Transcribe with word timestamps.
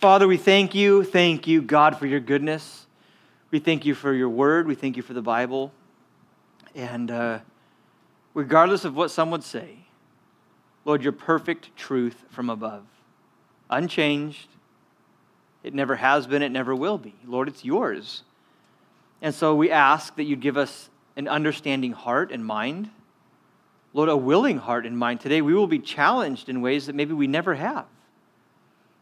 Father, 0.00 0.26
we 0.26 0.38
thank 0.38 0.74
you, 0.74 1.04
thank 1.04 1.46
you, 1.46 1.60
God, 1.60 1.98
for 1.98 2.06
your 2.06 2.20
goodness. 2.20 2.86
We 3.50 3.58
thank 3.58 3.84
you 3.84 3.94
for 3.94 4.14
your 4.14 4.30
word. 4.30 4.66
We 4.66 4.74
thank 4.74 4.96
you 4.96 5.02
for 5.02 5.12
the 5.12 5.20
Bible. 5.20 5.72
And 6.74 7.10
uh, 7.10 7.40
regardless 8.32 8.86
of 8.86 8.96
what 8.96 9.10
some 9.10 9.30
would 9.30 9.44
say, 9.44 9.76
Lord, 10.86 11.02
your 11.02 11.12
perfect 11.12 11.76
truth 11.76 12.24
from 12.30 12.48
above, 12.48 12.86
unchanged. 13.68 14.48
It 15.62 15.74
never 15.74 15.96
has 15.96 16.26
been, 16.26 16.40
it 16.40 16.48
never 16.48 16.74
will 16.74 16.96
be. 16.96 17.14
Lord, 17.26 17.46
it's 17.46 17.62
yours. 17.62 18.22
And 19.20 19.34
so 19.34 19.54
we 19.54 19.70
ask 19.70 20.16
that 20.16 20.24
you 20.24 20.34
give 20.34 20.56
us 20.56 20.88
an 21.14 21.28
understanding 21.28 21.92
heart 21.92 22.32
and 22.32 22.42
mind. 22.42 22.88
Lord, 23.92 24.08
a 24.08 24.16
willing 24.16 24.56
heart 24.56 24.86
and 24.86 24.96
mind. 24.96 25.20
Today 25.20 25.42
we 25.42 25.52
will 25.52 25.66
be 25.66 25.78
challenged 25.78 26.48
in 26.48 26.62
ways 26.62 26.86
that 26.86 26.94
maybe 26.94 27.12
we 27.12 27.26
never 27.26 27.56
have. 27.56 27.84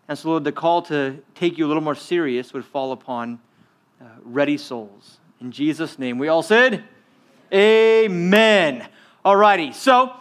And 0.09 0.19
so, 0.19 0.31
Lord, 0.31 0.45
the 0.45 0.53
call 0.53 0.81
to 0.83 1.19
take 1.35 1.59
you 1.59 1.67
a 1.67 1.69
little 1.69 1.83
more 1.83 1.95
serious 1.95 2.55
would 2.55 2.65
fall 2.65 2.93
upon 2.93 3.39
uh, 4.01 4.07
ready 4.23 4.57
souls. 4.57 5.19
In 5.41 5.53
Jesus' 5.53 5.99
name, 5.99 6.19
we 6.19 6.29
all 6.29 6.43
said, 6.43 6.85
Amen. 7.53 8.89
All 9.23 9.37
righty. 9.37 9.73
So, 9.73 10.13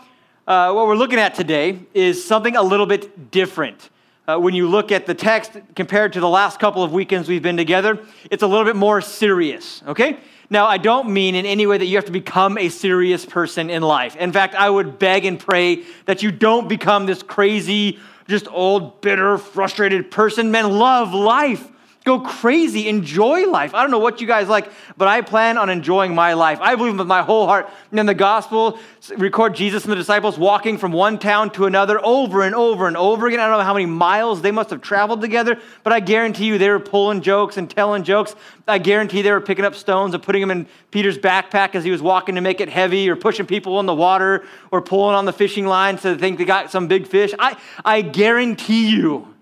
uh, 0.45 0.73
what 0.73 0.87
we're 0.87 0.95
looking 0.95 1.19
at 1.19 1.35
today 1.35 1.79
is 1.93 2.25
something 2.25 2.55
a 2.57 2.61
little 2.61 2.85
bit 2.85 3.31
different. 3.31 3.89
Uh, 4.27 4.37
when 4.37 4.53
you 4.53 4.67
look 4.67 4.91
at 4.91 5.05
the 5.05 5.13
text 5.13 5.53
compared 5.73 6.11
to 6.13 6.19
the 6.19 6.27
last 6.27 6.59
couple 6.59 6.83
of 6.83 6.91
weekends 6.91 7.29
we've 7.29 7.41
been 7.41 7.55
together, 7.55 7.97
it's 8.29 8.43
a 8.43 8.47
little 8.47 8.65
bit 8.65 8.75
more 8.75 8.99
serious, 8.99 9.81
okay? 9.87 10.17
Now, 10.49 10.65
I 10.65 10.77
don't 10.77 11.09
mean 11.09 11.35
in 11.35 11.45
any 11.45 11.65
way 11.65 11.77
that 11.77 11.85
you 11.85 11.95
have 11.95 12.05
to 12.05 12.11
become 12.11 12.57
a 12.57 12.67
serious 12.67 13.25
person 13.25 13.69
in 13.69 13.83
life. 13.83 14.17
In 14.17 14.33
fact, 14.33 14.55
I 14.55 14.69
would 14.69 14.99
beg 14.99 15.23
and 15.23 15.39
pray 15.39 15.83
that 16.05 16.23
you 16.23 16.31
don't 16.31 16.67
become 16.67 17.05
this 17.05 17.23
crazy, 17.23 17.99
just 18.27 18.47
old, 18.49 19.01
bitter, 19.01 19.37
frustrated 19.37 20.11
person. 20.11 20.51
Men, 20.51 20.69
love 20.69 21.13
life. 21.13 21.67
Go 22.07 22.21
crazy, 22.21 22.87
enjoy 22.87 23.49
life. 23.49 23.75
I 23.75 23.81
don't 23.81 23.91
know 23.91 23.99
what 23.99 24.21
you 24.21 24.27
guys 24.27 24.47
like, 24.47 24.71
but 24.95 25.09
I 25.09 25.19
plan 25.19 25.57
on 25.57 25.69
enjoying 25.69 26.15
my 26.15 26.35
life. 26.35 26.57
I 26.61 26.73
believe 26.75 26.97
with 26.97 27.05
my 27.05 27.21
whole 27.21 27.47
heart. 27.47 27.69
Then 27.91 28.05
the 28.05 28.13
gospel 28.13 28.79
record 29.17 29.55
Jesus 29.55 29.83
and 29.83 29.91
the 29.91 29.97
disciples 29.97 30.39
walking 30.39 30.77
from 30.77 30.93
one 30.93 31.19
town 31.19 31.49
to 31.49 31.65
another 31.65 31.99
over 32.01 32.43
and 32.43 32.55
over 32.55 32.87
and 32.87 32.95
over 32.95 33.27
again. 33.27 33.41
I 33.41 33.49
don't 33.49 33.57
know 33.57 33.63
how 33.65 33.73
many 33.73 33.87
miles 33.87 34.41
they 34.41 34.51
must 34.51 34.69
have 34.69 34.81
traveled 34.81 35.19
together, 35.19 35.59
but 35.83 35.91
I 35.91 35.99
guarantee 35.99 36.45
you 36.45 36.57
they 36.57 36.69
were 36.69 36.79
pulling 36.79 37.19
jokes 37.19 37.57
and 37.57 37.69
telling 37.69 38.03
jokes. 38.03 38.37
I 38.69 38.77
guarantee 38.77 39.21
they 39.21 39.31
were 39.31 39.41
picking 39.41 39.65
up 39.65 39.75
stones 39.75 40.13
and 40.13 40.23
putting 40.23 40.39
them 40.39 40.51
in 40.51 40.65
Peter's 40.91 41.17
backpack 41.17 41.75
as 41.75 41.83
he 41.83 41.91
was 41.91 42.01
walking 42.01 42.35
to 42.35 42.41
make 42.41 42.61
it 42.61 42.69
heavy, 42.69 43.09
or 43.09 43.17
pushing 43.17 43.45
people 43.45 43.81
in 43.81 43.85
the 43.85 43.93
water, 43.93 44.45
or 44.71 44.81
pulling 44.81 45.13
on 45.13 45.25
the 45.25 45.33
fishing 45.33 45.65
line 45.65 45.97
so 45.97 46.13
they 46.13 46.19
think 46.21 46.37
they 46.37 46.45
got 46.45 46.71
some 46.71 46.87
big 46.87 47.05
fish. 47.05 47.33
I, 47.37 47.57
I 47.83 48.01
guarantee 48.01 48.95
you 48.95 49.33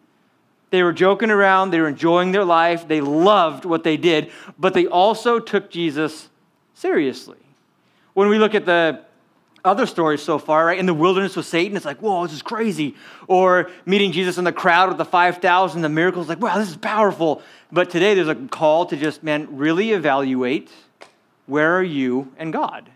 they 0.75 0.83
were 0.83 0.93
joking 0.93 1.31
around, 1.31 1.71
they 1.71 1.79
were 1.79 1.87
enjoying 1.87 2.31
their 2.31 2.45
life, 2.45 2.87
they 2.87 3.01
loved 3.01 3.65
what 3.65 3.83
they 3.83 3.97
did, 3.97 4.31
but 4.59 4.73
they 4.73 4.85
also 4.85 5.39
took 5.39 5.69
Jesus 5.69 6.29
seriously. 6.73 7.37
When 8.13 8.29
we 8.29 8.37
look 8.37 8.53
at 8.53 8.65
the 8.65 9.05
other 9.63 9.87
stories 9.87 10.21
so 10.21 10.37
far, 10.37 10.67
right? 10.67 10.77
In 10.77 10.85
the 10.85 10.93
wilderness 10.93 11.35
with 11.35 11.47
Satan, 11.47 11.75
it's 11.75 11.85
like, 11.85 11.99
whoa, 11.99 12.23
this 12.23 12.35
is 12.35 12.41
crazy. 12.41 12.95
Or 13.27 13.71
meeting 13.85 14.11
Jesus 14.11 14.37
in 14.37 14.43
the 14.43 14.53
crowd 14.53 14.89
with 14.89 14.97
the 14.97 15.05
5,000, 15.05 15.81
the 15.81 15.89
miracles, 15.89 16.29
like, 16.29 16.39
wow, 16.39 16.57
this 16.59 16.69
is 16.69 16.77
powerful. 16.77 17.41
But 17.71 17.89
today 17.89 18.13
there's 18.13 18.27
a 18.27 18.35
call 18.35 18.85
to 18.85 18.95
just, 18.95 19.23
man, 19.23 19.47
really 19.57 19.91
evaluate 19.91 20.69
where 21.47 21.77
are 21.77 21.83
you 21.83 22.31
and 22.37 22.53
God? 22.53 22.89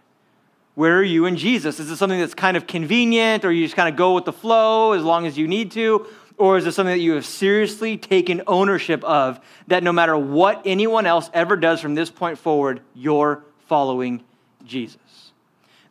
Where 0.76 0.98
are 0.98 1.04
you 1.04 1.26
and 1.26 1.38
Jesus? 1.38 1.80
Is 1.80 1.90
this 1.90 2.00
something 2.00 2.20
that's 2.20 2.34
kind 2.34 2.56
of 2.56 2.66
convenient 2.66 3.44
or 3.44 3.52
you 3.52 3.66
just 3.66 3.76
kind 3.76 3.90
of 3.90 3.96
go 3.96 4.14
with 4.14 4.26
the 4.26 4.34
flow 4.34 4.94
as 4.94 5.04
long 5.04 5.26
as 5.26 5.38
you 5.38 5.48
need 5.48 5.72
to? 5.72 6.08
Or 6.40 6.58
is 6.58 6.66
it 6.66 6.72
something 6.72 6.96
that 6.96 7.02
you 7.02 7.16
have 7.16 7.26
seriously 7.26 7.98
taken 7.98 8.42
ownership 8.48 9.04
of 9.04 9.42
that 9.68 9.84
no 9.84 9.92
matter 9.92 10.18
what 10.18 10.62
anyone 10.64 11.06
else 11.06 11.30
ever 11.34 11.58
does 11.58 11.82
from 11.82 11.96
this 11.96 12.10
point 12.10 12.40
forward, 12.40 12.80
you're 12.96 13.44
following 13.68 14.24
Jesus? 14.64 14.98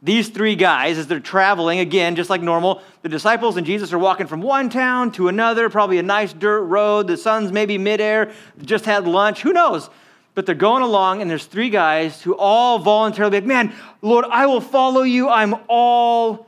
These 0.02 0.30
three 0.30 0.54
guys, 0.54 0.96
as 0.96 1.06
they're 1.06 1.20
traveling, 1.20 1.80
again, 1.80 2.16
just 2.16 2.30
like 2.30 2.40
normal, 2.40 2.80
the 3.02 3.10
disciples 3.10 3.58
and 3.58 3.66
Jesus 3.66 3.92
are 3.92 3.98
walking 3.98 4.26
from 4.26 4.40
one 4.40 4.70
town 4.70 5.12
to 5.12 5.28
another, 5.28 5.68
probably 5.68 5.98
a 5.98 6.02
nice 6.02 6.32
dirt 6.32 6.62
road. 6.62 7.08
The 7.08 7.18
sun's 7.18 7.52
maybe 7.52 7.76
midair, 7.76 8.32
just 8.62 8.86
had 8.86 9.06
lunch, 9.06 9.42
who 9.42 9.52
knows? 9.52 9.90
But 10.34 10.46
they're 10.46 10.54
going 10.54 10.82
along, 10.82 11.20
and 11.20 11.30
there's 11.30 11.44
three 11.44 11.68
guys 11.68 12.22
who 12.22 12.34
all 12.34 12.78
voluntarily, 12.78 13.38
like, 13.38 13.44
man, 13.44 13.74
Lord, 14.00 14.24
I 14.30 14.46
will 14.46 14.62
follow 14.62 15.02
you. 15.02 15.28
I'm 15.28 15.56
all 15.68 16.46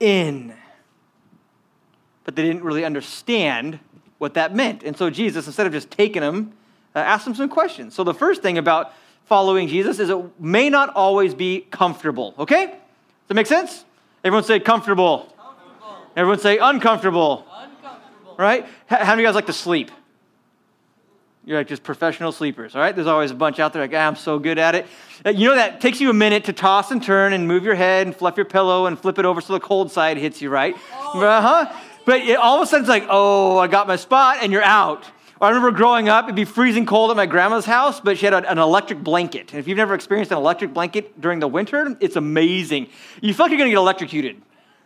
in 0.00 0.54
but 2.24 2.36
they 2.36 2.42
didn't 2.42 2.62
really 2.62 2.84
understand 2.84 3.78
what 4.18 4.34
that 4.34 4.54
meant. 4.54 4.82
And 4.82 4.96
so 4.96 5.10
Jesus, 5.10 5.46
instead 5.46 5.66
of 5.66 5.72
just 5.72 5.90
taking 5.90 6.22
them, 6.22 6.52
uh, 6.94 7.00
asked 7.00 7.24
them 7.24 7.34
some 7.34 7.48
questions. 7.48 7.94
So 7.94 8.04
the 8.04 8.14
first 8.14 8.42
thing 8.42 8.58
about 8.58 8.92
following 9.24 9.68
Jesus 9.68 9.98
is 9.98 10.10
it 10.10 10.40
may 10.40 10.70
not 10.70 10.90
always 10.90 11.34
be 11.34 11.66
comfortable, 11.70 12.34
okay? 12.38 12.66
Does 12.66 12.76
that 13.28 13.34
make 13.34 13.46
sense? 13.46 13.84
Everyone 14.24 14.44
say 14.44 14.60
comfortable. 14.60 15.34
comfortable. 15.36 15.96
Everyone 16.16 16.38
say 16.38 16.58
uncomfortable. 16.58 17.46
Uncomfortable. 17.52 18.36
Right? 18.38 18.66
How 18.86 18.98
many 18.98 19.12
of 19.12 19.18
you 19.18 19.26
guys 19.26 19.34
like 19.34 19.46
to 19.46 19.52
sleep? 19.52 19.90
You're 21.44 21.58
like 21.58 21.66
just 21.66 21.82
professional 21.82 22.30
sleepers, 22.30 22.76
all 22.76 22.80
right? 22.80 22.94
There's 22.94 23.08
always 23.08 23.32
a 23.32 23.34
bunch 23.34 23.58
out 23.58 23.72
there 23.72 23.82
like, 23.82 23.92
ah, 23.94 24.06
I'm 24.06 24.14
so 24.14 24.38
good 24.38 24.58
at 24.58 24.76
it. 24.76 24.86
Uh, 25.26 25.30
you 25.30 25.48
know 25.48 25.56
that 25.56 25.80
takes 25.80 26.00
you 26.00 26.08
a 26.08 26.12
minute 26.12 26.44
to 26.44 26.52
toss 26.52 26.92
and 26.92 27.02
turn 27.02 27.32
and 27.32 27.48
move 27.48 27.64
your 27.64 27.74
head 27.74 28.06
and 28.06 28.14
fluff 28.14 28.36
your 28.36 28.46
pillow 28.46 28.86
and 28.86 28.96
flip 28.96 29.18
it 29.18 29.24
over 29.24 29.40
so 29.40 29.52
the 29.52 29.60
cold 29.60 29.90
side 29.90 30.18
hits 30.18 30.40
you, 30.40 30.50
right? 30.50 30.76
Oh. 30.94 31.20
Uh-huh. 31.20 31.76
But 32.04 32.22
it, 32.22 32.36
all 32.36 32.56
of 32.56 32.62
a 32.62 32.66
sudden, 32.66 32.82
it's 32.82 32.88
like, 32.88 33.06
oh, 33.08 33.58
I 33.58 33.66
got 33.66 33.86
my 33.86 33.96
spot, 33.96 34.38
and 34.42 34.52
you're 34.52 34.62
out. 34.62 35.04
I 35.42 35.48
remember 35.48 35.72
growing 35.72 36.08
up, 36.08 36.26
it'd 36.26 36.36
be 36.36 36.44
freezing 36.44 36.86
cold 36.86 37.10
at 37.10 37.16
my 37.16 37.26
grandma's 37.26 37.64
house, 37.64 38.00
but 38.00 38.16
she 38.16 38.26
had 38.26 38.32
a, 38.32 38.48
an 38.48 38.58
electric 38.58 39.02
blanket. 39.02 39.50
And 39.50 39.58
if 39.58 39.66
you've 39.66 39.76
never 39.76 39.92
experienced 39.92 40.30
an 40.30 40.38
electric 40.38 40.72
blanket 40.72 41.20
during 41.20 41.40
the 41.40 41.48
winter, 41.48 41.96
it's 41.98 42.14
amazing. 42.14 42.88
You 43.20 43.34
feel 43.34 43.46
like 43.46 43.50
you're 43.50 43.58
gonna 43.58 43.70
get 43.70 43.78
electrocuted. 43.78 44.40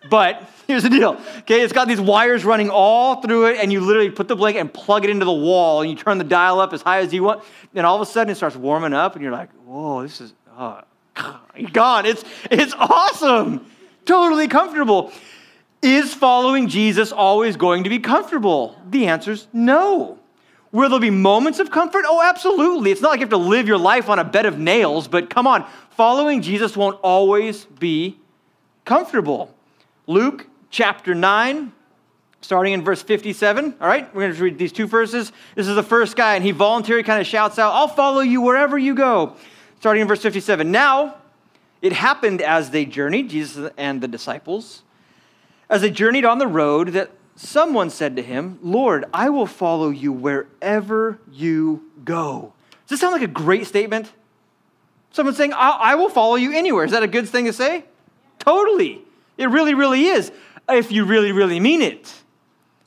But 0.09 0.43
here's 0.67 0.83
the 0.83 0.89
deal, 0.89 1.21
okay? 1.41 1.61
It's 1.61 1.75
got 1.75 1.89
these 1.89 2.01
wires 2.01 2.43
running 2.43 2.71
all 2.71 3.21
through 3.21 3.49
it, 3.49 3.59
and 3.59 3.71
you 3.71 3.81
literally 3.83 4.11
put 4.11 4.29
the 4.29 4.37
blanket 4.37 4.61
and 4.61 4.73
plug 4.73 5.05
it 5.05 5.11
into 5.11 5.27
the 5.27 5.33
wall, 5.33 5.83
and 5.83 5.91
you 5.91 5.97
turn 5.97 6.17
the 6.17 6.25
dial 6.25 6.59
up 6.59 6.73
as 6.73 6.81
high 6.81 7.01
as 7.01 7.13
you 7.13 7.23
want, 7.23 7.45
and 7.75 7.85
all 7.85 7.97
of 7.97 8.01
a 8.01 8.11
sudden 8.11 8.33
it 8.33 8.37
starts 8.37 8.57
warming 8.57 8.95
up, 8.95 9.15
and 9.15 9.23
you're 9.23 9.33
like, 9.33 9.53
whoa, 9.67 10.01
this 10.03 10.23
is, 10.23 10.33
oh, 10.57 10.81
gone. 11.73 12.07
It's, 12.07 12.25
it's 12.51 12.73
awesome. 12.79 13.67
Totally 14.07 14.49
comfortable. 14.49 15.13
Is 15.83 16.15
following 16.15 16.69
Jesus 16.69 17.13
always 17.13 17.57
going 17.57 17.85
to 17.85 17.91
be 17.91 17.99
comfortable? 17.99 18.81
The 18.89 19.07
answer 19.07 19.33
is 19.33 19.47
no. 19.53 20.19
Will 20.73 20.91
there 20.91 21.01
be 21.01 21.11
moments 21.11 21.59
of 21.59 21.71
comfort? 21.71 22.05
Oh, 22.07 22.23
absolutely. 22.23 22.91
It's 22.91 23.01
not 23.01 23.11
like 23.11 23.21
you 23.21 23.25
have 23.25 23.31
to 23.31 23.37
live 23.37 23.69
your 23.69 23.79
life 23.79 24.09
on 24.09 24.19
a 24.19 24.25
bed 24.25 24.47
of 24.47 24.59
nails, 24.59 25.09
but 25.09 25.31
come 25.31 25.47
on, 25.47 25.67
following 25.91 26.43
Jesus 26.43 26.77
won't 26.77 26.99
always 27.03 27.65
be 27.65 28.19
comfortable. 28.85 29.55
Luke 30.07 30.47
chapter 30.71 31.15
9, 31.15 31.73
starting 32.41 32.73
in 32.73 32.83
verse 32.83 33.03
57. 33.03 33.77
All 33.81 33.87
right, 33.89 34.13
we're 34.15 34.23
going 34.23 34.35
to 34.35 34.43
read 34.43 34.59
these 34.59 34.73
two 34.73 34.87
verses. 34.87 35.33
This 35.55 35.69
is 35.69 35.77
the 35.77 35.83
first 35.83 36.17
guy, 36.17 36.35
and 36.35 36.45
he 36.45 36.51
voluntarily 36.51 37.05
kind 37.05 37.21
of 37.21 37.27
shouts 37.27 37.59
out, 37.59 37.73
I'll 37.73 37.89
follow 37.89 38.21
you 38.21 38.41
wherever 38.41 38.77
you 38.77 38.95
go. 38.95 39.37
Starting 39.81 40.03
in 40.03 40.09
verse 40.09 40.23
57. 40.23 40.71
Now, 40.71 41.17
it 41.81 41.93
happened 41.93 42.41
as 42.41 42.71
they 42.71 42.85
journeyed, 42.87 43.31
Jesus 43.31 43.71
and 43.77 44.01
the 44.01 44.09
disciples 44.09 44.83
as 45.69 45.81
they 45.83 45.91
journeyed 45.91 46.25
on 46.25 46.39
the 46.39 46.47
road, 46.47 46.89
that 46.89 47.11
someone 47.35 47.91
said 47.91 48.17
to 48.17 48.23
him, 48.23 48.59
Lord, 48.63 49.05
I 49.13 49.29
will 49.31 49.47
follow 49.47 49.91
you 49.91 50.13
wherever 50.13 51.19
you 51.31 51.85
go. 52.05 52.53
Does 52.87 52.91
this 52.91 53.01
sound 53.01 53.13
like 53.13 53.23
a 53.23 53.33
great 53.33 53.67
statement? 53.67 54.13
Someone 55.11 55.35
saying, 55.35 55.53
I, 55.55 55.95
will 55.95 56.09
follow 56.09 56.35
you 56.35 56.53
anywhere. 56.53 56.85
Is 56.85 56.93
that 56.93 57.03
a 57.03 57.09
good 57.09 57.29
thing 57.29 57.47
to 57.47 57.53
say? 57.53 57.85
Totally. 58.39 59.03
It 59.39 59.47
really, 59.47 59.75
really 59.75 60.05
is, 60.05 60.31
if 60.69 60.93
you 60.93 61.05
really, 61.05 61.33
really 61.33 61.59
mean 61.59 61.83
it. 61.83 62.13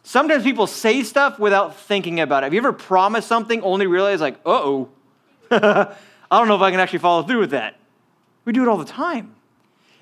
Sometimes 0.03 0.44
people 0.44 0.67
say 0.67 1.03
stuff 1.03 1.38
without 1.40 1.75
thinking 1.75 2.19
about 2.19 2.44
it. 2.44 2.46
Have 2.46 2.53
you 2.53 2.59
ever 2.59 2.73
promised 2.73 3.28
something 3.28 3.61
only 3.61 3.87
realize, 3.87 4.22
like, 4.22 4.40
oh, 4.46 4.90
I 5.52 5.96
don't 6.32 6.47
know 6.47 6.55
if 6.55 6.61
I 6.61 6.72
can 6.72 6.79
actually 6.79 6.99
follow 6.99 7.23
through 7.23 7.40
with 7.40 7.52
that? 7.52 7.79
We 8.46 8.53
do 8.53 8.61
it 8.61 8.67
all 8.67 8.78
the 8.78 8.85
time. 8.85 9.35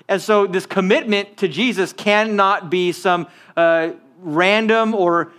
And 0.08 0.20
so 0.22 0.46
this 0.46 0.66
commitment 0.66 1.36
to 1.38 1.48
Jesus 1.48 1.92
cannot 1.92 2.70
be 2.70 2.92
some 2.92 3.26
uh, 3.56 3.90
random 4.20 4.94
or 4.94 5.32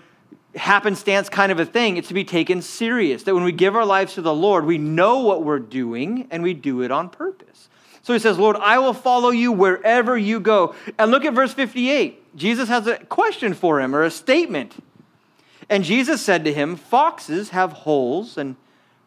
happenstance 0.56 1.30
kind 1.30 1.51
of 1.51 1.60
a 1.60 1.66
thing. 1.66 1.98
It's 1.98 2.10
to 2.10 2.13
be 2.13 2.24
taken 2.24 2.62
serious. 2.62 3.24
That 3.24 3.33
when 3.33 3.44
we 3.44 3.51
give 3.51 3.75
our 3.75 3.86
lives 3.86 4.13
to 4.16 4.21
the 4.21 4.33
Lord, 4.33 4.66
we 4.66 4.77
know 4.77 5.19
what 5.19 5.44
we're 5.44 5.60
doing 5.60 6.27
and 6.30 6.44
we 6.44 6.54
do 6.54 6.81
it 6.81 6.92
on 6.92 7.10
purpose. 7.10 7.69
So 8.01 8.13
he 8.13 8.19
says, 8.19 8.39
Lord, 8.39 8.56
I 8.57 8.80
will 8.80 8.94
follow 8.94 9.30
you 9.30 9.51
wherever 9.51 10.18
you 10.18 10.39
go. 10.39 10.74
And 10.98 11.12
look 11.12 11.25
at 11.25 11.33
verse 11.33 11.54
58. 11.54 12.36
Jesus 12.36 12.69
has 12.69 12.88
a 12.88 12.98
question 12.98 13.54
for 13.54 13.80
him 13.81 13.95
or 13.95 14.04
a 14.04 14.12
statement. 14.12 14.83
And 15.69 15.83
Jesus 15.83 16.21
said 16.21 16.44
to 16.45 16.54
him, 16.54 16.75
Foxes 16.75 17.50
have 17.50 17.74
holes 17.74 18.38
and 18.38 18.56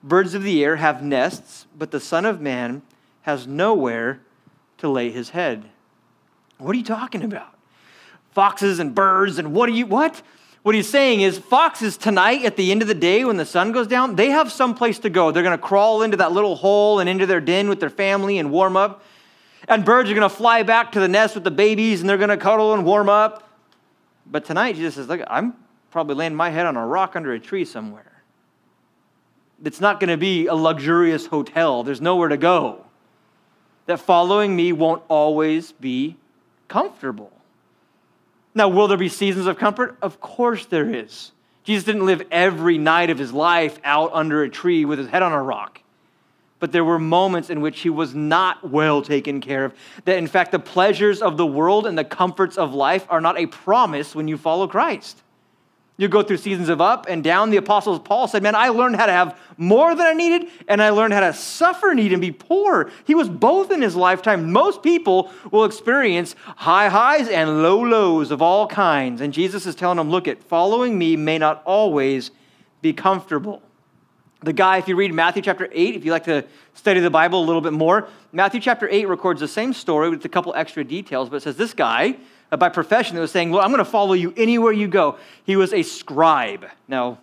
birds 0.03 0.35
of 0.35 0.43
the 0.43 0.62
air 0.64 0.76
have 0.76 1.03
nests, 1.03 1.67
but 1.76 1.91
the 1.91 2.00
Son 2.00 2.25
of 2.25 2.41
Man 2.41 2.82
has 3.23 3.47
nowhere 3.47 4.20
to 4.82 4.88
lay 4.88 5.11
his 5.11 5.31
head. 5.31 5.64
What 6.58 6.75
are 6.75 6.79
you 6.79 6.84
talking 6.84 7.23
about? 7.23 7.56
Foxes 8.32 8.81
and 8.81 8.94
birds 8.94 9.38
and 9.38 9.55
what 9.55 9.69
are 9.69 9.73
you, 9.73 9.87
what? 9.87 10.20
What 10.62 10.75
he's 10.75 10.88
saying 10.88 11.20
is, 11.20 11.38
foxes 11.38 11.96
tonight, 11.96 12.44
at 12.44 12.56
the 12.56 12.73
end 12.73 12.82
of 12.82 12.88
the 12.88 12.94
day, 12.94 13.25
when 13.25 13.37
the 13.37 13.46
sun 13.46 13.70
goes 13.70 13.87
down, 13.87 14.17
they 14.17 14.31
have 14.31 14.50
some 14.50 14.75
place 14.75 14.99
to 15.00 15.11
go. 15.11 15.31
They're 15.31 15.44
going 15.44 15.56
to 15.56 15.64
crawl 15.64 16.02
into 16.02 16.17
that 16.17 16.32
little 16.32 16.56
hole 16.56 16.99
and 16.99 17.08
into 17.08 17.26
their 17.26 17.40
den 17.40 17.69
with 17.69 17.79
their 17.79 17.90
family 17.90 18.38
and 18.38 18.50
warm 18.50 18.76
up. 18.76 19.05
And 19.69 19.84
birds 19.84 20.11
are 20.11 20.14
going 20.14 20.29
to 20.29 20.34
fly 20.34 20.64
back 20.64 20.93
to 20.93 21.00
the 21.00 21.08
nest 21.08 21.37
with 21.37 21.44
the 21.44 21.52
babies 21.52 22.00
and 22.00 22.11
they're 22.11 22.19
going 22.19 22.31
to 22.31 22.37
cuddle 22.37 22.75
and 22.75 22.85
warm 22.85 23.08
up. 23.08 23.49
But 24.26 24.44
tonight, 24.44 24.75
Jesus 24.75 24.96
says, 24.96 25.08
Look, 25.08 25.20
I'm 25.28 25.55
probably 25.93 26.17
laying 26.17 26.35
my 26.35 26.50
head 26.50 26.67
on 26.67 26.76
a 26.76 26.85
rock 26.85 27.14
under 27.14 27.32
a 27.32 27.38
tree 27.38 27.64
somewhere. 27.64 28.23
It's 29.64 29.81
not 29.81 30.00
going 30.00 30.11
to 30.11 30.17
be 30.17 30.49
a 30.49 30.55
luxurious 30.55 31.26
hotel, 31.26 31.85
there's 31.85 32.00
nowhere 32.00 32.28
to 32.28 32.37
go. 32.37 32.87
That 33.87 34.00
following 34.00 34.55
me 34.55 34.73
won't 34.73 35.02
always 35.08 35.73
be 35.73 36.17
comfortable. 36.69 37.32
Now, 38.55 38.69
will 38.69 38.88
there 38.88 38.99
be 38.99 39.08
seasons 39.08 39.46
of 39.46 39.58
comfort? 39.58 39.96
Of 40.02 40.20
course 40.20 40.67
there 40.67 40.94
is. 40.94 41.32
Jesus 41.64 41.84
didn't 41.84 42.06
live 42.06 42.23
every 42.31 42.79
night 42.79 43.11
of 43.11 43.19
his 43.19 43.32
life 43.32 43.79
out 43.84 44.11
under 44.12 44.43
a 44.43 44.49
tree 44.49 44.84
with 44.84 44.99
his 44.99 45.08
head 45.08 45.23
on 45.23 45.32
a 45.32 45.43
rock. 45.43 45.81
But 46.58 46.70
there 46.70 46.84
were 46.84 46.99
moments 46.99 47.50
in 47.50 47.61
which 47.61 47.81
he 47.81 47.90
was 47.90 48.14
not 48.14 48.69
well 48.69 49.02
taken 49.02 49.40
care 49.40 49.64
of. 49.64 49.75
That, 50.05 50.19
in 50.19 50.26
fact, 50.26 50.52
the 50.52 50.58
pleasures 50.58 51.20
of 51.20 51.37
the 51.37 51.46
world 51.46 51.87
and 51.87 51.99
the 51.99 52.05
comforts 52.05 52.56
of 52.56 52.75
life 52.75 53.06
are 53.08 53.20
not 53.20 53.38
a 53.38 53.46
promise 53.46 54.14
when 54.14 54.28
you 54.28 54.37
follow 54.37 54.69
Christ. 54.69 55.23
You 56.02 56.08
go 56.08 56.20
through 56.20 56.38
seasons 56.38 56.69
of 56.69 56.81
up 56.81 57.06
and 57.08 57.22
down. 57.22 57.50
The 57.50 57.58
Apostle 57.58 58.00
Paul 58.00 58.26
said, 58.26 58.43
Man, 58.43 58.56
I 58.56 58.70
learned 58.70 58.96
how 58.96 59.06
to 59.06 59.12
have 59.12 59.38
more 59.56 59.94
than 59.94 60.04
I 60.04 60.14
needed, 60.14 60.49
and 60.66 60.82
I 60.82 60.90
learned 60.90 61.14
how 61.14 61.20
to 61.20 61.32
suffer 61.32 61.94
need 61.94 62.12
and 62.12 62.20
be 62.20 62.32
poor. 62.32 62.90
He 63.04 63.14
was 63.14 63.28
both 63.28 63.70
in 63.70 63.81
his 63.81 63.94
lifetime. 63.94 64.50
Most 64.50 64.82
people 64.82 65.31
will 65.52 65.64
experience 65.64 66.34
high 66.56 66.88
highs 66.88 67.28
and 67.28 67.62
low 67.62 67.81
lows 67.84 68.32
of 68.32 68.43
all 68.43 68.66
kinds. 68.66 69.20
And 69.20 69.32
Jesus 69.32 69.64
is 69.64 69.76
telling 69.76 69.96
them, 69.96 70.10
Look, 70.10 70.26
at 70.26 70.43
following 70.43 70.99
me 70.99 71.14
may 71.14 71.38
not 71.38 71.62
always 71.64 72.32
be 72.81 72.93
comfortable. 72.93 73.62
The 74.40 74.52
guy, 74.52 74.78
if 74.78 74.88
you 74.88 74.96
read 74.96 75.14
Matthew 75.14 75.43
chapter 75.43 75.69
8, 75.70 75.94
if 75.94 76.04
you 76.04 76.10
like 76.10 76.25
to 76.25 76.44
study 76.75 76.99
the 76.99 77.10
Bible 77.10 77.44
a 77.44 77.46
little 77.46 77.60
bit 77.60 77.75
more, 77.75 78.08
Matthew 78.32 78.60
chapter 78.60 78.88
8 78.90 79.06
records 79.06 79.38
the 79.38 79.46
same 79.46 79.72
story 79.72 80.10
with 80.10 80.25
a 80.25 80.28
couple 80.28 80.52
extra 80.56 80.82
details, 80.82 81.28
but 81.28 81.37
it 81.37 81.43
says 81.44 81.56
this 81.56 81.75
guy 81.75 82.16
Uh, 82.52 82.56
by 82.58 82.69
profession 82.69 83.14
that 83.16 83.22
was 83.22 83.32
saying, 83.32 83.50
Well, 83.50 83.62
I'm 83.62 83.70
going 83.70 83.78
to 83.78 83.90
follow 83.90 84.12
you 84.12 84.34
anywhere 84.37 84.72
you 84.72 84.87
go. 84.87 85.16
He 85.44 85.56
was 85.56 85.72
a 85.72 85.82
scribe. 85.82 86.66
Now, 86.87 87.19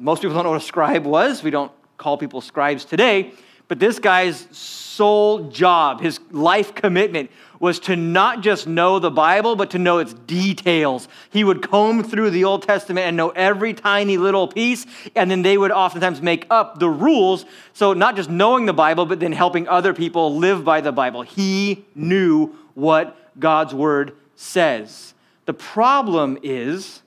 most 0.00 0.20
people 0.20 0.34
don't 0.34 0.42
know 0.42 0.50
what 0.50 0.60
a 0.60 0.66
scribe 0.66 1.06
was. 1.06 1.44
We 1.44 1.52
don't 1.52 1.70
call 1.96 2.18
people 2.18 2.40
scribes 2.40 2.84
today. 2.84 3.32
But 3.68 3.78
this 3.78 4.00
guy's 4.00 4.48
sole 4.50 5.48
job, 5.48 6.00
his 6.00 6.18
life 6.32 6.74
commitment, 6.74 7.30
was 7.60 7.78
to 7.80 7.94
not 7.94 8.42
just 8.42 8.66
know 8.66 8.98
the 8.98 9.12
Bible, 9.12 9.54
but 9.54 9.70
to 9.70 9.78
know 9.78 9.98
its 9.98 10.12
details. 10.12 11.06
He 11.30 11.44
would 11.44 11.62
comb 11.62 12.02
through 12.02 12.30
the 12.30 12.42
Old 12.44 12.64
Testament 12.64 13.06
and 13.06 13.16
know 13.16 13.30
every 13.30 13.74
tiny 13.74 14.18
little 14.18 14.48
piece, 14.48 14.86
and 15.14 15.30
then 15.30 15.42
they 15.42 15.56
would 15.56 15.70
oftentimes 15.70 16.20
make 16.20 16.46
up 16.50 16.80
the 16.80 16.90
rules. 16.90 17.46
So, 17.74 17.92
not 17.92 18.16
just 18.16 18.28
knowing 18.28 18.66
the 18.66 18.74
Bible, 18.74 19.06
but 19.06 19.20
then 19.20 19.32
helping 19.32 19.68
other 19.68 19.94
people 19.94 20.36
live 20.36 20.64
by 20.64 20.80
the 20.80 20.92
Bible. 20.92 21.22
He 21.22 21.84
knew 21.94 22.56
what 22.74 23.16
God's 23.38 23.72
word 23.72 24.16
says. 24.36 25.14
The 25.46 25.54
problem 25.54 26.38
is 26.42 27.02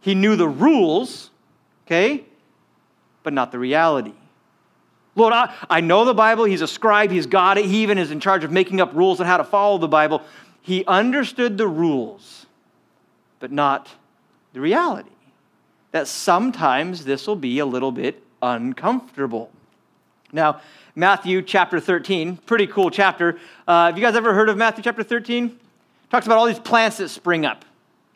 he 0.00 0.14
knew 0.14 0.36
the 0.36 0.48
rules, 0.48 1.30
okay, 1.86 2.24
but 3.22 3.32
not 3.32 3.52
the 3.52 3.58
reality. 3.58 4.12
Lord, 5.16 5.32
I, 5.32 5.54
I 5.70 5.80
know 5.80 6.04
the 6.04 6.14
Bible. 6.14 6.44
He's 6.44 6.60
a 6.60 6.68
scribe. 6.68 7.10
He's 7.10 7.26
got 7.26 7.56
it. 7.58 7.64
He 7.64 7.82
even 7.82 7.96
is 7.98 8.10
in 8.10 8.20
charge 8.20 8.44
of 8.44 8.52
making 8.52 8.80
up 8.80 8.94
rules 8.94 9.18
on 9.18 9.26
how 9.26 9.38
to 9.38 9.44
follow 9.44 9.78
the 9.78 9.88
Bible. 9.88 10.22
He 10.60 10.84
understood 10.84 11.56
the 11.56 11.66
rules, 11.66 12.46
but 13.40 13.50
not 13.50 13.88
the 14.52 14.60
reality. 14.60 15.10
That 15.92 16.06
sometimes 16.06 17.04
this 17.04 17.26
will 17.26 17.36
be 17.36 17.58
a 17.58 17.66
little 17.66 17.92
bit 17.92 18.22
uncomfortable. 18.42 19.50
Now, 20.32 20.60
Matthew 20.94 21.40
chapter 21.40 21.80
13, 21.80 22.36
pretty 22.38 22.66
cool 22.66 22.90
chapter. 22.90 23.38
Uh, 23.66 23.86
have 23.86 23.96
you 23.96 24.04
guys 24.04 24.16
ever 24.16 24.34
heard 24.34 24.48
of 24.48 24.56
Matthew 24.56 24.84
chapter 24.84 25.02
13? 25.02 25.58
Talks 26.10 26.26
about 26.26 26.38
all 26.38 26.46
these 26.46 26.58
plants 26.58 26.98
that 26.98 27.08
spring 27.08 27.44
up. 27.44 27.64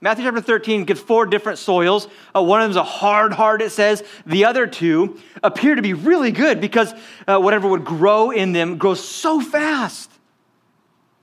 Matthew 0.03 0.25
chapter 0.25 0.41
13 0.41 0.85
gives 0.85 1.01
four 1.01 1.27
different 1.27 1.59
soils. 1.59 2.09
Uh, 2.35 2.43
one 2.43 2.61
of 2.61 2.65
them 2.65 2.71
is 2.71 2.77
a 2.77 2.83
hard 2.83 3.35
heart, 3.35 3.61
it 3.61 3.71
says. 3.71 4.03
The 4.25 4.47
other 4.47 4.67
two 4.67 5.21
appear 5.43 5.75
to 5.75 5.83
be 5.83 5.93
really 5.93 6.31
good 6.31 6.61
because 6.61 6.95
uh, 7.27 7.39
whatever 7.39 7.69
would 7.69 7.85
grow 7.85 8.31
in 8.31 8.53
them 8.53 8.79
grows 8.79 9.07
so 9.07 9.41
fast. 9.41 10.11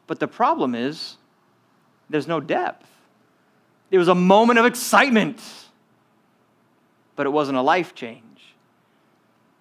But 0.06 0.20
the 0.20 0.28
problem 0.28 0.76
is, 0.76 1.18
there's 2.10 2.28
no 2.28 2.40
depth. 2.40 2.88
It 3.90 3.98
was 3.98 4.08
a 4.10 4.16
moment 4.16 4.60
of 4.60 4.66
excitement, 4.66 5.42
but 7.16 7.26
it 7.26 7.30
wasn't 7.30 7.58
a 7.58 7.62
life 7.62 7.96
change. 7.96 8.24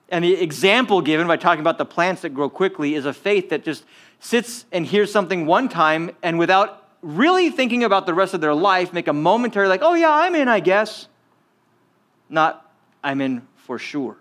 And 0.09 0.25
the 0.25 0.35
example 0.35 1.01
given 1.01 1.27
by 1.27 1.37
talking 1.37 1.61
about 1.61 1.79
the 1.79 1.85
plants 1.85 2.23
that 2.23 2.31
grow 2.31 2.49
quickly 2.49 2.95
is 2.95 3.07
a 3.07 3.13
faith 3.13 3.49
that 3.49 3.65
just 3.65 3.85
sits 4.21 4.67
and 4.73 4.85
hears 4.87 5.11
something 5.11 5.47
one 5.47 5.69
time 5.69 6.11
and 6.23 6.39
without 6.39 6.86
really 7.07 7.51
thinking 7.51 7.85
about 7.85 8.05
the 8.05 8.15
rest 8.15 8.35
of 8.35 8.41
their 8.41 8.55
life 8.55 8.93
make 8.93 9.09
a 9.09 9.13
momentary, 9.13 9.69
like, 9.69 9.83
oh 9.83 9.95
yeah, 9.95 10.11
I'm 10.11 10.35
in, 10.35 10.49
I 10.49 10.61
guess. 10.61 11.09
Not, 12.29 12.71
I'm 13.03 13.21
in 13.21 13.47
for 13.57 13.79
sure. 13.79 14.17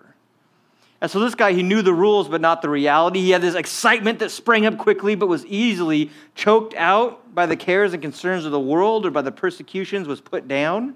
And 1.01 1.11
so 1.11 1.19
this 1.19 1.35
guy, 1.35 1.53
he 1.53 1.63
knew 1.63 1.81
the 1.81 1.93
rules, 1.93 2.29
but 2.29 2.41
not 2.41 2.61
the 2.61 2.69
reality. 2.69 3.19
He 3.21 3.31
had 3.31 3.41
this 3.41 3.55
excitement 3.55 4.19
that 4.19 4.31
sprang 4.31 4.65
up 4.65 4.77
quickly, 4.77 5.15
but 5.15 5.27
was 5.27 5.45
easily 5.45 6.09
choked 6.35 6.73
out 6.75 7.35
by 7.35 7.45
the 7.45 7.55
cares 7.55 7.93
and 7.93 8.01
concerns 8.01 8.45
of 8.45 8.51
the 8.51 8.59
world 8.59 9.05
or 9.05 9.11
by 9.11 9.21
the 9.21 9.31
persecutions, 9.31 10.07
was 10.07 10.21
put 10.21 10.47
down. 10.47 10.95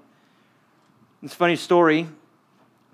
It's 1.22 1.34
a 1.34 1.36
funny 1.36 1.56
story. 1.56 2.08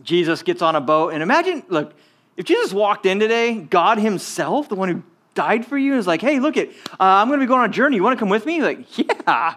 Jesus 0.02 0.42
gets 0.42 0.62
on 0.62 0.74
a 0.76 0.80
boat, 0.80 1.14
and 1.14 1.22
imagine, 1.22 1.62
look, 1.68 1.94
if 2.36 2.44
Jesus 2.44 2.72
walked 2.72 3.06
in 3.06 3.18
today, 3.18 3.54
God 3.54 3.98
Himself, 3.98 4.68
the 4.68 4.74
one 4.74 4.88
who 4.88 5.02
died 5.36 5.64
for 5.64 5.78
you 5.78 5.92
and 5.92 6.00
is 6.00 6.06
like, 6.06 6.20
hey, 6.20 6.40
look 6.40 6.56
it, 6.56 6.70
uh, 6.92 6.96
I'm 6.98 7.28
going 7.28 7.38
to 7.38 7.46
be 7.46 7.48
going 7.48 7.60
on 7.60 7.70
a 7.70 7.72
journey. 7.72 7.96
You 7.96 8.02
want 8.02 8.18
to 8.18 8.20
come 8.20 8.28
with 8.28 8.44
me? 8.44 8.60
like, 8.60 8.98
yeah. 8.98 9.54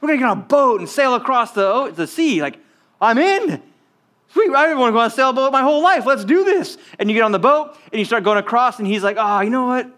We're 0.00 0.08
going 0.08 0.18
to 0.18 0.22
get 0.22 0.30
on 0.30 0.38
a 0.38 0.42
boat 0.42 0.80
and 0.80 0.88
sail 0.88 1.14
across 1.14 1.52
the, 1.52 1.66
oh, 1.66 1.90
the 1.90 2.06
sea. 2.06 2.42
Like, 2.42 2.58
I'm 3.00 3.18
in. 3.18 3.62
Sweet, 4.30 4.54
I 4.54 4.74
want 4.74 4.90
to 4.90 4.92
go 4.92 4.98
on 4.98 5.06
a 5.06 5.10
sailboat 5.10 5.52
my 5.52 5.62
whole 5.62 5.82
life. 5.82 6.04
Let's 6.04 6.24
do 6.24 6.44
this. 6.44 6.76
And 6.98 7.08
you 7.08 7.14
get 7.14 7.22
on 7.22 7.32
the 7.32 7.38
boat 7.38 7.76
and 7.90 7.98
you 7.98 8.04
start 8.04 8.24
going 8.24 8.36
across, 8.38 8.78
and 8.78 8.86
he's 8.86 9.02
like, 9.02 9.16
oh, 9.18 9.40
you 9.40 9.50
know 9.50 9.66
what? 9.66 9.90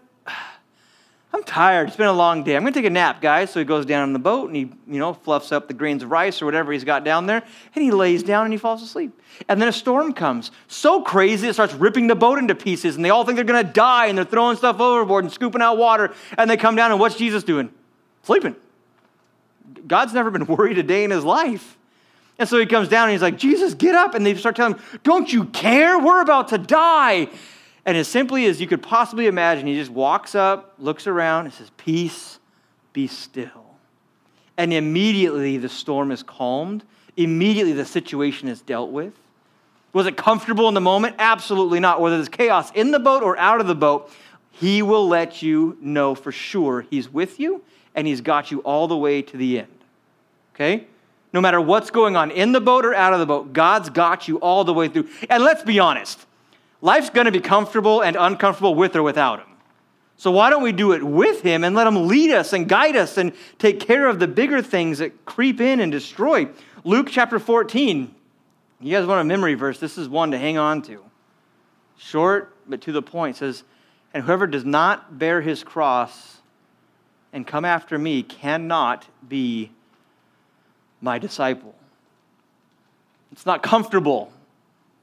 I'm 1.33 1.43
tired. 1.43 1.87
It's 1.87 1.95
been 1.95 2.07
a 2.07 2.13
long 2.13 2.43
day. 2.43 2.57
I'm 2.57 2.63
going 2.63 2.73
to 2.73 2.79
take 2.79 2.87
a 2.87 2.89
nap, 2.89 3.21
guys. 3.21 3.51
So 3.51 3.59
he 3.59 3.65
goes 3.65 3.85
down 3.85 4.03
on 4.03 4.11
the 4.11 4.19
boat 4.19 4.47
and 4.47 4.55
he, 4.55 4.63
you 4.85 4.99
know, 4.99 5.13
fluffs 5.13 5.53
up 5.53 5.69
the 5.69 5.73
grains 5.73 6.03
of 6.03 6.11
rice 6.11 6.41
or 6.41 6.45
whatever 6.45 6.73
he's 6.73 6.83
got 6.83 7.05
down 7.05 7.25
there, 7.25 7.41
and 7.73 7.83
he 7.83 7.89
lays 7.89 8.21
down 8.21 8.45
and 8.45 8.53
he 8.53 8.57
falls 8.57 8.83
asleep. 8.83 9.17
And 9.47 9.61
then 9.61 9.69
a 9.69 9.73
storm 9.73 10.13
comes. 10.13 10.51
So 10.67 11.01
crazy 11.01 11.47
it 11.47 11.53
starts 11.53 11.73
ripping 11.73 12.07
the 12.07 12.15
boat 12.15 12.37
into 12.37 12.53
pieces, 12.53 12.97
and 12.97 13.05
they 13.05 13.09
all 13.09 13.23
think 13.23 13.37
they're 13.37 13.45
going 13.45 13.65
to 13.65 13.71
die, 13.71 14.07
and 14.07 14.17
they're 14.17 14.25
throwing 14.25 14.57
stuff 14.57 14.79
overboard 14.81 15.23
and 15.23 15.31
scooping 15.31 15.61
out 15.61 15.77
water. 15.77 16.13
And 16.37 16.49
they 16.49 16.57
come 16.57 16.75
down, 16.75 16.91
and 16.91 16.99
what's 16.99 17.15
Jesus 17.15 17.43
doing? 17.43 17.71
Sleeping. 18.23 18.57
God's 19.87 20.13
never 20.13 20.31
been 20.31 20.45
worried 20.47 20.77
a 20.77 20.83
day 20.83 21.05
in 21.05 21.11
his 21.11 21.23
life. 21.23 21.77
And 22.39 22.49
so 22.49 22.57
he 22.57 22.65
comes 22.65 22.89
down 22.89 23.03
and 23.03 23.11
he's 23.11 23.21
like, 23.21 23.37
Jesus, 23.37 23.75
get 23.75 23.93
up. 23.93 24.15
And 24.15 24.25
they 24.25 24.33
start 24.35 24.55
telling 24.55 24.73
him, 24.73 24.81
Don't 25.03 25.31
you 25.31 25.45
care? 25.45 25.99
We're 25.99 26.21
about 26.21 26.47
to 26.47 26.57
die. 26.57 27.29
And 27.85 27.97
as 27.97 28.07
simply 28.07 28.45
as 28.45 28.61
you 28.61 28.67
could 28.67 28.83
possibly 28.83 29.27
imagine, 29.27 29.67
he 29.67 29.75
just 29.75 29.91
walks 29.91 30.35
up, 30.35 30.75
looks 30.77 31.07
around, 31.07 31.45
and 31.45 31.53
says, 31.53 31.71
Peace, 31.77 32.39
be 32.93 33.07
still. 33.07 33.65
And 34.57 34.71
immediately 34.71 35.57
the 35.57 35.69
storm 35.69 36.11
is 36.11 36.21
calmed. 36.21 36.83
Immediately 37.17 37.73
the 37.73 37.85
situation 37.85 38.47
is 38.47 38.61
dealt 38.61 38.91
with. 38.91 39.13
Was 39.93 40.05
it 40.05 40.15
comfortable 40.15 40.67
in 40.67 40.73
the 40.73 40.81
moment? 40.81 41.15
Absolutely 41.19 41.79
not. 41.79 41.99
Whether 41.99 42.17
there's 42.17 42.29
chaos 42.29 42.71
in 42.73 42.91
the 42.91 42.99
boat 42.99 43.23
or 43.23 43.37
out 43.37 43.59
of 43.59 43.67
the 43.67 43.75
boat, 43.75 44.11
he 44.51 44.81
will 44.81 45.07
let 45.07 45.41
you 45.41 45.77
know 45.81 46.15
for 46.15 46.31
sure 46.31 46.81
he's 46.81 47.09
with 47.09 47.39
you 47.39 47.63
and 47.95 48.07
he's 48.07 48.21
got 48.21 48.51
you 48.51 48.59
all 48.59 48.87
the 48.87 48.95
way 48.95 49.21
to 49.21 49.37
the 49.37 49.59
end. 49.59 49.67
Okay? 50.53 50.85
No 51.33 51.41
matter 51.41 51.59
what's 51.59 51.89
going 51.89 52.15
on 52.15 52.31
in 52.31 52.51
the 52.51 52.61
boat 52.61 52.85
or 52.85 52.93
out 52.93 53.13
of 53.13 53.19
the 53.19 53.25
boat, 53.25 53.53
God's 53.53 53.89
got 53.89 54.27
you 54.27 54.37
all 54.37 54.63
the 54.63 54.73
way 54.73 54.87
through. 54.87 55.09
And 55.29 55.43
let's 55.43 55.63
be 55.63 55.79
honest 55.79 56.25
Life's 56.81 57.09
going 57.09 57.25
to 57.25 57.31
be 57.31 57.39
comfortable 57.39 58.01
and 58.01 58.17
uncomfortable 58.19 58.75
with 58.75 58.95
or 58.95 59.03
without 59.03 59.39
Him. 59.39 59.47
So 60.17 60.31
why 60.31 60.49
don't 60.49 60.63
we 60.63 60.71
do 60.71 60.91
it 60.91 61.03
with 61.03 61.41
Him 61.41 61.63
and 61.63 61.75
let 61.75 61.87
Him 61.87 62.07
lead 62.07 62.31
us 62.31 62.53
and 62.53 62.67
guide 62.67 62.95
us 62.95 63.17
and 63.17 63.33
take 63.59 63.79
care 63.79 64.07
of 64.07 64.19
the 64.19 64.27
bigger 64.27 64.61
things 64.61 64.97
that 64.97 65.25
creep 65.25 65.61
in 65.61 65.79
and 65.79 65.91
destroy? 65.91 66.47
Luke 66.83 67.07
chapter 67.09 67.39
14. 67.39 68.13
You 68.79 68.97
guys 68.97 69.05
want 69.05 69.21
a 69.21 69.23
memory 69.23 69.53
verse? 69.53 69.79
This 69.79 69.97
is 69.97 70.09
one 70.09 70.31
to 70.31 70.37
hang 70.37 70.57
on 70.57 70.81
to. 70.83 71.03
Short, 71.97 72.55
but 72.67 72.81
to 72.81 72.91
the 72.91 73.01
point. 73.01 73.37
Says, 73.37 73.63
And 74.13 74.23
whoever 74.23 74.47
does 74.47 74.65
not 74.65 75.19
bear 75.19 75.41
his 75.41 75.63
cross 75.63 76.37
and 77.31 77.45
come 77.45 77.63
after 77.63 77.97
me 77.97 78.23
cannot 78.23 79.07
be 79.27 79.71
my 80.99 81.19
disciple. 81.19 81.75
It's 83.31 83.45
not 83.45 83.63
comfortable 83.63 84.31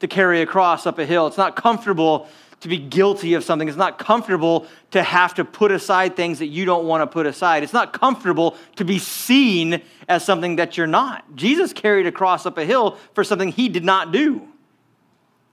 to 0.01 0.09
carry 0.09 0.43
a 0.43 0.47
cross 0.47 0.87
up 0.87 0.99
a 0.99 1.07
hill. 1.07 1.27
It's 1.27 1.37
not 1.37 1.57
comfortable 1.57 2.29
to 2.61 2.69
be 2.69 2.77
guilty 2.77 3.35
of 3.35 3.45
something. 3.45 3.69
It's 3.69 3.77
not 3.77 3.99
comfortable 3.99 4.67
to 4.91 5.03
have 5.03 5.35
to 5.35 5.45
put 5.45 5.71
aside 5.71 6.17
things 6.17 6.41
that 6.41 6.47
you 6.47 6.65
don't 6.65 6.87
want 6.87 7.03
to 7.03 7.07
put 7.07 7.27
aside. 7.27 7.63
It's 7.63 7.73
not 7.73 7.93
comfortable 7.93 8.57
to 8.77 8.85
be 8.85 8.99
seen 8.99 9.81
as 10.09 10.25
something 10.25 10.57
that 10.57 10.77
you're 10.77 10.87
not. 10.87 11.37
Jesus 11.37 11.73
carried 11.73 12.07
a 12.07 12.13
cross 12.13 12.47
up 12.47 12.59
a 12.59 12.65
hill 12.65 12.99
for 13.15 13.23
something 13.23 13.53
he 13.53 13.69
did 13.69 13.85
not 13.85 14.13
do. 14.13 14.49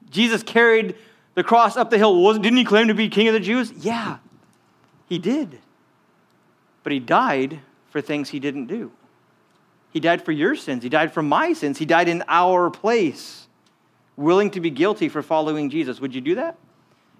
Jesus 0.10 0.42
carried 0.42 0.96
the 1.36 1.44
cross 1.44 1.78
up 1.78 1.90
the 1.90 1.98
hill. 1.98 2.34
Didn't 2.34 2.58
he 2.58 2.66
claim 2.66 2.88
to 2.88 2.94
be 2.94 3.10
king 3.10 3.28
of 3.28 3.34
the 3.34 3.40
Jews? 3.40 3.72
Yeah, 3.72 4.18
he 5.08 5.20
did. 5.20 5.60
But 6.84 6.92
he 6.92 7.00
died 7.00 7.60
for 7.90 8.02
things 8.02 8.30
he 8.30 8.40
didn't 8.40 8.68
do. 8.68 8.92
He 9.92 10.00
died 10.00 10.24
for 10.24 10.32
your 10.32 10.56
sins. 10.56 10.84
He 10.84 10.90
died 10.90 11.14
for 11.14 11.22
my 11.22 11.54
sins. 11.54 11.78
He 11.78 11.86
died 11.86 12.10
in 12.10 12.24
our 12.28 12.70
place, 12.70 13.45
willing 14.18 14.52
to 14.52 14.62
be 14.62 14.70
guilty 14.70 15.10
for 15.10 15.22
following 15.22 15.70
Jesus. 15.70 16.00
Would 16.00 16.16
you 16.16 16.22
do 16.22 16.36
that? 16.36 16.58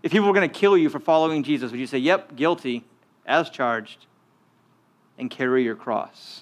If 0.04 0.12
people 0.12 0.28
were 0.28 0.34
going 0.34 0.50
to 0.50 0.60
kill 0.60 0.78
you 0.78 0.90
for 0.90 1.00
following 1.00 1.44
Jesus, 1.44 1.72
would 1.72 1.80
you 1.80 1.88
say, 1.88 1.98
Yep, 1.98 2.36
guilty, 2.36 2.84
as 3.26 3.50
charged, 3.50 4.06
and 5.18 5.30
carry 5.30 5.64
your 5.64 5.76
cross? 5.76 6.42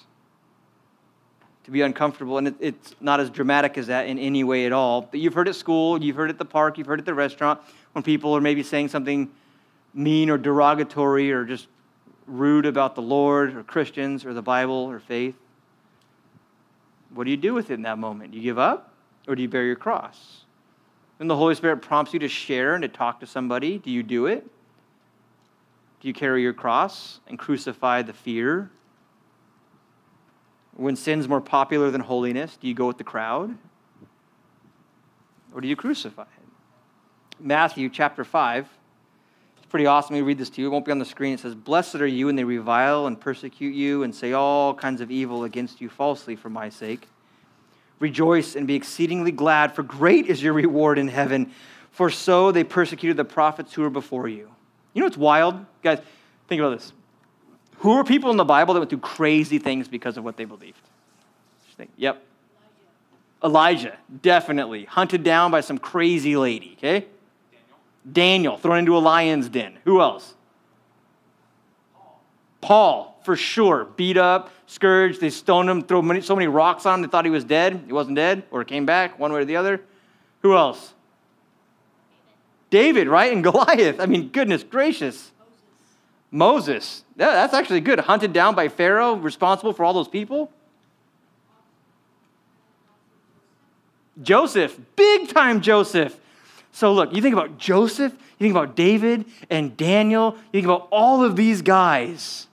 To 1.64 1.70
be 1.70 1.80
uncomfortable, 1.80 2.36
and 2.36 2.48
it, 2.48 2.54
it's 2.60 2.94
not 3.00 3.20
as 3.20 3.30
dramatic 3.30 3.78
as 3.78 3.86
that 3.86 4.06
in 4.06 4.18
any 4.18 4.44
way 4.44 4.66
at 4.66 4.72
all. 4.72 5.00
But 5.00 5.20
you've 5.20 5.32
heard 5.32 5.48
at 5.48 5.54
school, 5.54 6.02
you've 6.02 6.16
heard 6.16 6.28
at 6.28 6.36
the 6.36 6.44
park, 6.44 6.76
you've 6.76 6.86
heard 6.86 7.00
at 7.00 7.06
the 7.06 7.14
restaurant 7.14 7.60
when 7.92 8.02
people 8.04 8.36
are 8.36 8.40
maybe 8.40 8.62
saying 8.62 8.88
something 8.88 9.30
mean 9.94 10.28
or 10.28 10.36
derogatory 10.36 11.32
or 11.32 11.44
just 11.44 11.68
rude 12.26 12.66
about 12.66 12.94
the 12.94 13.02
Lord 13.02 13.54
or 13.54 13.62
Christians 13.62 14.24
or 14.24 14.34
the 14.34 14.42
Bible 14.42 14.74
or 14.74 14.98
faith. 14.98 15.36
What 17.14 17.24
do 17.24 17.30
you 17.30 17.36
do 17.36 17.54
with 17.54 17.70
it 17.70 17.74
in 17.74 17.82
that 17.82 17.98
moment? 17.98 18.32
Do 18.32 18.38
You 18.38 18.44
give 18.44 18.58
up 18.58 18.92
or 19.26 19.34
do 19.34 19.42
you 19.42 19.48
bear 19.48 19.64
your 19.64 19.76
cross? 19.76 20.43
When 21.18 21.28
the 21.28 21.36
Holy 21.36 21.54
Spirit 21.54 21.78
prompts 21.78 22.12
you 22.12 22.18
to 22.20 22.28
share 22.28 22.74
and 22.74 22.82
to 22.82 22.88
talk 22.88 23.20
to 23.20 23.26
somebody, 23.26 23.78
do 23.78 23.90
you 23.90 24.02
do 24.02 24.26
it? 24.26 24.46
Do 26.00 26.08
you 26.08 26.14
carry 26.14 26.42
your 26.42 26.52
cross 26.52 27.20
and 27.26 27.38
crucify 27.38 28.02
the 28.02 28.12
fear? 28.12 28.70
When 30.76 30.96
sin's 30.96 31.28
more 31.28 31.40
popular 31.40 31.90
than 31.90 32.00
holiness, 32.00 32.58
do 32.60 32.66
you 32.66 32.74
go 32.74 32.86
with 32.86 32.98
the 32.98 33.04
crowd? 33.04 33.56
Or 35.54 35.60
do 35.60 35.68
you 35.68 35.76
crucify 35.76 36.22
it? 36.22 37.38
Matthew 37.38 37.88
chapter 37.88 38.24
5. 38.24 38.68
It's 39.56 39.66
pretty 39.66 39.86
awesome. 39.86 40.14
Me 40.14 40.22
read 40.22 40.36
this 40.36 40.50
to 40.50 40.60
you. 40.60 40.66
It 40.66 40.70
won't 40.70 40.84
be 40.84 40.90
on 40.90 40.98
the 40.98 41.04
screen. 41.04 41.34
It 41.34 41.40
says, 41.40 41.54
Blessed 41.54 41.96
are 41.96 42.06
you 42.06 42.26
when 42.26 42.34
they 42.34 42.44
revile 42.44 43.06
and 43.06 43.20
persecute 43.20 43.74
you 43.74 44.02
and 44.02 44.12
say 44.12 44.32
all 44.32 44.74
kinds 44.74 45.00
of 45.00 45.12
evil 45.12 45.44
against 45.44 45.80
you 45.80 45.88
falsely 45.88 46.34
for 46.34 46.50
my 46.50 46.68
sake. 46.68 47.08
Rejoice 48.04 48.54
and 48.54 48.66
be 48.66 48.74
exceedingly 48.74 49.32
glad, 49.32 49.74
for 49.74 49.82
great 49.82 50.26
is 50.26 50.42
your 50.42 50.52
reward 50.52 50.98
in 50.98 51.08
heaven. 51.08 51.50
For 51.90 52.10
so 52.10 52.52
they 52.52 52.62
persecuted 52.62 53.16
the 53.16 53.24
prophets 53.24 53.72
who 53.72 53.80
were 53.80 53.88
before 53.88 54.28
you. 54.28 54.50
You 54.92 55.00
know 55.00 55.06
what's 55.06 55.16
wild? 55.16 55.64
Guys, 55.82 56.00
think 56.46 56.60
about 56.60 56.76
this. 56.76 56.92
Who 57.78 57.92
are 57.92 58.04
people 58.04 58.30
in 58.30 58.36
the 58.36 58.44
Bible 58.44 58.74
that 58.74 58.80
went 58.80 58.90
through 58.90 58.98
crazy 58.98 59.58
things 59.58 59.88
because 59.88 60.18
of 60.18 60.24
what 60.24 60.36
they 60.36 60.44
believed? 60.44 60.82
Think, 61.78 61.92
yep. 61.96 62.22
Elijah. 63.42 63.86
Elijah, 63.86 63.98
definitely. 64.20 64.84
Hunted 64.84 65.24
down 65.24 65.50
by 65.50 65.62
some 65.62 65.78
crazy 65.78 66.36
lady, 66.36 66.74
okay? 66.76 67.06
Daniel. 68.12 68.12
Daniel, 68.12 68.56
thrown 68.58 68.80
into 68.80 68.94
a 68.94 69.00
lion's 69.00 69.48
den. 69.48 69.78
Who 69.84 70.02
else? 70.02 70.34
Paul. 72.64 73.20
For 73.24 73.36
sure. 73.36 73.84
Beat 73.96 74.16
up, 74.16 74.50
scourged. 74.66 75.20
They 75.20 75.28
stoned 75.28 75.68
him, 75.68 75.82
threw 75.82 76.00
many, 76.00 76.22
so 76.22 76.34
many 76.34 76.46
rocks 76.46 76.86
on 76.86 76.94
him, 76.94 77.02
they 77.02 77.08
thought 77.08 77.26
he 77.26 77.30
was 77.30 77.44
dead. 77.44 77.84
He 77.86 77.92
wasn't 77.92 78.16
dead, 78.16 78.44
or 78.50 78.64
came 78.64 78.86
back, 78.86 79.18
one 79.18 79.32
way 79.32 79.40
or 79.40 79.44
the 79.44 79.56
other. 79.56 79.82
Who 80.40 80.54
else? 80.54 80.94
David, 82.70 83.00
David 83.00 83.08
right? 83.08 83.32
And 83.32 83.42
Goliath. 83.44 84.00
I 84.00 84.06
mean, 84.06 84.30
goodness 84.30 84.62
gracious. 84.62 85.30
Moses. 86.30 86.66
Moses. 86.66 87.04
Yeah, 87.16 87.32
that's 87.32 87.52
actually 87.54 87.80
good. 87.80 88.00
Hunted 88.00 88.32
down 88.32 88.54
by 88.54 88.68
Pharaoh, 88.68 89.14
responsible 89.14 89.74
for 89.74 89.84
all 89.84 89.92
those 89.92 90.08
people. 90.08 90.50
Joseph, 94.22 94.78
big 94.96 95.28
time 95.28 95.60
Joseph. 95.60 96.18
So, 96.72 96.92
look, 96.92 97.14
you 97.14 97.20
think 97.20 97.34
about 97.34 97.58
Joseph, 97.58 98.12
you 98.12 98.44
think 98.44 98.52
about 98.52 98.74
David 98.74 99.26
and 99.50 99.76
Daniel, 99.76 100.34
you 100.52 100.60
think 100.60 100.64
about 100.64 100.88
all 100.90 101.22
of 101.22 101.36
these 101.36 101.62
guys 101.62 102.48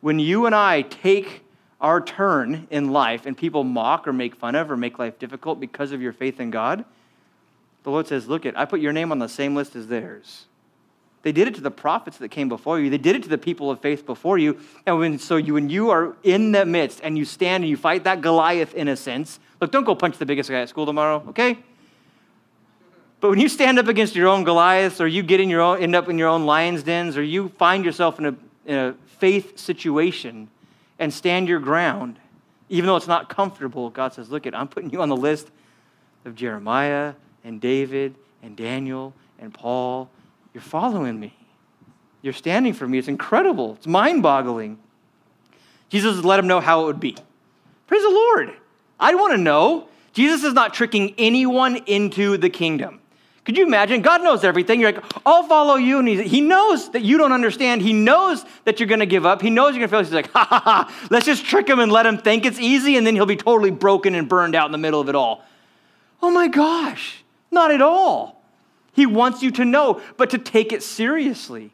when 0.00 0.18
you 0.18 0.46
and 0.46 0.54
I 0.54 0.82
take 0.82 1.44
our 1.80 2.00
turn 2.00 2.66
in 2.70 2.90
life 2.90 3.26
and 3.26 3.36
people 3.36 3.64
mock 3.64 4.08
or 4.08 4.12
make 4.12 4.34
fun 4.34 4.54
of 4.54 4.70
or 4.70 4.76
make 4.76 4.98
life 4.98 5.18
difficult 5.18 5.60
because 5.60 5.92
of 5.92 6.02
your 6.02 6.12
faith 6.12 6.40
in 6.40 6.50
God, 6.50 6.84
the 7.84 7.90
Lord 7.90 8.06
says, 8.06 8.28
Look, 8.28 8.44
it, 8.44 8.56
I 8.56 8.64
put 8.64 8.80
your 8.80 8.92
name 8.92 9.12
on 9.12 9.18
the 9.18 9.28
same 9.28 9.54
list 9.54 9.76
as 9.76 9.86
theirs. 9.86 10.46
They 11.22 11.32
did 11.32 11.48
it 11.48 11.54
to 11.56 11.60
the 11.60 11.70
prophets 11.70 12.18
that 12.18 12.28
came 12.28 12.48
before 12.48 12.78
you. 12.78 12.90
They 12.90 12.98
did 12.98 13.16
it 13.16 13.22
to 13.24 13.28
the 13.28 13.38
people 13.38 13.70
of 13.70 13.80
faith 13.80 14.06
before 14.06 14.38
you. 14.38 14.58
And 14.86 14.98
when, 14.98 15.18
so 15.18 15.36
you, 15.36 15.54
when 15.54 15.68
you 15.68 15.90
are 15.90 16.16
in 16.22 16.52
the 16.52 16.64
midst 16.64 17.00
and 17.02 17.18
you 17.18 17.24
stand 17.24 17.64
and 17.64 17.70
you 17.70 17.76
fight 17.76 18.04
that 18.04 18.20
Goliath 18.20 18.74
in 18.74 18.88
a 18.88 18.96
sense, 18.96 19.40
look, 19.60 19.72
don't 19.72 19.84
go 19.84 19.94
punch 19.94 20.18
the 20.18 20.26
biggest 20.26 20.48
guy 20.48 20.60
at 20.60 20.68
school 20.68 20.86
tomorrow, 20.86 21.24
okay? 21.28 21.58
But 23.20 23.30
when 23.30 23.40
you 23.40 23.48
stand 23.48 23.80
up 23.80 23.88
against 23.88 24.14
your 24.14 24.28
own 24.28 24.44
Goliaths, 24.44 25.00
or 25.00 25.08
you 25.08 25.24
get 25.24 25.40
in 25.40 25.50
your 25.50 25.60
own, 25.60 25.82
end 25.82 25.96
up 25.96 26.08
in 26.08 26.18
your 26.18 26.28
own 26.28 26.46
lion's 26.46 26.84
dens, 26.84 27.16
or 27.16 27.22
you 27.22 27.48
find 27.58 27.84
yourself 27.84 28.20
in 28.20 28.26
a, 28.26 28.34
in 28.64 28.76
a 28.76 28.94
faith 29.18 29.58
situation 29.58 30.48
and 30.98 31.12
stand 31.12 31.48
your 31.48 31.60
ground, 31.60 32.18
even 32.68 32.86
though 32.86 32.96
it's 32.96 33.06
not 33.06 33.28
comfortable, 33.28 33.90
God 33.90 34.12
says, 34.12 34.30
Look, 34.30 34.46
it, 34.46 34.54
I'm 34.54 34.68
putting 34.68 34.90
you 34.90 35.00
on 35.02 35.08
the 35.08 35.16
list 35.16 35.50
of 36.24 36.34
Jeremiah 36.34 37.14
and 37.44 37.60
David 37.60 38.14
and 38.42 38.56
Daniel 38.56 39.14
and 39.38 39.52
Paul. 39.52 40.10
You're 40.52 40.62
following 40.62 41.18
me. 41.18 41.34
You're 42.22 42.32
standing 42.32 42.74
for 42.74 42.86
me. 42.86 42.98
It's 42.98 43.08
incredible. 43.08 43.74
It's 43.74 43.86
mind 43.86 44.22
boggling. 44.22 44.78
Jesus 45.88 46.22
let 46.24 46.38
him 46.38 46.46
know 46.46 46.60
how 46.60 46.82
it 46.82 46.86
would 46.86 47.00
be. 47.00 47.16
Praise 47.86 48.02
the 48.02 48.10
Lord. 48.10 48.52
I 49.00 49.14
want 49.14 49.32
to 49.32 49.38
know. 49.38 49.88
Jesus 50.12 50.42
is 50.42 50.52
not 50.52 50.74
tricking 50.74 51.14
anyone 51.16 51.76
into 51.86 52.36
the 52.36 52.50
kingdom. 52.50 53.00
Could 53.48 53.56
you 53.56 53.64
imagine? 53.64 54.02
God 54.02 54.22
knows 54.22 54.44
everything. 54.44 54.78
You're 54.78 54.92
like, 54.92 55.02
I'll 55.24 55.42
follow 55.44 55.76
you. 55.76 56.00
And 56.00 56.06
he, 56.06 56.42
knows 56.42 56.90
that 56.90 57.00
you 57.00 57.16
don't 57.16 57.32
understand. 57.32 57.80
He 57.80 57.94
knows 57.94 58.44
that 58.66 58.78
you're 58.78 58.86
going 58.86 59.00
to 59.00 59.06
give 59.06 59.24
up. 59.24 59.40
He 59.40 59.48
knows 59.48 59.74
you're 59.74 59.88
going 59.88 59.88
to 59.88 59.96
fail. 59.96 60.04
He's 60.04 60.12
like, 60.12 60.30
ha 60.32 60.44
ha 60.44 60.60
ha, 60.60 61.08
let's 61.10 61.24
just 61.24 61.46
trick 61.46 61.66
him 61.66 61.78
and 61.78 61.90
let 61.90 62.04
him 62.04 62.18
think 62.18 62.44
it's 62.44 62.58
easy. 62.58 62.98
And 62.98 63.06
then 63.06 63.14
he'll 63.14 63.24
be 63.24 63.36
totally 63.36 63.70
broken 63.70 64.14
and 64.14 64.28
burned 64.28 64.54
out 64.54 64.66
in 64.66 64.72
the 64.72 64.76
middle 64.76 65.00
of 65.00 65.08
it 65.08 65.14
all. 65.14 65.46
Oh 66.22 66.30
my 66.30 66.48
gosh, 66.48 67.24
not 67.50 67.70
at 67.70 67.80
all. 67.80 68.42
He 68.92 69.06
wants 69.06 69.42
you 69.42 69.50
to 69.52 69.64
know, 69.64 70.02
but 70.18 70.28
to 70.28 70.38
take 70.38 70.74
it 70.74 70.82
seriously. 70.82 71.72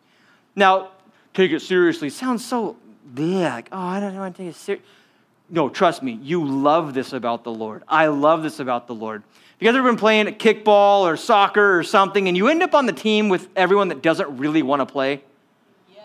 Now, 0.55 0.91
take 1.33 1.51
it 1.51 1.59
seriously 1.59 2.09
sounds 2.09 2.45
so 2.45 2.77
big. 3.17 3.43
Like, 3.43 3.69
oh, 3.73 3.79
I 3.81 3.99
don't 3.99 4.15
want 4.15 4.37
to 4.37 4.43
take 4.45 4.51
it 4.51 4.57
seriously. 4.57 4.89
No, 5.51 5.69
trust 5.69 6.05
me, 6.05 6.21
you 6.23 6.45
love 6.47 6.95
this 6.95 7.13
about 7.13 7.43
the 7.43 7.51
Lord. 7.51 7.83
I 7.89 8.07
love 8.07 8.45
this 8.45 8.61
about 8.61 8.87
the 8.87 8.95
Lord. 8.95 9.25
You 9.61 9.69
guys 9.69 9.77
ever 9.77 9.89
been 9.89 9.99
playing 9.99 10.27
kickball 10.35 11.03
or 11.03 11.17
soccer 11.17 11.79
or 11.79 11.85
something, 11.85 12.27
and 12.29 12.37
you 12.37 12.49
end 12.49 12.63
up 12.63 12.75
on 12.75 12.87
the 12.87 12.93
team 12.93 13.29
with 13.29 13.49
everyone 13.55 13.89
that 13.89 14.03
doesn't 14.03 14.37
really 14.37 14.63
want 14.63 14.81
to 14.81 14.87
play? 14.87 15.23
Yeah. 15.95 16.03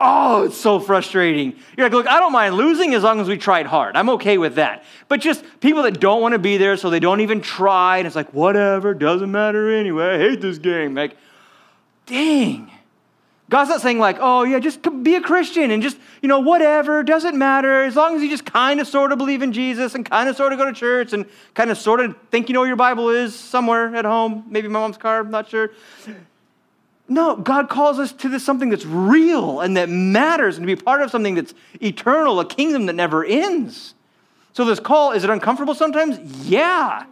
Oh, 0.00 0.44
it's 0.44 0.56
so 0.56 0.78
frustrating. 0.78 1.56
You're 1.76 1.86
like, 1.86 1.92
look, 1.92 2.06
I 2.06 2.20
don't 2.20 2.32
mind 2.32 2.54
losing 2.54 2.94
as 2.94 3.02
long 3.02 3.20
as 3.20 3.28
we 3.28 3.36
tried 3.36 3.66
hard. 3.66 3.96
I'm 3.96 4.10
okay 4.10 4.38
with 4.38 4.54
that. 4.54 4.84
But 5.08 5.20
just 5.20 5.44
people 5.60 5.82
that 5.82 6.00
don't 6.00 6.22
want 6.22 6.32
to 6.32 6.38
be 6.38 6.56
there, 6.56 6.76
so 6.76 6.88
they 6.88 7.00
don't 7.00 7.20
even 7.20 7.40
try, 7.40 7.98
and 7.98 8.06
it's 8.06 8.16
like, 8.16 8.32
whatever, 8.32 8.94
doesn't 8.94 9.30
matter 9.30 9.74
anyway. 9.74 10.14
I 10.14 10.18
hate 10.18 10.40
this 10.40 10.58
game. 10.58 10.94
Like, 10.94 11.16
dang. 12.06 12.70
God's 13.52 13.68
not 13.68 13.82
saying, 13.82 13.98
like, 13.98 14.16
oh, 14.18 14.44
yeah, 14.44 14.58
just 14.60 14.80
be 15.02 15.14
a 15.14 15.20
Christian 15.20 15.72
and 15.72 15.82
just, 15.82 15.98
you 16.22 16.28
know, 16.28 16.40
whatever, 16.40 17.02
doesn't 17.02 17.36
matter, 17.36 17.84
as 17.84 17.94
long 17.94 18.16
as 18.16 18.22
you 18.22 18.30
just 18.30 18.46
kind 18.46 18.80
of 18.80 18.86
sort 18.86 19.12
of 19.12 19.18
believe 19.18 19.42
in 19.42 19.52
Jesus 19.52 19.94
and 19.94 20.08
kind 20.08 20.26
of 20.30 20.36
sort 20.36 20.54
of 20.54 20.58
go 20.58 20.64
to 20.64 20.72
church 20.72 21.12
and 21.12 21.26
kind 21.52 21.70
of 21.70 21.76
sort 21.76 22.00
of 22.00 22.16
think 22.30 22.48
you 22.48 22.54
know 22.54 22.60
where 22.60 22.66
your 22.66 22.76
Bible 22.76 23.10
is 23.10 23.34
somewhere 23.34 23.94
at 23.94 24.06
home, 24.06 24.46
maybe 24.48 24.68
my 24.68 24.80
mom's 24.80 24.96
car, 24.96 25.20
I'm 25.20 25.30
not 25.30 25.50
sure. 25.50 25.70
No, 27.10 27.36
God 27.36 27.68
calls 27.68 27.98
us 27.98 28.10
to 28.12 28.30
this 28.30 28.42
something 28.42 28.70
that's 28.70 28.86
real 28.86 29.60
and 29.60 29.76
that 29.76 29.90
matters 29.90 30.56
and 30.56 30.66
to 30.66 30.74
be 30.74 30.82
part 30.82 31.02
of 31.02 31.10
something 31.10 31.34
that's 31.34 31.52
eternal, 31.82 32.40
a 32.40 32.46
kingdom 32.46 32.86
that 32.86 32.94
never 32.94 33.22
ends. 33.22 33.92
So, 34.54 34.64
this 34.64 34.80
call, 34.80 35.12
is 35.12 35.24
it 35.24 35.28
uncomfortable 35.28 35.74
sometimes? 35.74 36.18
Yeah. 36.48 37.04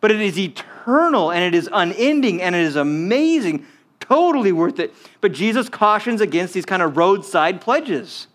But 0.00 0.12
it 0.12 0.22
is 0.22 0.38
eternal 0.38 1.30
and 1.30 1.44
it 1.44 1.54
is 1.54 1.68
unending 1.70 2.40
and 2.40 2.54
it 2.54 2.62
is 2.62 2.76
amazing 2.76 3.66
totally 4.08 4.52
worth 4.52 4.80
it. 4.80 4.94
But 5.20 5.32
Jesus 5.32 5.68
cautions 5.68 6.20
against 6.20 6.54
these 6.54 6.64
kind 6.64 6.82
of 6.82 6.96
roadside 6.96 7.60
pledges. 7.60 8.26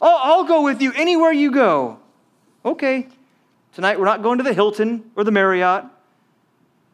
Oh, 0.00 0.20
I'll 0.22 0.44
go 0.44 0.62
with 0.62 0.80
you 0.80 0.92
anywhere 0.94 1.32
you 1.32 1.50
go. 1.50 1.98
Okay. 2.64 3.08
Tonight 3.74 3.98
we're 3.98 4.06
not 4.06 4.22
going 4.22 4.38
to 4.38 4.44
the 4.44 4.54
Hilton 4.54 5.10
or 5.16 5.24
the 5.24 5.30
Marriott. 5.30 5.84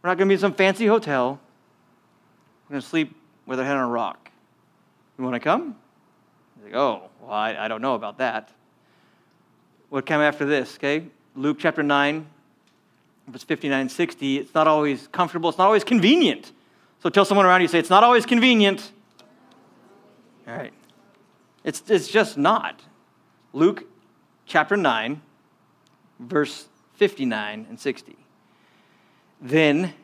We're 0.03 0.11
not 0.11 0.19
going 0.19 0.29
to 0.29 0.31
be 0.31 0.35
in 0.35 0.41
some 0.41 0.55
fancy 0.55 0.87
hotel. 0.87 1.39
We're 2.69 2.75
going 2.75 2.83
to 2.83 2.89
sleep 2.89 3.15
with 3.47 3.61
our 3.61 3.65
head 3.65 3.77
on 3.77 3.85
a 3.85 3.89
rock. 3.89 4.31
You 5.19 5.25
want 5.25 5.35
to 5.35 5.41
come? 5.41 5.77
Like, 6.65 6.75
oh, 6.75 7.11
well, 7.21 7.31
I, 7.31 7.57
I 7.57 7.69
don't 7.69 7.83
know 7.83 7.95
about 7.95 8.19
that. 8.19 8.51
What 9.91 10.07
came 10.07 10.21
after 10.21 10.45
this, 10.45 10.77
okay? 10.77 11.05
Luke 11.37 11.59
chapter 11.61 11.83
9, 11.83 12.27
verse 13.29 13.45
59 13.45 13.89
60. 13.89 14.39
It's 14.39 14.55
not 14.55 14.67
always 14.67 15.07
comfortable, 15.09 15.51
it's 15.51 15.59
not 15.59 15.67
always 15.67 15.85
convenient 15.85 16.53
So 17.03 17.11
tell 17.11 17.25
someone 17.25 17.47
around 17.47 17.63
you, 17.63 17.69
say, 17.69 17.81
it's 17.81 17.91
not 17.91 18.05
always 18.05 18.25
convenient. 18.25 18.93
All 20.47 20.55
right. 20.55 20.73
It's, 21.65 21.83
it's 21.91 22.07
just 22.07 22.39
not. 22.39 22.81
Luke 23.53 23.85
chapter 24.47 24.77
9, 24.77 25.21
verse 26.21 26.69
59 26.95 27.67
and 27.69 27.81
60. 27.81 28.17
Then 29.41 29.95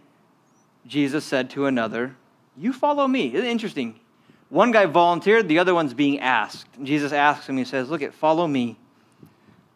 Jesus 0.88 1.24
said 1.24 1.50
to 1.50 1.66
another, 1.66 2.16
You 2.56 2.72
follow 2.72 3.06
me. 3.06 3.28
Interesting? 3.28 4.00
One 4.48 4.72
guy 4.72 4.86
volunteered, 4.86 5.46
the 5.46 5.60
other 5.60 5.74
one's 5.74 5.94
being 5.94 6.18
asked. 6.18 6.66
And 6.76 6.84
Jesus 6.84 7.12
asks 7.12 7.48
him, 7.48 7.56
He 7.56 7.64
says, 7.64 7.90
Look, 7.90 8.02
at 8.02 8.12
follow 8.12 8.48
me. 8.48 8.76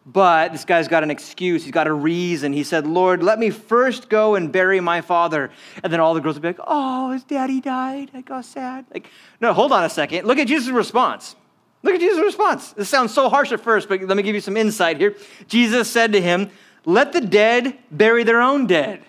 But 0.05 0.51
this 0.51 0.65
guy's 0.65 0.89
got 0.89 1.03
an 1.03 1.11
excuse. 1.11 1.63
He's 1.63 1.71
got 1.71 1.87
a 1.87 1.93
reason. 1.93 2.51
He 2.51 2.63
said, 2.63 2.85
Lord, 2.85 3.23
let 3.23 3.39
me 3.39 3.49
first 3.49 4.09
go 4.09 4.35
and 4.35 4.51
bury 4.51 4.81
my 4.81 4.99
father. 4.99 5.49
And 5.81 5.93
then 5.93 6.01
all 6.01 6.13
the 6.13 6.19
girls 6.19 6.35
would 6.35 6.41
be 6.41 6.49
like, 6.49 6.59
Oh, 6.67 7.11
his 7.11 7.23
daddy 7.23 7.61
died. 7.61 8.11
I 8.13 8.21
got 8.21 8.43
sad. 8.43 8.85
Like, 8.93 9.09
no, 9.39 9.53
hold 9.53 9.71
on 9.71 9.83
a 9.83 9.89
second. 9.89 10.27
Look 10.27 10.39
at 10.39 10.47
Jesus' 10.47 10.69
response. 10.69 11.37
Look 11.83 11.95
at 11.95 12.01
Jesus' 12.01 12.19
response. 12.19 12.73
This 12.73 12.89
sounds 12.89 13.13
so 13.13 13.29
harsh 13.29 13.51
at 13.51 13.61
first, 13.61 13.87
but 13.87 14.01
let 14.01 14.17
me 14.17 14.23
give 14.23 14.35
you 14.35 14.41
some 14.41 14.57
insight 14.57 14.97
here. 14.97 15.15
Jesus 15.47 15.89
said 15.89 16.11
to 16.13 16.21
him, 16.21 16.49
Let 16.85 17.13
the 17.13 17.21
dead 17.21 17.77
bury 17.89 18.23
their 18.23 18.41
own 18.41 18.67
dead. 18.67 19.01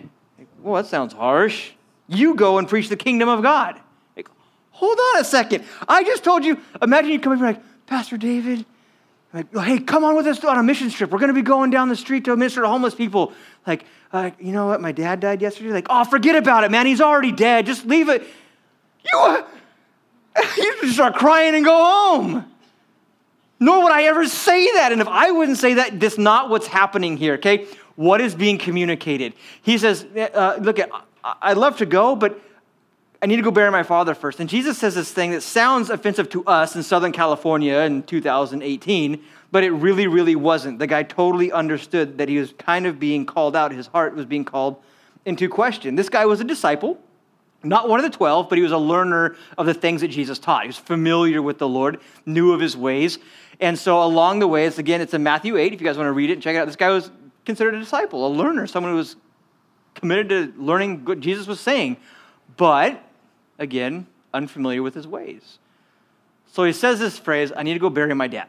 Well, 0.60 0.82
that 0.82 0.88
sounds 0.88 1.12
harsh. 1.12 1.72
You 2.06 2.34
go 2.34 2.58
and 2.58 2.68
preach 2.68 2.88
the 2.88 2.96
kingdom 2.96 3.28
of 3.28 3.42
God. 3.42 3.80
Like, 4.16 4.28
hold 4.70 4.98
on 4.98 5.20
a 5.20 5.24
second. 5.24 5.64
I 5.88 6.04
just 6.04 6.22
told 6.22 6.44
you, 6.44 6.60
imagine 6.80 7.10
you 7.10 7.20
come 7.20 7.32
in 7.32 7.40
like, 7.40 7.62
Pastor 7.86 8.16
David, 8.16 8.64
like, 9.35 9.53
hey, 9.53 9.81
come 9.81 10.05
on 10.05 10.14
with 10.14 10.29
us 10.29 10.43
on 10.45 10.59
a 10.59 10.62
mission 10.62 10.88
trip. 10.91 11.11
We're 11.11 11.19
going 11.19 11.29
to 11.29 11.35
be 11.35 11.43
going 11.43 11.71
down 11.71 11.88
the 11.88 11.97
street 11.97 12.25
to 12.26 12.37
minister 12.37 12.61
to 12.61 12.69
homeless 12.69 12.95
people. 12.95 13.33
Like, 13.67 13.85
uh, 14.12 14.31
you 14.38 14.53
know 14.53 14.67
what? 14.67 14.81
My 14.81 14.93
dad 14.93 15.19
died 15.19 15.43
yesterday. 15.43 15.71
Like, 15.71 15.88
oh, 15.91 16.05
forget 16.05 16.37
about 16.37 16.62
it, 16.62 16.71
man. 16.71 16.87
He's 16.87 17.00
already 17.00 17.33
dead. 17.33 17.67
Just 17.67 17.85
leave 17.85 18.09
it. 18.09 18.23
You, 19.05 19.45
you 20.57 20.76
just 20.83 20.95
start 20.95 21.17
crying 21.17 21.57
and 21.57 21.64
go 21.64 21.75
home. 21.75 22.45
Nor 23.59 23.83
would 23.83 23.93
I 23.93 24.05
ever 24.05 24.25
say 24.29 24.73
that. 24.75 24.93
And 24.93 25.00
if 25.00 25.09
I 25.09 25.33
wouldn't 25.33 25.59
say 25.59 25.75
that, 25.75 25.99
that's 25.99 26.17
not 26.17 26.49
what's 26.49 26.69
happening 26.69 27.17
here, 27.17 27.35
okay? 27.35 27.67
What 27.97 28.21
is 28.21 28.37
being 28.37 28.57
communicated? 28.57 29.33
He 29.62 29.79
says, 29.79 30.05
uh, 30.05 30.59
look, 30.61 30.79
I'd 31.43 31.57
love 31.57 31.79
to 31.79 31.87
go, 31.87 32.14
but 32.14 32.41
I 33.25 33.26
need 33.26 33.37
to 33.37 33.43
go 33.43 33.50
bury 33.50 33.71
my 33.71 33.83
father 33.83 34.14
first. 34.14 34.38
And 34.38 34.50
Jesus 34.50 34.76
says 34.76 34.97
this 34.97 35.11
thing 35.11 35.31
that 35.31 35.40
sounds 35.40 35.88
offensive 35.88 36.28
to 36.28 36.45
us 36.45 36.76
in 36.76 36.83
Southern 36.83 37.11
California 37.11 37.78
in 37.78 38.02
2018, 38.02 39.25
but 39.50 39.64
it 39.64 39.71
really, 39.71 40.07
really 40.07 40.37
wasn't. 40.37 40.78
The 40.78 40.87
guy 40.87 41.04
totally 41.04 41.50
understood 41.50 42.19
that 42.19 42.28
he 42.28 42.37
was 42.37 42.52
kind 42.59 42.85
of 42.85 43.00
being 43.00 43.25
called 43.25 43.57
out. 43.57 43.73
His 43.73 43.87
heart 43.87 44.14
was 44.14 44.26
being 44.26 44.45
called 44.45 44.76
into 45.25 45.49
question. 45.49 45.97
This 45.97 46.11
guy 46.11 46.26
was 46.26 46.43
a 46.43 46.45
disciple, 46.45 46.99
not 47.62 47.88
one 47.88 47.99
of 47.99 48.04
the 48.04 48.14
12, 48.14 48.50
but 48.50 48.59
he 48.59 48.62
was 48.62 48.73
a 48.73 48.76
learner 48.78 49.37
of 49.57 49.64
the 49.64 49.73
things 49.73 50.02
that 50.02 50.09
Jesus 50.09 50.38
taught. 50.38 50.64
He 50.64 50.66
was 50.66 50.76
familiar 50.76 51.40
with 51.40 51.57
the 51.57 51.66
Lord, 51.66 52.00
knew 52.26 52.52
of 52.52 52.61
his 52.61 52.76
ways. 52.76 53.19
And 53.59 53.78
so 53.78 54.02
along 54.02 54.40
the 54.40 54.49
way, 54.49 54.66
it's 54.66 54.76
again, 54.76 55.00
it's 55.00 55.14
in 55.14 55.23
Matthew 55.23 55.57
8. 55.57 55.73
If 55.73 55.81
you 55.81 55.87
guys 55.87 55.97
want 55.97 56.09
to 56.09 56.12
read 56.12 56.28
it 56.28 56.35
and 56.35 56.43
check 56.43 56.57
it 56.57 56.59
out, 56.59 56.66
this 56.66 56.76
guy 56.76 56.90
was 56.90 57.11
considered 57.47 57.73
a 57.73 57.78
disciple, 57.78 58.26
a 58.26 58.28
learner, 58.28 58.66
someone 58.66 58.93
who 58.93 58.99
was 58.99 59.16
committed 59.95 60.28
to 60.28 60.62
learning 60.62 61.07
what 61.07 61.21
Jesus 61.21 61.47
was 61.47 61.59
saying. 61.59 61.97
But 62.59 63.02
again, 63.58 64.06
unfamiliar 64.32 64.82
with 64.82 64.94
his 64.94 65.06
ways. 65.06 65.58
So 66.52 66.64
he 66.64 66.73
says 66.73 66.99
this 66.99 67.18
phrase 67.18 67.52
I 67.56 67.62
need 67.62 67.75
to 67.75 67.80
go 67.80 67.90
bury 67.90 68.14
my 68.14 68.28
dad. 68.28 68.49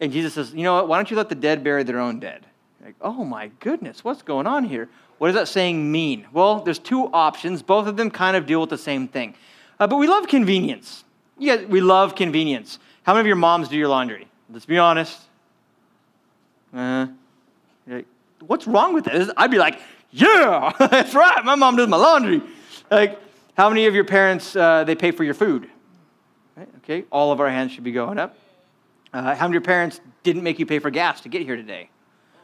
And 0.00 0.12
Jesus 0.12 0.34
says, 0.34 0.52
You 0.52 0.62
know 0.62 0.74
what? 0.74 0.88
Why 0.88 0.98
don't 0.98 1.10
you 1.10 1.16
let 1.16 1.28
the 1.28 1.34
dead 1.34 1.64
bury 1.64 1.82
their 1.82 1.98
own 1.98 2.20
dead? 2.20 2.46
Like, 2.84 2.96
oh 3.00 3.24
my 3.24 3.50
goodness, 3.60 4.04
what's 4.04 4.20
going 4.20 4.46
on 4.46 4.64
here? 4.64 4.90
What 5.16 5.28
does 5.28 5.36
that 5.36 5.48
saying 5.48 5.90
mean? 5.90 6.26
Well, 6.32 6.60
there's 6.60 6.78
two 6.78 7.06
options. 7.14 7.62
Both 7.62 7.86
of 7.86 7.96
them 7.96 8.10
kind 8.10 8.36
of 8.36 8.44
deal 8.44 8.60
with 8.60 8.70
the 8.70 8.78
same 8.78 9.08
thing. 9.08 9.34
Uh, 9.80 9.86
but 9.86 9.96
we 9.96 10.06
love 10.06 10.28
convenience. 10.28 11.04
Yeah, 11.38 11.64
we 11.64 11.80
love 11.80 12.14
convenience. 12.14 12.78
How 13.04 13.14
many 13.14 13.20
of 13.20 13.26
your 13.26 13.36
moms 13.36 13.68
do 13.68 13.76
your 13.76 13.88
laundry? 13.88 14.28
Let's 14.50 14.66
be 14.66 14.78
honest. 14.78 15.18
Uh, 16.74 17.06
like, 17.86 18.06
what's 18.40 18.66
wrong 18.66 18.92
with 18.92 19.04
this? 19.04 19.30
I'd 19.36 19.50
be 19.50 19.58
like, 19.58 19.80
yeah, 20.10 20.72
that's 20.78 21.14
right. 21.14 21.42
My 21.44 21.54
mom 21.54 21.76
does 21.76 21.88
my 21.88 21.96
laundry. 21.96 22.42
Like, 22.90 23.18
how 23.56 23.68
many 23.68 23.86
of 23.86 23.94
your 23.94 24.04
parents, 24.04 24.54
uh, 24.56 24.84
they 24.84 24.94
pay 24.94 25.10
for 25.10 25.24
your 25.24 25.34
food? 25.34 25.68
Right? 26.56 26.68
Okay, 26.78 27.04
all 27.10 27.32
of 27.32 27.40
our 27.40 27.48
hands 27.48 27.72
should 27.72 27.84
be 27.84 27.92
going 27.92 28.18
up. 28.18 28.36
Uh, 29.12 29.34
how 29.34 29.46
many 29.46 29.46
of 29.46 29.52
your 29.52 29.60
parents 29.62 30.00
didn't 30.22 30.42
make 30.42 30.58
you 30.58 30.66
pay 30.66 30.80
for 30.80 30.90
gas 30.90 31.20
to 31.22 31.28
get 31.28 31.42
here 31.42 31.56
today? 31.56 31.88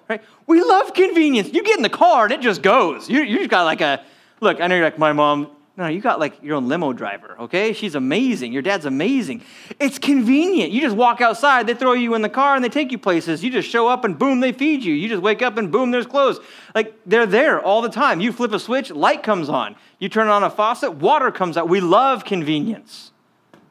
Right? 0.09 0.23
We 0.47 0.63
love 0.63 0.95
convenience. 0.95 1.53
You 1.53 1.63
get 1.63 1.77
in 1.77 1.83
the 1.83 1.89
car 1.89 2.25
and 2.25 2.33
it 2.33 2.41
just 2.41 2.63
goes. 2.63 3.09
You, 3.09 3.23
you 3.23 3.39
just 3.39 3.51
got 3.51 3.65
like 3.65 3.81
a, 3.81 4.05
look, 4.41 4.61
I 4.61 4.67
know 4.67 4.77
you're 4.77 4.85
like, 4.85 4.99
my 4.99 5.13
mom, 5.13 5.51
no, 5.81 5.87
you 5.87 6.03
got 6.03 6.21
like 6.21 6.43
your 6.43 6.57
own 6.57 6.69
limo 6.69 6.93
driver, 6.93 7.37
okay? 7.41 7.73
She's 7.73 7.95
amazing. 7.95 8.53
Your 8.53 8.61
dad's 8.61 8.85
amazing. 8.85 9.43
It's 9.79 9.99
convenient. 9.99 10.73
You 10.73 10.83
just 10.83 10.95
walk 10.95 11.23
outside, 11.23 11.67
they 11.67 11.73
throw 11.73 11.95
you 11.95 12.15
in 12.15 12.21
the 12.21 12.29
car 12.29 12.55
and 12.55 12.63
they 12.63 12.69
take 12.69 12.93
you 12.93 12.99
places. 12.99 13.43
You 13.43 13.51
just 13.51 13.67
show 13.67 13.89
up 13.89 14.05
and 14.05 14.19
boom, 14.19 14.41
they 14.41 14.53
feed 14.53 14.85
you. 14.85 14.93
You 14.93 15.09
just 15.09 15.23
wake 15.23 15.41
up 15.41 15.57
and 15.57 15.73
boom, 15.73 15.91
there's 15.91 16.07
clothes. 16.07 16.39
Like 16.75 16.95
they're 17.07 17.25
there 17.25 17.63
all 17.63 17.81
the 17.81 17.89
time. 17.89 18.21
You 18.21 18.31
flip 18.31 18.53
a 18.53 18.59
switch, 18.59 18.91
light 18.91 19.23
comes 19.23 19.49
on. 19.49 19.75
You 19.99 20.11
turn 20.11 20.29
on 20.29 20.45
a 20.45 20.51
faucet, 20.51 20.97
water 20.97 21.31
comes 21.31 21.57
out. 21.57 21.67
We 21.67 21.81
love 21.81 22.27
convenience. 22.27 23.13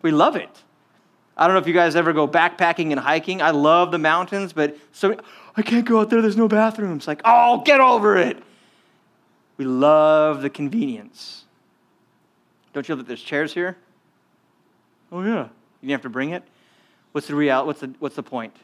We 0.02 0.10
love 0.10 0.36
it. 0.36 0.64
I 1.38 1.46
don't 1.46 1.54
know 1.54 1.62
if 1.62 1.68
you 1.68 1.76
guys 1.76 1.96
ever 1.96 2.12
go 2.12 2.28
backpacking 2.28 2.90
and 2.90 3.00
hiking. 3.00 3.40
I 3.40 3.52
love 3.52 3.92
the 3.92 4.00
mountains, 4.00 4.52
but 4.52 4.76
so 4.92 5.16
I 5.56 5.62
can't 5.62 5.86
go 5.86 6.00
out 6.00 6.10
there, 6.10 6.24
there's 6.24 6.36
no 6.36 6.48
bathrooms. 6.48 7.08
Like, 7.08 7.22
oh, 7.24 7.62
get 7.64 7.80
over 7.80 8.18
it. 8.18 8.42
We 9.58 9.66
love 9.66 10.42
the 10.42 10.50
convenience. 10.50 11.39
Don't 12.80 12.88
you 12.88 12.96
know 12.96 13.00
that 13.00 13.08
there's 13.10 13.22
chairs 13.22 13.54
here? 13.54 13.76
Oh, 15.12 15.22
yeah. 15.22 15.44
You 15.44 15.50
didn't 15.82 15.92
have 15.92 16.02
to 16.04 16.10
bring 16.10 16.30
it? 16.30 16.44
What's 17.12 17.28
the 17.28 17.36
real, 17.36 17.66
what's 17.66 17.82
the, 17.82 17.94
what's 18.00 18.16
the 18.16 18.24
point? 18.24 18.56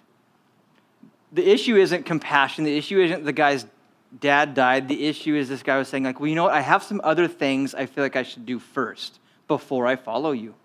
The 1.33 1.45
issue 1.45 1.75
isn't 1.75 2.05
compassion. 2.05 2.63
The 2.63 2.77
issue 2.77 3.01
isn't 3.01 3.25
the 3.25 3.33
guy's 3.33 3.65
dad 4.21 4.53
died. 4.53 4.87
The 4.87 5.05
issue 5.05 5.35
is 5.35 5.49
this 5.49 5.63
guy 5.63 5.77
was 5.77 5.89
saying, 5.89 6.05
like, 6.05 6.21
well, 6.21 6.29
you 6.29 6.35
know 6.35 6.45
what? 6.45 6.53
I 6.53 6.61
have 6.61 6.81
some 6.81 7.01
other 7.03 7.27
things 7.27 7.75
I 7.75 7.87
feel 7.87 8.05
like 8.05 8.15
I 8.15 8.23
should 8.23 8.45
do 8.45 8.57
first 8.57 9.19
before 9.49 9.85
I 9.85 9.97
follow 9.97 10.31
you. 10.31 10.55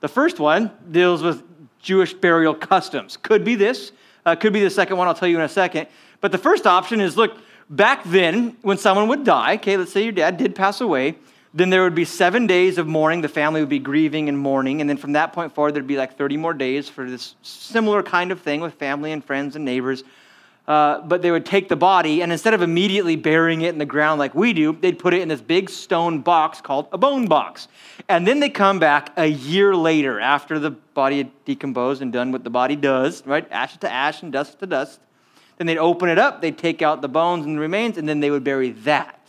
The 0.00 0.08
first 0.08 0.38
one 0.38 0.70
deals 0.90 1.22
with 1.22 1.42
Jewish 1.80 2.12
burial 2.12 2.54
customs. 2.54 3.16
Could 3.16 3.46
be 3.46 3.54
this, 3.54 3.92
uh, 4.26 4.36
could 4.36 4.52
be 4.52 4.60
the 4.60 4.68
second 4.68 4.98
one. 4.98 5.08
I'll 5.08 5.14
tell 5.14 5.26
you 5.26 5.36
in 5.36 5.42
a 5.42 5.48
second. 5.48 5.86
But 6.20 6.32
the 6.32 6.38
first 6.38 6.66
option 6.66 7.00
is 7.00 7.16
look, 7.16 7.38
back 7.70 8.04
then, 8.04 8.58
when 8.60 8.76
someone 8.76 9.08
would 9.08 9.24
die, 9.24 9.54
okay, 9.54 9.78
let's 9.78 9.90
say 9.90 10.02
your 10.02 10.12
dad 10.12 10.36
did 10.36 10.54
pass 10.54 10.82
away, 10.82 11.16
then 11.52 11.70
there 11.70 11.82
would 11.82 11.94
be 11.94 12.04
seven 12.04 12.46
days 12.46 12.78
of 12.78 12.86
mourning. 12.86 13.22
The 13.22 13.28
family 13.28 13.60
would 13.60 13.68
be 13.68 13.80
grieving 13.80 14.28
and 14.28 14.38
mourning. 14.38 14.80
And 14.80 14.88
then 14.88 14.96
from 14.96 15.12
that 15.12 15.32
point 15.32 15.52
forward, 15.52 15.74
there'd 15.74 15.86
be 15.86 15.96
like 15.96 16.16
30 16.16 16.36
more 16.36 16.54
days 16.54 16.88
for 16.88 17.10
this 17.10 17.34
similar 17.42 18.02
kind 18.02 18.30
of 18.30 18.40
thing 18.40 18.60
with 18.60 18.74
family 18.74 19.10
and 19.10 19.24
friends 19.24 19.56
and 19.56 19.64
neighbors. 19.64 20.04
Uh, 20.68 21.00
but 21.00 21.20
they 21.20 21.32
would 21.32 21.44
take 21.44 21.68
the 21.68 21.74
body, 21.74 22.22
and 22.22 22.30
instead 22.30 22.54
of 22.54 22.62
immediately 22.62 23.16
burying 23.16 23.62
it 23.62 23.70
in 23.70 23.78
the 23.78 23.84
ground 23.84 24.20
like 24.20 24.36
we 24.36 24.52
do, 24.52 24.72
they'd 24.80 25.00
put 25.00 25.12
it 25.12 25.20
in 25.20 25.26
this 25.26 25.40
big 25.40 25.68
stone 25.68 26.20
box 26.20 26.60
called 26.60 26.86
a 26.92 26.98
bone 26.98 27.26
box. 27.26 27.66
And 28.08 28.24
then 28.24 28.38
they 28.38 28.50
come 28.50 28.78
back 28.78 29.12
a 29.16 29.26
year 29.26 29.74
later 29.74 30.20
after 30.20 30.60
the 30.60 30.70
body 30.70 31.18
had 31.18 31.44
decomposed 31.44 32.02
and 32.02 32.12
done 32.12 32.30
what 32.30 32.44
the 32.44 32.50
body 32.50 32.76
does, 32.76 33.26
right? 33.26 33.50
Ash 33.50 33.76
to 33.78 33.90
ash 33.90 34.22
and 34.22 34.30
dust 34.32 34.60
to 34.60 34.66
dust. 34.66 35.00
Then 35.58 35.66
they'd 35.66 35.78
open 35.78 36.08
it 36.08 36.18
up, 36.18 36.40
they'd 36.40 36.56
take 36.56 36.82
out 36.82 37.02
the 37.02 37.08
bones 37.08 37.46
and 37.46 37.56
the 37.56 37.60
remains, 37.60 37.98
and 37.98 38.08
then 38.08 38.20
they 38.20 38.30
would 38.30 38.44
bury 38.44 38.70
that. 38.70 39.19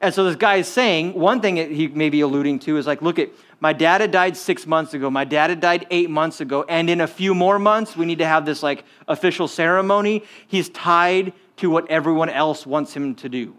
And 0.00 0.12
so 0.12 0.24
this 0.24 0.36
guy 0.36 0.56
is 0.56 0.68
saying, 0.68 1.14
one 1.14 1.40
thing 1.40 1.56
he 1.56 1.88
may 1.88 2.10
be 2.10 2.20
alluding 2.20 2.58
to 2.60 2.76
is 2.76 2.86
like, 2.86 3.00
look 3.00 3.18
at, 3.18 3.30
my 3.60 3.72
dad 3.72 4.02
had 4.02 4.10
died 4.10 4.36
six 4.36 4.66
months 4.66 4.92
ago. 4.92 5.10
My 5.10 5.24
dad 5.24 5.50
had 5.50 5.60
died 5.60 5.86
eight 5.90 6.10
months 6.10 6.40
ago. 6.40 6.64
And 6.68 6.90
in 6.90 7.00
a 7.00 7.06
few 7.06 7.34
more 7.34 7.58
months, 7.58 7.96
we 7.96 8.04
need 8.04 8.18
to 8.18 8.26
have 8.26 8.44
this 8.44 8.62
like 8.62 8.84
official 9.08 9.48
ceremony. 9.48 10.24
He's 10.46 10.68
tied 10.68 11.32
to 11.56 11.70
what 11.70 11.90
everyone 11.90 12.28
else 12.28 12.66
wants 12.66 12.94
him 12.94 13.14
to 13.16 13.28
do. 13.28 13.56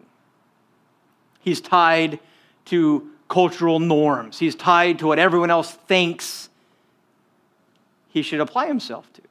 He's 1.39 1.62
tied 1.62 2.19
to 2.65 3.10
cultural 3.28 3.80
norms. 3.80 4.38
He's 4.38 4.56
tied 4.56 5.00
to 5.00 5.08
what 5.08 5.17
everyone 5.17 5.50
else 5.50 5.71
thinks 5.71 6.50
he 8.10 8.21
should 8.21 8.39
apply 8.39 8.67
himself 8.67 9.12
to. 9.13 9.21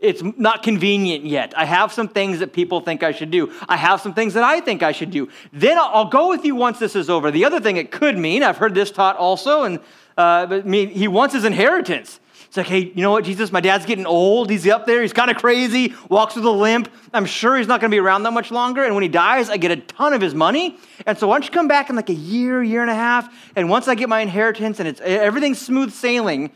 It's 0.00 0.22
not 0.22 0.62
convenient 0.62 1.26
yet. 1.26 1.52
I 1.56 1.66
have 1.66 1.92
some 1.92 2.08
things 2.08 2.38
that 2.38 2.54
people 2.54 2.80
think 2.80 3.02
I 3.02 3.12
should 3.12 3.30
do. 3.30 3.52
I 3.68 3.76
have 3.76 4.00
some 4.00 4.14
things 4.14 4.32
that 4.34 4.42
I 4.42 4.60
think 4.60 4.82
I 4.82 4.92
should 4.92 5.10
do. 5.10 5.28
Then 5.52 5.76
I'll 5.78 6.08
go 6.08 6.28
with 6.28 6.44
you 6.44 6.54
once 6.54 6.78
this 6.78 6.96
is 6.96 7.10
over. 7.10 7.30
The 7.30 7.44
other 7.44 7.60
thing 7.60 7.76
it 7.76 7.90
could 7.90 8.16
mean, 8.16 8.42
I've 8.42 8.56
heard 8.56 8.74
this 8.74 8.90
taught 8.90 9.16
also, 9.16 9.64
and 9.64 9.78
uh, 10.16 10.46
but 10.46 10.66
he 10.66 11.06
wants 11.06 11.34
his 11.34 11.44
inheritance. 11.44 12.18
It's 12.50 12.56
like, 12.56 12.66
hey, 12.66 12.92
you 12.96 13.02
know 13.02 13.12
what, 13.12 13.24
Jesus, 13.24 13.52
my 13.52 13.60
dad's 13.60 13.86
getting 13.86 14.06
old. 14.06 14.50
He's 14.50 14.66
up 14.66 14.84
there. 14.84 15.02
He's 15.02 15.12
kind 15.12 15.30
of 15.30 15.36
crazy, 15.36 15.94
walks 16.08 16.34
with 16.34 16.44
a 16.44 16.50
limp. 16.50 16.88
I'm 17.14 17.24
sure 17.24 17.56
he's 17.56 17.68
not 17.68 17.80
going 17.80 17.92
to 17.92 17.94
be 17.94 18.00
around 18.00 18.24
that 18.24 18.32
much 18.32 18.50
longer. 18.50 18.82
And 18.82 18.92
when 18.94 19.02
he 19.02 19.08
dies, 19.08 19.48
I 19.48 19.56
get 19.56 19.70
a 19.70 19.76
ton 19.76 20.14
of 20.14 20.20
his 20.20 20.34
money. 20.34 20.76
And 21.06 21.16
so 21.16 21.28
why 21.28 21.36
don't 21.36 21.44
you 21.44 21.52
come 21.52 21.68
back 21.68 21.90
in 21.90 21.96
like 21.96 22.08
a 22.08 22.14
year, 22.14 22.60
year 22.60 22.82
and 22.82 22.90
a 22.90 22.94
half? 22.94 23.32
And 23.54 23.70
once 23.70 23.86
I 23.86 23.94
get 23.94 24.08
my 24.08 24.20
inheritance 24.20 24.80
and 24.80 24.88
it's 24.88 25.00
everything's 25.00 25.60
smooth 25.60 25.92
sailing, 25.92 26.50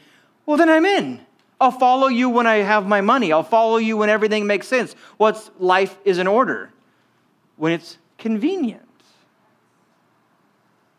well, 0.46 0.56
then 0.56 0.68
I'm 0.68 0.84
in. 0.84 1.20
I'll 1.60 1.70
follow 1.70 2.08
you 2.08 2.28
when 2.28 2.46
I 2.46 2.56
have 2.56 2.86
my 2.86 3.00
money. 3.00 3.32
I'll 3.32 3.42
follow 3.42 3.76
you 3.76 3.96
when 3.96 4.08
everything 4.08 4.46
makes 4.46 4.66
sense. 4.66 4.94
What's 5.16 5.50
life 5.58 5.96
is 6.04 6.18
in 6.18 6.26
order? 6.26 6.72
When 7.56 7.72
it's 7.72 7.98
convenient. 8.18 8.82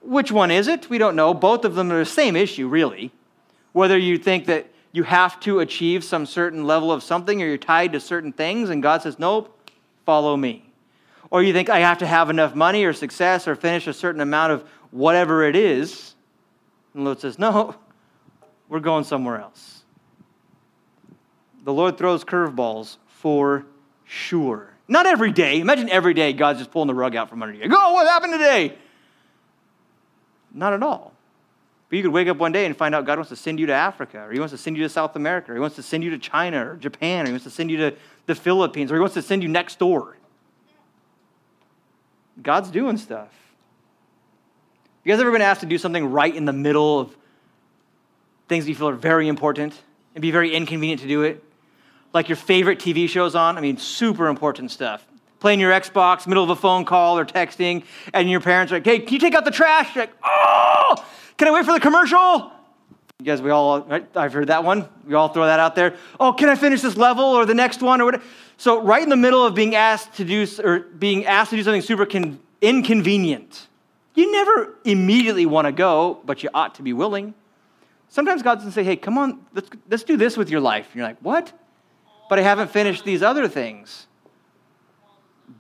Which 0.02 0.32
one 0.32 0.52
is 0.52 0.68
it? 0.68 0.90
We 0.90 0.98
don't 0.98 1.16
know. 1.16 1.34
Both 1.34 1.66
of 1.66 1.76
them 1.76 1.92
are 1.92 2.00
the 2.00 2.06
same 2.06 2.36
issue, 2.36 2.68
really. 2.68 3.12
Whether 3.74 3.98
you 3.98 4.18
think 4.18 4.46
that 4.46 4.68
you 4.92 5.04
have 5.04 5.40
to 5.42 5.60
achieve 5.60 6.04
some 6.04 6.26
certain 6.26 6.66
level 6.66 6.92
of 6.92 7.04
something 7.04 7.42
or 7.42 7.48
you're 7.48 7.58
tied 7.58 7.92
to 7.94 8.00
certain 8.00 8.32
things, 8.32 8.70
and 8.70 8.82
God 8.82 9.02
says, 9.02 9.20
Nope, 9.20 9.70
follow 10.06 10.38
me. 10.38 10.72
Or 11.32 11.44
you 11.44 11.52
think 11.52 11.70
I 11.70 11.80
have 11.80 11.98
to 11.98 12.08
have 12.08 12.30
enough 12.30 12.56
money 12.56 12.86
or 12.86 12.94
success 12.94 13.48
or 13.48 13.56
finish 13.56 13.88
a 13.88 13.94
certain 13.94 14.22
amount 14.22 14.54
of 14.54 14.64
whatever 14.92 15.44
it 15.44 15.56
is. 15.56 16.16
And 16.94 17.04
Lord 17.04 17.20
says, 17.20 17.38
No, 17.38 17.76
we're 18.70 18.80
going 18.80 19.04
somewhere 19.04 19.42
else. 19.42 19.75
The 21.66 21.74
Lord 21.74 21.98
throws 21.98 22.24
curveballs 22.24 22.98
for 23.08 23.66
sure. 24.06 24.70
Not 24.88 25.08
every 25.08 25.32
day. 25.32 25.60
Imagine 25.60 25.90
every 25.90 26.14
day 26.14 26.32
God's 26.32 26.60
just 26.60 26.72
pulling 26.72 26.88
the 26.88 26.94
rug 26.94 27.16
out 27.16 27.28
from 27.28 27.42
under 27.42 27.56
you. 27.56 27.68
Go, 27.68 27.76
oh, 27.78 27.94
what 27.94 28.08
happened 28.08 28.34
today? 28.34 28.78
Not 30.54 30.74
at 30.74 30.84
all. 30.84 31.12
But 31.90 31.98
you 31.98 32.04
could 32.04 32.14
wake 32.14 32.28
up 32.28 32.38
one 32.38 32.52
day 32.52 32.68
and 32.68 32.78
find 32.78 32.94
out 32.94 33.06
God 33.06 33.18
wants 33.18 33.30
to 33.30 33.36
send 33.36 33.60
you 33.60 33.66
to 33.66 33.74
Africa, 33.74 34.20
or 34.20 34.32
He 34.32 34.40
wants 34.40 34.52
to 34.52 34.60
send 34.60 34.78
you 34.78 34.84
to 34.84 34.90
South 34.90 35.16
America, 35.16 35.52
or 35.52 35.56
He 35.56 35.60
wants 35.60 35.76
to 35.78 35.84
send 35.84 36.04
you 36.04 36.12
to 36.12 36.20
China 36.20 36.72
or 36.72 36.76
Japan, 36.76 37.24
or 37.24 37.26
He 37.28 37.32
wants 37.32 37.46
to 37.46 37.50
send 37.50 37.72
you 37.72 37.78
to 37.78 37.96
the 38.28 38.36
Philippines, 38.36 38.92
or 38.92 38.96
He 38.96 39.00
wants 39.00 39.16
to 39.16 39.24
send 39.24 39.42
you 39.42 39.50
next 39.50 39.80
door. 39.80 40.18
God's 42.42 42.70
doing 42.70 42.98
stuff. 42.98 43.32
You 45.04 45.12
guys 45.12 45.20
ever 45.20 45.32
been 45.32 45.42
asked 45.42 45.62
to 45.62 45.68
do 45.68 45.80
something 45.80 46.06
right 46.12 46.36
in 46.36 46.46
the 46.46 46.54
middle 46.54 47.00
of 47.00 47.16
things 48.48 48.68
you 48.68 48.76
feel 48.76 48.90
are 48.90 48.96
very 48.96 49.28
important 49.28 49.80
and 50.14 50.22
be 50.22 50.30
very 50.30 50.54
inconvenient 50.54 51.02
to 51.02 51.08
do 51.08 51.24
it? 51.24 51.44
Like 52.16 52.30
your 52.30 52.38
favorite 52.38 52.80
TV 52.80 53.08
shows 53.08 53.36
on? 53.36 53.58
I 53.58 53.62
mean, 53.62 53.78
super 53.78 54.28
important 54.28 54.72
stuff 54.72 55.06
playing 55.46 55.60
your 55.60 55.72
Xbox, 55.72 56.26
middle 56.26 56.44
of 56.44 56.50
a 56.50 56.56
phone 56.56 56.86
call 56.86 57.20
or 57.20 57.24
texting, 57.24 57.84
and 58.16 58.28
your 58.28 58.40
parents 58.40 58.72
are 58.72 58.78
like, 58.78 58.86
hey, 58.86 58.98
can 58.98 59.14
you 59.14 59.20
take 59.20 59.36
out 59.36 59.46
the 59.46 59.52
trash? 59.52 59.94
You're 59.94 60.06
like, 60.06 60.16
oh, 60.24 60.96
can 61.38 61.48
I 61.48 61.52
wait 61.52 61.66
for 61.66 61.74
the 61.74 61.80
commercial? 61.80 62.52
You 63.20 63.26
guys, 63.26 63.44
we 63.44 63.52
all, 63.52 63.82
right? 63.82 64.08
I've 64.18 64.34
heard 64.34 64.48
that 64.48 64.64
one. 64.64 64.90
We 65.06 65.14
all 65.14 65.28
throw 65.28 65.46
that 65.46 65.60
out 65.60 65.76
there. 65.76 65.98
Oh, 66.20 66.34
can 66.34 66.50
I 66.50 66.56
finish 66.56 66.82
this 66.82 66.98
level 66.98 67.26
or 67.26 67.46
the 67.46 67.54
next 67.54 67.84
one 67.84 68.02
or 68.02 68.06
whatever? 68.06 68.24
So, 68.58 68.82
right 68.82 69.04
in 69.04 69.10
the 69.10 69.16
middle 69.16 69.46
of 69.46 69.54
being 69.54 69.76
asked 69.76 70.16
to 70.16 70.26
do, 70.26 70.48
or 70.64 70.80
being 70.80 71.28
asked 71.28 71.52
to 71.52 71.58
do 71.58 71.64
something 71.64 71.82
super 71.82 72.08
con- 72.08 72.40
inconvenient, 72.62 73.68
you 74.16 74.32
never 74.32 74.74
immediately 74.84 75.46
want 75.46 75.68
to 75.68 75.72
go, 75.72 76.22
but 76.26 76.42
you 76.42 76.50
ought 76.56 76.74
to 76.76 76.82
be 76.82 76.92
willing. 76.92 77.36
Sometimes 78.10 78.42
God 78.42 78.62
to 78.62 78.72
say, 78.72 78.84
hey, 78.84 78.96
come 78.96 79.18
on, 79.18 79.46
let's, 79.54 79.70
let's 79.92 80.04
do 80.04 80.18
this 80.18 80.38
with 80.38 80.50
your 80.50 80.62
life. 80.62 80.88
And 80.88 80.96
you're 80.96 81.08
like, 81.08 81.20
what? 81.20 81.54
But 82.30 82.40
I 82.40 82.42
haven't 82.42 82.72
finished 82.72 83.04
these 83.04 83.22
other 83.22 83.48
things 83.48 84.08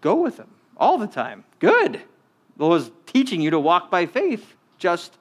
go 0.01 0.15
with 0.15 0.37
them 0.37 0.49
all 0.77 0.97
the 0.97 1.07
time. 1.07 1.43
Good. 1.59 2.01
The 2.57 2.63
Lord 2.63 2.81
was 2.81 2.91
teaching 3.05 3.41
you 3.41 3.51
to 3.51 3.59
walk 3.59 3.91
by 3.91 4.05
faith. 4.05 4.55
Just 4.77 5.17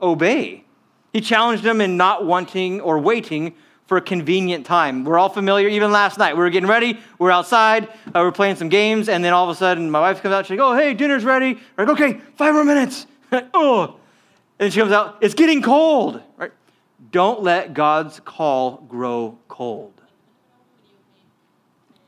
obey. 0.00 0.64
He 1.12 1.20
challenged 1.20 1.62
them 1.62 1.80
in 1.80 1.96
not 1.96 2.24
wanting 2.24 2.80
or 2.80 2.98
waiting 2.98 3.54
for 3.86 3.96
a 3.96 4.02
convenient 4.02 4.66
time. 4.66 5.04
We're 5.04 5.18
all 5.18 5.30
familiar, 5.30 5.66
even 5.68 5.90
last 5.90 6.18
night. 6.18 6.34
We 6.34 6.40
were 6.40 6.50
getting 6.50 6.68
ready, 6.68 6.98
we 7.18 7.28
are 7.28 7.32
outside, 7.32 7.88
uh, 7.88 8.12
we 8.14 8.20
are 8.20 8.32
playing 8.32 8.56
some 8.56 8.68
games, 8.68 9.08
and 9.08 9.24
then 9.24 9.32
all 9.32 9.48
of 9.48 9.50
a 9.50 9.58
sudden 9.58 9.90
my 9.90 10.00
wife 10.00 10.20
comes 10.20 10.34
out, 10.34 10.44
she's 10.44 10.58
like, 10.58 10.60
oh, 10.60 10.76
hey, 10.76 10.92
dinner's 10.92 11.24
ready. 11.24 11.58
We're 11.76 11.86
like, 11.86 11.98
okay, 11.98 12.20
five 12.36 12.52
more 12.52 12.64
minutes. 12.64 13.06
oh. 13.54 13.96
And 14.58 14.72
she 14.72 14.80
comes 14.80 14.92
out, 14.92 15.16
it's 15.22 15.34
getting 15.34 15.62
cold. 15.62 16.20
Right? 16.36 16.52
Don't 17.10 17.42
let 17.42 17.72
God's 17.72 18.20
call 18.20 18.76
grow 18.88 19.38
cold. 19.48 19.97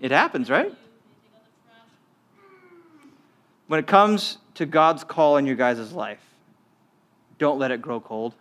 It 0.01 0.11
happens, 0.11 0.49
right? 0.49 0.75
When 3.67 3.79
it 3.79 3.87
comes 3.87 4.39
to 4.55 4.67
God's 4.67 5.05
call 5.05 5.37
in 5.37 5.47
your 5.47 5.57
guys' 5.57 5.93
life, 5.93 6.19
don't 7.39 7.59
let 7.59 7.71
it 7.71 7.81
grow 7.81 8.01
cold. 8.01 8.35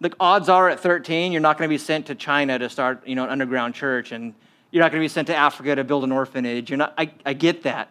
The 0.00 0.12
odds 0.20 0.48
are 0.48 0.68
at 0.68 0.80
13, 0.80 1.32
you're 1.32 1.40
not 1.40 1.58
going 1.58 1.68
to 1.68 1.72
be 1.72 1.78
sent 1.78 2.06
to 2.06 2.14
China 2.14 2.58
to 2.58 2.68
start, 2.68 3.06
you 3.06 3.14
know, 3.14 3.24
an 3.24 3.30
underground 3.30 3.74
church, 3.74 4.12
and 4.12 4.34
you're 4.70 4.82
not 4.82 4.92
going 4.92 5.00
to 5.00 5.04
be 5.04 5.08
sent 5.08 5.28
to 5.28 5.36
Africa 5.36 5.74
to 5.76 5.84
build 5.84 6.04
an 6.04 6.12
orphanage. 6.12 6.68
You're 6.68 6.76
not, 6.76 6.94
I, 6.98 7.10
I 7.24 7.32
get 7.32 7.62
that. 7.62 7.88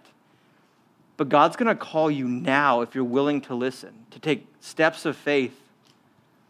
But 1.17 1.29
God's 1.29 1.55
going 1.55 1.67
to 1.67 1.75
call 1.75 2.11
you 2.11 2.27
now 2.27 2.81
if 2.81 2.95
you're 2.95 3.03
willing 3.03 3.41
to 3.41 3.55
listen, 3.55 3.93
to 4.11 4.19
take 4.19 4.47
steps 4.59 5.05
of 5.05 5.15
faith 5.15 5.59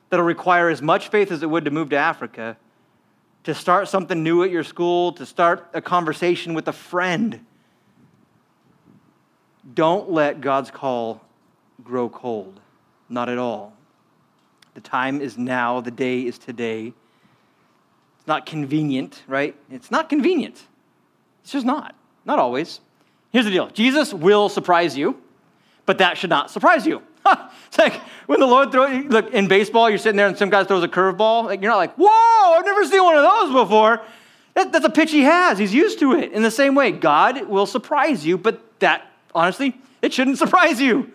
that'll 0.09 0.25
require 0.25 0.69
as 0.69 0.81
much 0.81 1.09
faith 1.09 1.31
as 1.31 1.43
it 1.43 1.49
would 1.49 1.65
to 1.65 1.71
move 1.71 1.89
to 1.89 1.97
Africa, 1.97 2.57
to 3.43 3.53
start 3.53 3.87
something 3.87 4.23
new 4.23 4.43
at 4.43 4.51
your 4.51 4.63
school, 4.63 5.11
to 5.13 5.25
start 5.25 5.69
a 5.73 5.81
conversation 5.81 6.53
with 6.53 6.67
a 6.67 6.73
friend 6.73 7.39
don't 9.73 10.11
let 10.11 10.41
God's 10.41 10.71
call 10.71 11.21
grow 11.83 12.09
cold. 12.09 12.59
Not 13.09 13.29
at 13.29 13.37
all. 13.37 13.73
The 14.73 14.81
time 14.81 15.21
is 15.21 15.37
now, 15.37 15.81
the 15.81 15.91
day 15.91 16.21
is 16.21 16.37
today. 16.37 16.93
It's 18.17 18.27
not 18.27 18.45
convenient, 18.45 19.23
right? 19.27 19.55
It's 19.69 19.91
not 19.91 20.09
convenient. 20.09 20.61
It's 21.43 21.51
just 21.51 21.65
not. 21.65 21.95
Not 22.25 22.39
always. 22.39 22.79
Here's 23.31 23.45
the 23.45 23.51
deal 23.51 23.67
Jesus 23.67 24.13
will 24.13 24.49
surprise 24.49 24.97
you, 24.97 25.21
but 25.85 25.97
that 25.99 26.17
should 26.17 26.29
not 26.29 26.51
surprise 26.51 26.85
you. 26.85 27.01
it's 27.67 27.77
like 27.77 27.93
when 28.27 28.39
the 28.39 28.45
Lord 28.45 28.71
throws, 28.71 29.05
look, 29.05 29.33
in 29.33 29.47
baseball, 29.47 29.89
you're 29.89 29.97
sitting 29.97 30.17
there 30.17 30.27
and 30.27 30.37
some 30.37 30.49
guy 30.49 30.63
throws 30.63 30.83
a 30.83 30.87
curveball. 30.87 31.45
Like, 31.45 31.61
you're 31.61 31.71
not 31.71 31.77
like, 31.77 31.95
whoa, 31.95 32.53
I've 32.53 32.65
never 32.65 32.85
seen 32.85 33.03
one 33.03 33.17
of 33.17 33.23
those 33.23 33.53
before. 33.53 34.01
That, 34.53 34.71
that's 34.71 34.85
a 34.85 34.89
pitch 34.89 35.11
he 35.11 35.21
has. 35.23 35.57
He's 35.57 35.73
used 35.73 35.99
to 35.99 36.13
it. 36.13 36.31
In 36.31 36.43
the 36.43 36.51
same 36.51 36.75
way, 36.75 36.91
God 36.91 37.47
will 37.47 37.65
surprise 37.65 38.25
you, 38.25 38.37
but 38.37 38.79
that 38.79 39.11
honestly, 39.33 39.75
it 40.01 40.13
shouldn't 40.13 40.37
surprise 40.39 40.79
you. 40.79 41.11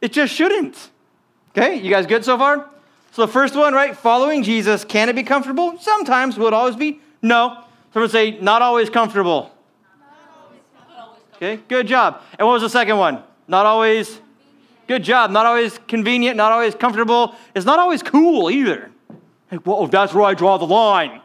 It 0.00 0.12
just 0.12 0.34
shouldn't. 0.34 0.90
Okay, 1.50 1.76
you 1.76 1.90
guys 1.90 2.06
good 2.06 2.24
so 2.24 2.38
far? 2.38 2.68
So 3.12 3.26
the 3.26 3.32
first 3.32 3.54
one, 3.54 3.74
right? 3.74 3.94
Following 3.94 4.42
Jesus, 4.42 4.84
can 4.84 5.10
it 5.10 5.14
be 5.14 5.22
comfortable? 5.22 5.78
Sometimes. 5.78 6.38
Will 6.38 6.46
it 6.46 6.54
always 6.54 6.76
be? 6.76 7.00
No. 7.20 7.62
Someone 7.92 8.08
say, 8.08 8.38
not 8.40 8.62
always 8.62 8.88
comfortable. 8.88 9.52
Okay, 11.36 11.60
good 11.68 11.86
job. 11.86 12.22
And 12.38 12.46
what 12.46 12.54
was 12.54 12.62
the 12.62 12.70
second 12.70 12.96
one? 12.96 13.22
Not 13.48 13.66
always. 13.66 14.21
Good 14.92 15.04
job. 15.04 15.30
Not 15.30 15.46
always 15.46 15.78
convenient, 15.88 16.36
not 16.36 16.52
always 16.52 16.74
comfortable. 16.74 17.34
It's 17.54 17.64
not 17.64 17.78
always 17.78 18.02
cool 18.02 18.50
either. 18.50 18.90
Hey, 19.48 19.56
whoa, 19.56 19.86
that's 19.86 20.12
where 20.12 20.24
I 20.24 20.34
draw 20.34 20.58
the 20.58 20.66
line. 20.66 21.22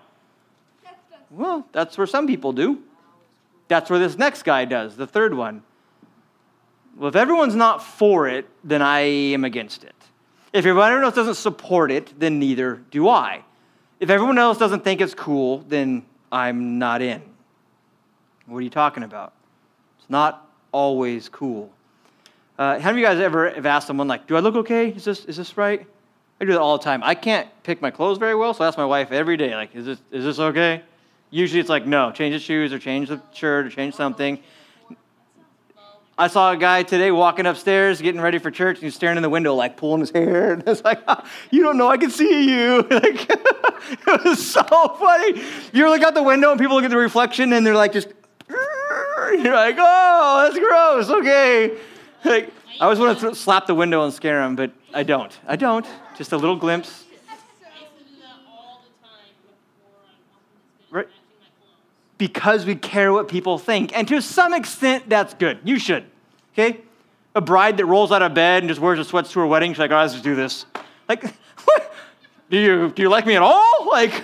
Well, 1.29 1.67
that's 1.73 1.97
where 1.97 2.07
some 2.07 2.27
people 2.27 2.53
do. 2.53 2.81
That's 3.67 3.89
where 3.89 3.99
this 3.99 4.17
next 4.17 4.43
guy 4.43 4.63
does, 4.63 4.95
the 4.95 5.05
third 5.05 5.33
one. 5.33 5.63
Well, 6.95 7.09
if 7.09 7.17
everyone's 7.17 7.55
not 7.55 7.83
for 7.83 8.29
it, 8.29 8.47
then 8.63 8.81
I 8.81 8.99
am 8.99 9.43
against 9.43 9.83
it. 9.83 9.95
If 10.53 10.65
everyone 10.65 11.03
else 11.03 11.15
doesn't 11.15 11.35
support 11.35 11.91
it, 11.91 12.17
then 12.17 12.39
neither 12.39 12.81
do 12.89 13.09
I. 13.09 13.43
If 13.99 14.09
everyone 14.09 14.37
else 14.37 14.57
doesn't 14.57 14.85
think 14.85 15.01
it's 15.01 15.13
cool, 15.13 15.65
then 15.67 16.05
I'm 16.31 16.79
not 16.79 17.01
in. 17.01 17.21
What 18.45 18.59
are 18.59 18.61
you 18.61 18.69
talking 18.69 19.03
about? 19.03 19.33
It's 19.99 20.09
not 20.09 20.49
always 20.71 21.27
cool. 21.27 21.73
Uh, 22.57 22.79
have 22.79 22.97
you 22.97 23.05
guys 23.05 23.19
ever 23.19 23.51
have 23.51 23.65
asked 23.65 23.87
someone 23.87 24.07
like, 24.07 24.27
"Do 24.27 24.35
I 24.35 24.39
look 24.39 24.55
okay? 24.55 24.89
Is 24.89 25.03
this 25.03 25.25
is 25.25 25.37
this 25.37 25.57
right?" 25.57 25.85
I 26.39 26.45
do 26.45 26.51
that 26.51 26.59
all 26.61 26.77
the 26.77 26.83
time. 26.83 27.01
I 27.03 27.15
can't 27.15 27.47
pick 27.63 27.81
my 27.81 27.91
clothes 27.91 28.17
very 28.17 28.35
well, 28.35 28.53
so 28.53 28.63
I 28.63 28.67
ask 28.67 28.77
my 28.77 28.85
wife 28.85 29.11
every 29.11 29.37
day, 29.37 29.55
like, 29.55 29.75
"Is 29.75 29.85
this 29.85 29.99
is 30.11 30.23
this 30.23 30.39
okay?" 30.39 30.81
Usually, 31.29 31.59
it's 31.59 31.69
like, 31.69 31.85
"No, 31.85 32.11
change 32.11 32.33
the 32.33 32.39
shoes 32.39 32.73
or 32.73 32.79
change 32.79 33.09
the 33.09 33.21
shirt 33.33 33.67
or 33.67 33.69
change 33.69 33.93
something." 33.93 34.39
I 36.19 36.27
saw 36.29 36.51
a 36.51 36.57
guy 36.57 36.81
today 36.81 37.11
walking 37.11 37.45
upstairs, 37.45 38.01
getting 38.01 38.19
ready 38.19 38.39
for 38.39 38.49
church, 38.49 38.77
and 38.77 38.85
he's 38.85 38.95
staring 38.95 39.17
in 39.17 39.23
the 39.23 39.29
window, 39.29 39.53
like 39.53 39.77
pulling 39.77 39.99
his 39.99 40.09
hair. 40.09 40.53
And 40.53 40.63
it's 40.67 40.83
like, 40.83 40.99
you 41.51 41.61
don't 41.61 41.77
know, 41.77 41.89
I 41.89 41.97
can 41.97 42.09
see 42.09 42.49
you. 42.49 42.81
Like, 42.89 43.29
it 44.07 44.23
was 44.25 44.45
so 44.45 44.63
funny. 44.63 45.43
You 45.71 45.87
look 45.87 46.01
out 46.01 46.15
the 46.15 46.23
window 46.23 46.49
and 46.49 46.59
people 46.59 46.75
look 46.75 46.85
at 46.85 46.89
the 46.89 46.97
reflection 46.97 47.53
and 47.53 47.63
they're 47.63 47.75
like, 47.75 47.93
just, 47.93 48.07
you're 48.49 49.53
like, 49.53 49.75
oh, 49.77 50.43
that's 50.43 50.57
gross. 50.57 51.09
Okay. 51.09 51.77
Like, 52.25 52.51
I 52.79 52.83
always 52.83 52.99
want 52.99 53.19
to 53.19 53.35
slap 53.35 53.67
the 53.67 53.75
window 53.75 54.03
and 54.03 54.13
scare 54.13 54.41
him, 54.43 54.55
but 54.55 54.71
I 54.93 55.03
don't. 55.03 55.37
I 55.47 55.55
don't. 55.55 55.85
Just 56.17 56.31
a 56.31 56.37
little 56.37 56.55
glimpse. 56.55 57.05
Right 60.89 61.07
because 62.17 62.65
we 62.65 62.75
care 62.75 63.13
what 63.13 63.27
people 63.27 63.57
think. 63.57 63.95
And 63.95 64.07
to 64.07 64.21
some 64.21 64.53
extent, 64.53 65.07
that's 65.07 65.33
good. 65.33 65.59
You 65.63 65.79
should. 65.79 66.05
Okay? 66.53 66.81
A 67.35 67.41
bride 67.41 67.77
that 67.77 67.85
rolls 67.85 68.11
out 68.11 68.21
of 68.21 68.33
bed 68.33 68.63
and 68.63 68.69
just 68.69 68.81
wears 68.81 68.97
her 68.97 69.03
sweats 69.03 69.31
to 69.33 69.39
her 69.39 69.47
wedding, 69.47 69.73
she's 69.73 69.79
like, 69.79 69.91
oh, 69.91 69.97
let's 69.97 70.13
just 70.13 70.23
do 70.23 70.35
this. 70.35 70.65
Like, 71.07 71.23
what? 71.65 71.93
Do 72.49 72.57
you, 72.57 72.89
do 72.89 73.01
you 73.03 73.09
like 73.09 73.25
me 73.25 73.35
at 73.35 73.41
all? 73.41 73.63
Like, 73.87 74.23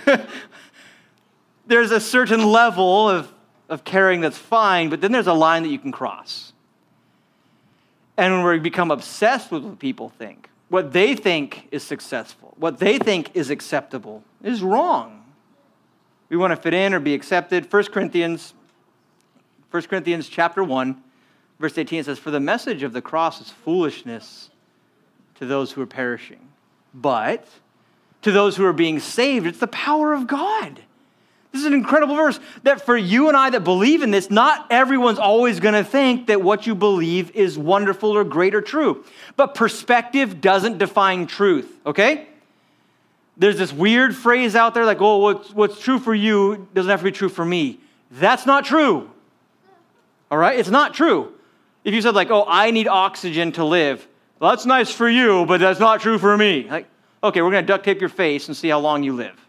there's 1.66 1.90
a 1.90 1.98
certain 1.98 2.44
level 2.44 3.08
of, 3.08 3.32
of 3.68 3.82
caring 3.82 4.20
that's 4.20 4.38
fine, 4.38 4.88
but 4.88 5.00
then 5.00 5.10
there's 5.10 5.26
a 5.26 5.32
line 5.32 5.64
that 5.64 5.70
you 5.70 5.80
can 5.80 5.90
cross. 5.90 6.52
And 8.16 8.32
when 8.34 8.44
we 8.44 8.58
become 8.58 8.90
obsessed 8.90 9.50
with 9.50 9.64
what 9.64 9.78
people 9.78 10.08
think, 10.08 10.48
what 10.68 10.92
they 10.92 11.14
think 11.14 11.68
is 11.70 11.82
successful, 11.82 12.54
what 12.56 12.78
they 12.78 12.98
think 12.98 13.30
is 13.34 13.50
acceptable, 13.50 14.22
is 14.42 14.62
wrong 14.62 15.24
we 16.28 16.36
want 16.36 16.50
to 16.50 16.56
fit 16.56 16.74
in 16.74 16.94
or 16.94 17.00
be 17.00 17.14
accepted. 17.14 17.72
1 17.72 17.84
Corinthians, 17.86 18.54
1 19.70 19.82
Corinthians 19.84 20.28
chapter 20.28 20.64
1, 20.64 21.02
verse 21.60 21.78
18 21.78 22.02
says, 22.04 22.18
For 22.18 22.32
the 22.32 22.40
message 22.40 22.82
of 22.82 22.92
the 22.92 23.02
cross 23.02 23.40
is 23.40 23.50
foolishness 23.50 24.50
to 25.36 25.46
those 25.46 25.70
who 25.72 25.82
are 25.82 25.86
perishing. 25.86 26.48
But 26.92 27.46
to 28.22 28.32
those 28.32 28.56
who 28.56 28.64
are 28.64 28.72
being 28.72 28.98
saved, 29.00 29.46
it's 29.46 29.58
the 29.58 29.68
power 29.68 30.12
of 30.12 30.26
God. 30.26 30.82
This 31.54 31.60
is 31.60 31.66
an 31.66 31.74
incredible 31.74 32.16
verse 32.16 32.40
that 32.64 32.84
for 32.84 32.96
you 32.96 33.28
and 33.28 33.36
I 33.36 33.48
that 33.50 33.60
believe 33.60 34.02
in 34.02 34.10
this, 34.10 34.28
not 34.28 34.66
everyone's 34.70 35.20
always 35.20 35.60
going 35.60 35.74
to 35.74 35.84
think 35.84 36.26
that 36.26 36.42
what 36.42 36.66
you 36.66 36.74
believe 36.74 37.30
is 37.30 37.56
wonderful 37.56 38.10
or 38.10 38.24
great 38.24 38.56
or 38.56 38.60
true. 38.60 39.04
But 39.36 39.54
perspective 39.54 40.40
doesn't 40.40 40.78
define 40.78 41.28
truth, 41.28 41.72
okay? 41.86 42.26
There's 43.36 43.56
this 43.56 43.72
weird 43.72 44.16
phrase 44.16 44.56
out 44.56 44.74
there 44.74 44.84
like, 44.84 45.00
oh, 45.00 45.18
what's, 45.18 45.52
what's 45.52 45.78
true 45.78 46.00
for 46.00 46.12
you 46.12 46.66
doesn't 46.74 46.90
have 46.90 46.98
to 46.98 47.04
be 47.04 47.12
true 47.12 47.28
for 47.28 47.44
me. 47.44 47.78
That's 48.10 48.46
not 48.46 48.64
true. 48.64 49.08
All 50.32 50.38
right? 50.38 50.58
It's 50.58 50.70
not 50.70 50.92
true. 50.92 51.34
If 51.84 51.94
you 51.94 52.02
said, 52.02 52.16
like, 52.16 52.32
oh, 52.32 52.44
I 52.48 52.72
need 52.72 52.88
oxygen 52.88 53.52
to 53.52 53.64
live, 53.64 54.04
well, 54.40 54.50
that's 54.50 54.66
nice 54.66 54.90
for 54.90 55.08
you, 55.08 55.46
but 55.46 55.60
that's 55.60 55.78
not 55.78 56.00
true 56.00 56.18
for 56.18 56.36
me. 56.36 56.66
Like, 56.68 56.88
okay, 57.22 57.42
we're 57.42 57.52
going 57.52 57.62
to 57.62 57.72
duct 57.72 57.84
tape 57.84 58.00
your 58.00 58.08
face 58.08 58.48
and 58.48 58.56
see 58.56 58.70
how 58.70 58.80
long 58.80 59.04
you 59.04 59.12
live. 59.12 59.43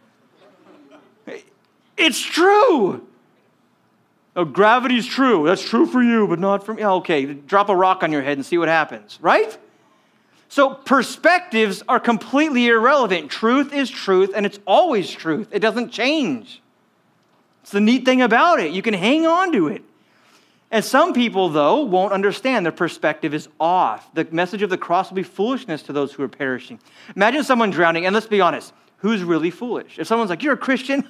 It's 1.98 2.22
true. 2.22 3.06
Oh, 4.36 4.44
gravity's 4.46 5.08
true. 5.08 5.46
That's 5.46 5.68
true 5.68 5.86
for 5.86 6.04
you, 6.04 6.28
but 6.28 6.40
not 6.40 6.66
for 6.66 6.74
me. 6.74 6.84
Oh, 6.84 6.98
okay, 6.98 7.26
drop 7.34 7.70
a 7.70 7.76
rock 7.76 8.04
on 8.04 8.12
your 8.12 8.22
head 8.22 8.38
and 8.38 8.46
see 8.46 8.58
what 8.58 8.68
happens, 8.68 9.18
right? 9.22 9.58
So 10.50 10.74
perspectives 10.74 11.84
are 11.88 12.00
completely 12.00 12.68
irrelevant. 12.68 13.32
Truth 13.32 13.74
is 13.74 13.90
truth, 13.90 14.32
and 14.36 14.46
it's 14.46 14.60
always 14.68 15.10
truth. 15.10 15.48
It 15.52 15.60
doesn't 15.60 15.92
change. 15.92 16.62
It's 17.62 17.72
the 17.72 17.82
neat 17.82 18.06
thing 18.06 18.22
about 18.22 18.60
it. 18.60 18.72
You 18.72 18.82
can 18.82 18.94
hang 18.94 19.26
on 19.26 19.52
to 19.54 19.70
it. 19.70 19.82
And 20.72 20.84
some 20.84 21.14
people, 21.14 21.50
though, 21.50 21.82
won't 21.82 22.12
understand. 22.12 22.66
Their 22.66 22.74
perspective 22.74 23.34
is 23.34 23.48
off. 23.60 24.14
The 24.14 24.28
message 24.32 24.62
of 24.62 24.70
the 24.70 24.78
cross 24.78 25.10
will 25.10 25.16
be 25.16 25.24
foolishness 25.24 25.82
to 25.84 25.94
those 25.94 26.12
who 26.12 26.24
are 26.24 26.28
perishing. 26.28 26.80
Imagine 27.16 27.44
someone 27.44 27.70
drowning, 27.70 28.06
and 28.06 28.14
let's 28.14 28.28
be 28.28 28.42
honest, 28.42 28.74
who's 28.98 29.24
really 29.24 29.52
foolish? 29.52 30.00
If 30.00 30.08
someone's 30.08 30.30
like, 30.30 30.44
You're 30.44 30.54
a 30.54 30.58
Christian, 30.58 31.08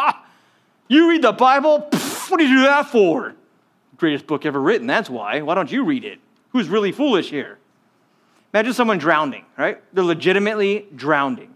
you 0.88 1.08
read 1.08 1.22
the 1.22 1.32
Bible? 1.32 1.88
What 2.28 2.38
do 2.38 2.46
you 2.46 2.56
do 2.56 2.62
that 2.62 2.86
for? 2.86 3.34
Greatest 3.98 4.26
book 4.26 4.46
ever 4.46 4.58
written, 4.58 4.86
that's 4.86 5.10
why. 5.10 5.42
Why 5.42 5.54
don't 5.54 5.70
you 5.70 5.84
read 5.84 6.04
it? 6.04 6.18
Who's 6.52 6.68
really 6.68 6.90
foolish 6.90 7.28
here? 7.28 7.58
Imagine 8.54 8.72
someone 8.72 8.96
drowning, 8.96 9.44
right? 9.58 9.82
They're 9.92 10.02
legitimately 10.02 10.86
drowning. 10.96 11.54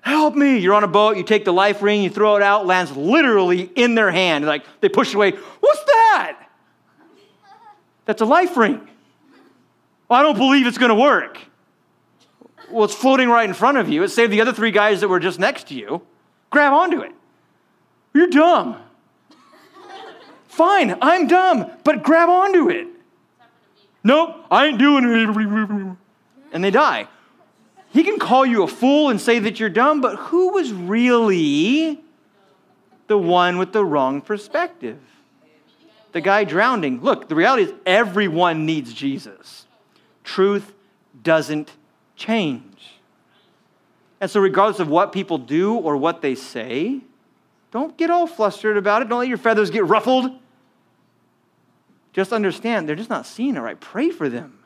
Help 0.00 0.34
me. 0.34 0.58
You're 0.58 0.74
on 0.74 0.84
a 0.84 0.88
boat, 0.88 1.16
you 1.16 1.22
take 1.22 1.44
the 1.44 1.52
life 1.52 1.82
ring, 1.82 2.02
you 2.02 2.10
throw 2.10 2.36
it 2.36 2.42
out, 2.42 2.66
lands 2.66 2.96
literally 2.96 3.62
in 3.62 3.94
their 3.94 4.10
hand. 4.10 4.46
Like 4.46 4.64
they 4.80 4.88
push 4.88 5.12
away. 5.14 5.32
What's 5.32 5.84
that? 5.84 6.48
That's 8.06 8.22
a 8.22 8.26
life 8.26 8.56
ring. 8.56 8.80
Well, 10.08 10.18
I 10.18 10.22
don't 10.22 10.38
believe 10.38 10.66
it's 10.66 10.78
going 10.78 10.90
to 10.90 10.94
work. 10.94 11.38
Well, 12.70 12.84
it's 12.84 12.94
floating 12.94 13.28
right 13.28 13.48
in 13.48 13.54
front 13.54 13.78
of 13.78 13.88
you. 13.88 14.02
It 14.02 14.08
saved 14.08 14.32
the 14.32 14.40
other 14.40 14.52
three 14.52 14.70
guys 14.70 15.00
that 15.00 15.08
were 15.08 15.20
just 15.20 15.38
next 15.38 15.68
to 15.68 15.74
you. 15.74 16.02
Grab 16.50 16.72
onto 16.72 17.00
it. 17.00 17.12
You're 18.14 18.28
dumb. 18.28 18.76
Fine, 20.48 20.98
I'm 21.00 21.26
dumb, 21.26 21.70
but 21.84 22.02
grab 22.02 22.28
onto 22.28 22.68
it. 22.68 22.88
Nope, 24.02 24.44
I 24.50 24.66
ain't 24.66 24.78
doing 24.78 25.04
it. 25.04 25.96
And 26.52 26.64
they 26.64 26.70
die. 26.70 27.08
He 27.92 28.02
can 28.04 28.18
call 28.18 28.46
you 28.46 28.62
a 28.62 28.68
fool 28.68 29.10
and 29.10 29.20
say 29.20 29.38
that 29.40 29.58
you're 29.58 29.68
dumb, 29.68 30.00
but 30.00 30.16
who 30.16 30.52
was 30.52 30.72
really 30.72 32.00
the 33.06 33.18
one 33.18 33.58
with 33.58 33.72
the 33.72 33.84
wrong 33.84 34.20
perspective? 34.20 34.98
The 36.12 36.20
guy 36.20 36.44
drowning. 36.44 37.00
Look, 37.00 37.28
the 37.28 37.34
reality 37.34 37.64
is 37.64 37.74
everyone 37.86 38.66
needs 38.66 38.92
Jesus. 38.92 39.66
Truth 40.24 40.72
doesn't 41.22 41.70
change. 42.20 42.62
And 44.20 44.30
so, 44.30 44.38
regardless 44.40 44.78
of 44.78 44.88
what 44.88 45.12
people 45.12 45.38
do 45.38 45.74
or 45.74 45.96
what 45.96 46.20
they 46.20 46.34
say, 46.34 47.00
don't 47.70 47.96
get 47.96 48.10
all 48.10 48.26
flustered 48.26 48.76
about 48.76 49.02
it. 49.02 49.08
Don't 49.08 49.20
let 49.20 49.28
your 49.28 49.38
feathers 49.38 49.70
get 49.70 49.86
ruffled. 49.86 50.30
Just 52.12 52.32
understand 52.32 52.88
they're 52.88 52.96
just 52.96 53.10
not 53.10 53.26
seeing 53.26 53.56
it 53.56 53.60
right. 53.60 53.80
Pray 53.80 54.10
for 54.10 54.28
them. 54.28 54.58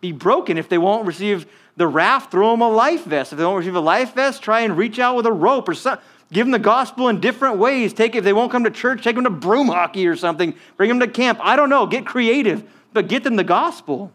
Be 0.00 0.12
broken 0.12 0.58
if 0.58 0.68
they 0.68 0.76
won't 0.76 1.06
receive 1.06 1.46
the 1.76 1.86
raft, 1.86 2.30
throw 2.30 2.50
them 2.50 2.60
a 2.60 2.68
life 2.68 3.04
vest. 3.04 3.32
If 3.32 3.38
they 3.38 3.44
won't 3.44 3.58
receive 3.58 3.74
a 3.74 3.80
life 3.80 4.14
vest, 4.14 4.42
try 4.42 4.60
and 4.60 4.76
reach 4.76 4.98
out 4.98 5.16
with 5.16 5.26
a 5.26 5.32
rope 5.32 5.68
or 5.68 5.74
something. 5.74 6.04
Give 6.32 6.46
them 6.46 6.52
the 6.52 6.58
gospel 6.58 7.08
in 7.08 7.20
different 7.20 7.58
ways. 7.58 7.92
Take 7.92 8.14
if 8.14 8.24
they 8.24 8.32
won't 8.32 8.52
come 8.52 8.64
to 8.64 8.70
church, 8.70 9.02
take 9.02 9.14
them 9.14 9.24
to 9.24 9.30
broom 9.30 9.68
hockey 9.68 10.06
or 10.06 10.16
something. 10.16 10.54
Bring 10.76 10.88
them 10.88 11.00
to 11.00 11.08
camp. 11.08 11.38
I 11.42 11.56
don't 11.56 11.70
know. 11.70 11.86
Get 11.86 12.06
creative, 12.06 12.64
but 12.92 13.08
get 13.08 13.24
them 13.24 13.36
the 13.36 13.44
gospel. 13.44 14.12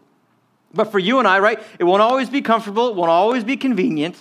But 0.72 0.92
for 0.92 0.98
you 0.98 1.18
and 1.18 1.26
I, 1.26 1.40
right, 1.40 1.60
it 1.78 1.84
won't 1.84 2.02
always 2.02 2.30
be 2.30 2.42
comfortable, 2.42 2.88
it 2.88 2.94
won't 2.94 3.10
always 3.10 3.42
be 3.42 3.56
convenient, 3.56 4.16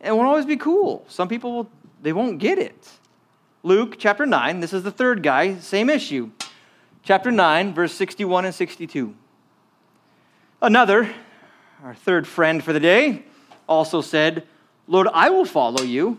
it 0.00 0.12
won't 0.12 0.26
always 0.26 0.46
be 0.46 0.56
cool. 0.56 1.04
Some 1.08 1.28
people 1.28 1.52
will, 1.52 1.70
they 2.02 2.12
won't 2.12 2.38
get 2.38 2.58
it. 2.58 2.88
Luke 3.62 3.96
chapter 3.98 4.26
9, 4.26 4.60
this 4.60 4.72
is 4.72 4.82
the 4.82 4.90
third 4.90 5.22
guy, 5.22 5.56
same 5.58 5.90
issue. 5.90 6.30
Chapter 7.02 7.30
9, 7.30 7.72
verse 7.72 7.92
61 7.94 8.46
and 8.46 8.54
62. 8.54 9.14
Another, 10.62 11.14
our 11.84 11.94
third 11.94 12.26
friend 12.26 12.62
for 12.62 12.72
the 12.72 12.80
day, 12.80 13.24
also 13.68 14.00
said, 14.00 14.46
Lord, 14.86 15.08
I 15.12 15.30
will 15.30 15.44
follow 15.44 15.82
you, 15.82 16.18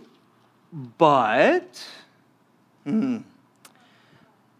but, 0.97 1.85
hmm, 2.85 3.17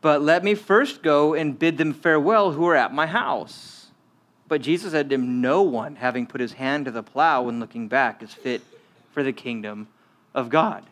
but 0.02 0.22
let 0.22 0.44
me 0.44 0.56
first 0.56 1.02
go 1.02 1.34
and 1.34 1.58
bid 1.58 1.78
them 1.78 1.94
farewell 1.94 2.52
who 2.52 2.68
are 2.68 2.76
at 2.76 2.94
my 2.94 3.08
house. 3.08 3.71
But 4.52 4.62
Jesus 4.62 4.92
said 4.92 5.08
to 5.08 5.16
him, 5.16 5.40
No 5.40 5.62
one, 5.62 5.96
having 5.96 6.28
put 6.28 6.42
his 6.42 6.52
hand 6.52 6.84
to 6.84 6.92
the 6.92 7.02
plow 7.02 7.48
and 7.48 7.62
looking 7.62 7.88
back, 7.88 8.22
is 8.22 8.34
fit 8.34 8.62
for 9.14 9.24
the 9.24 9.32
kingdom 9.32 9.88
of 10.34 10.50
God. 10.50 10.84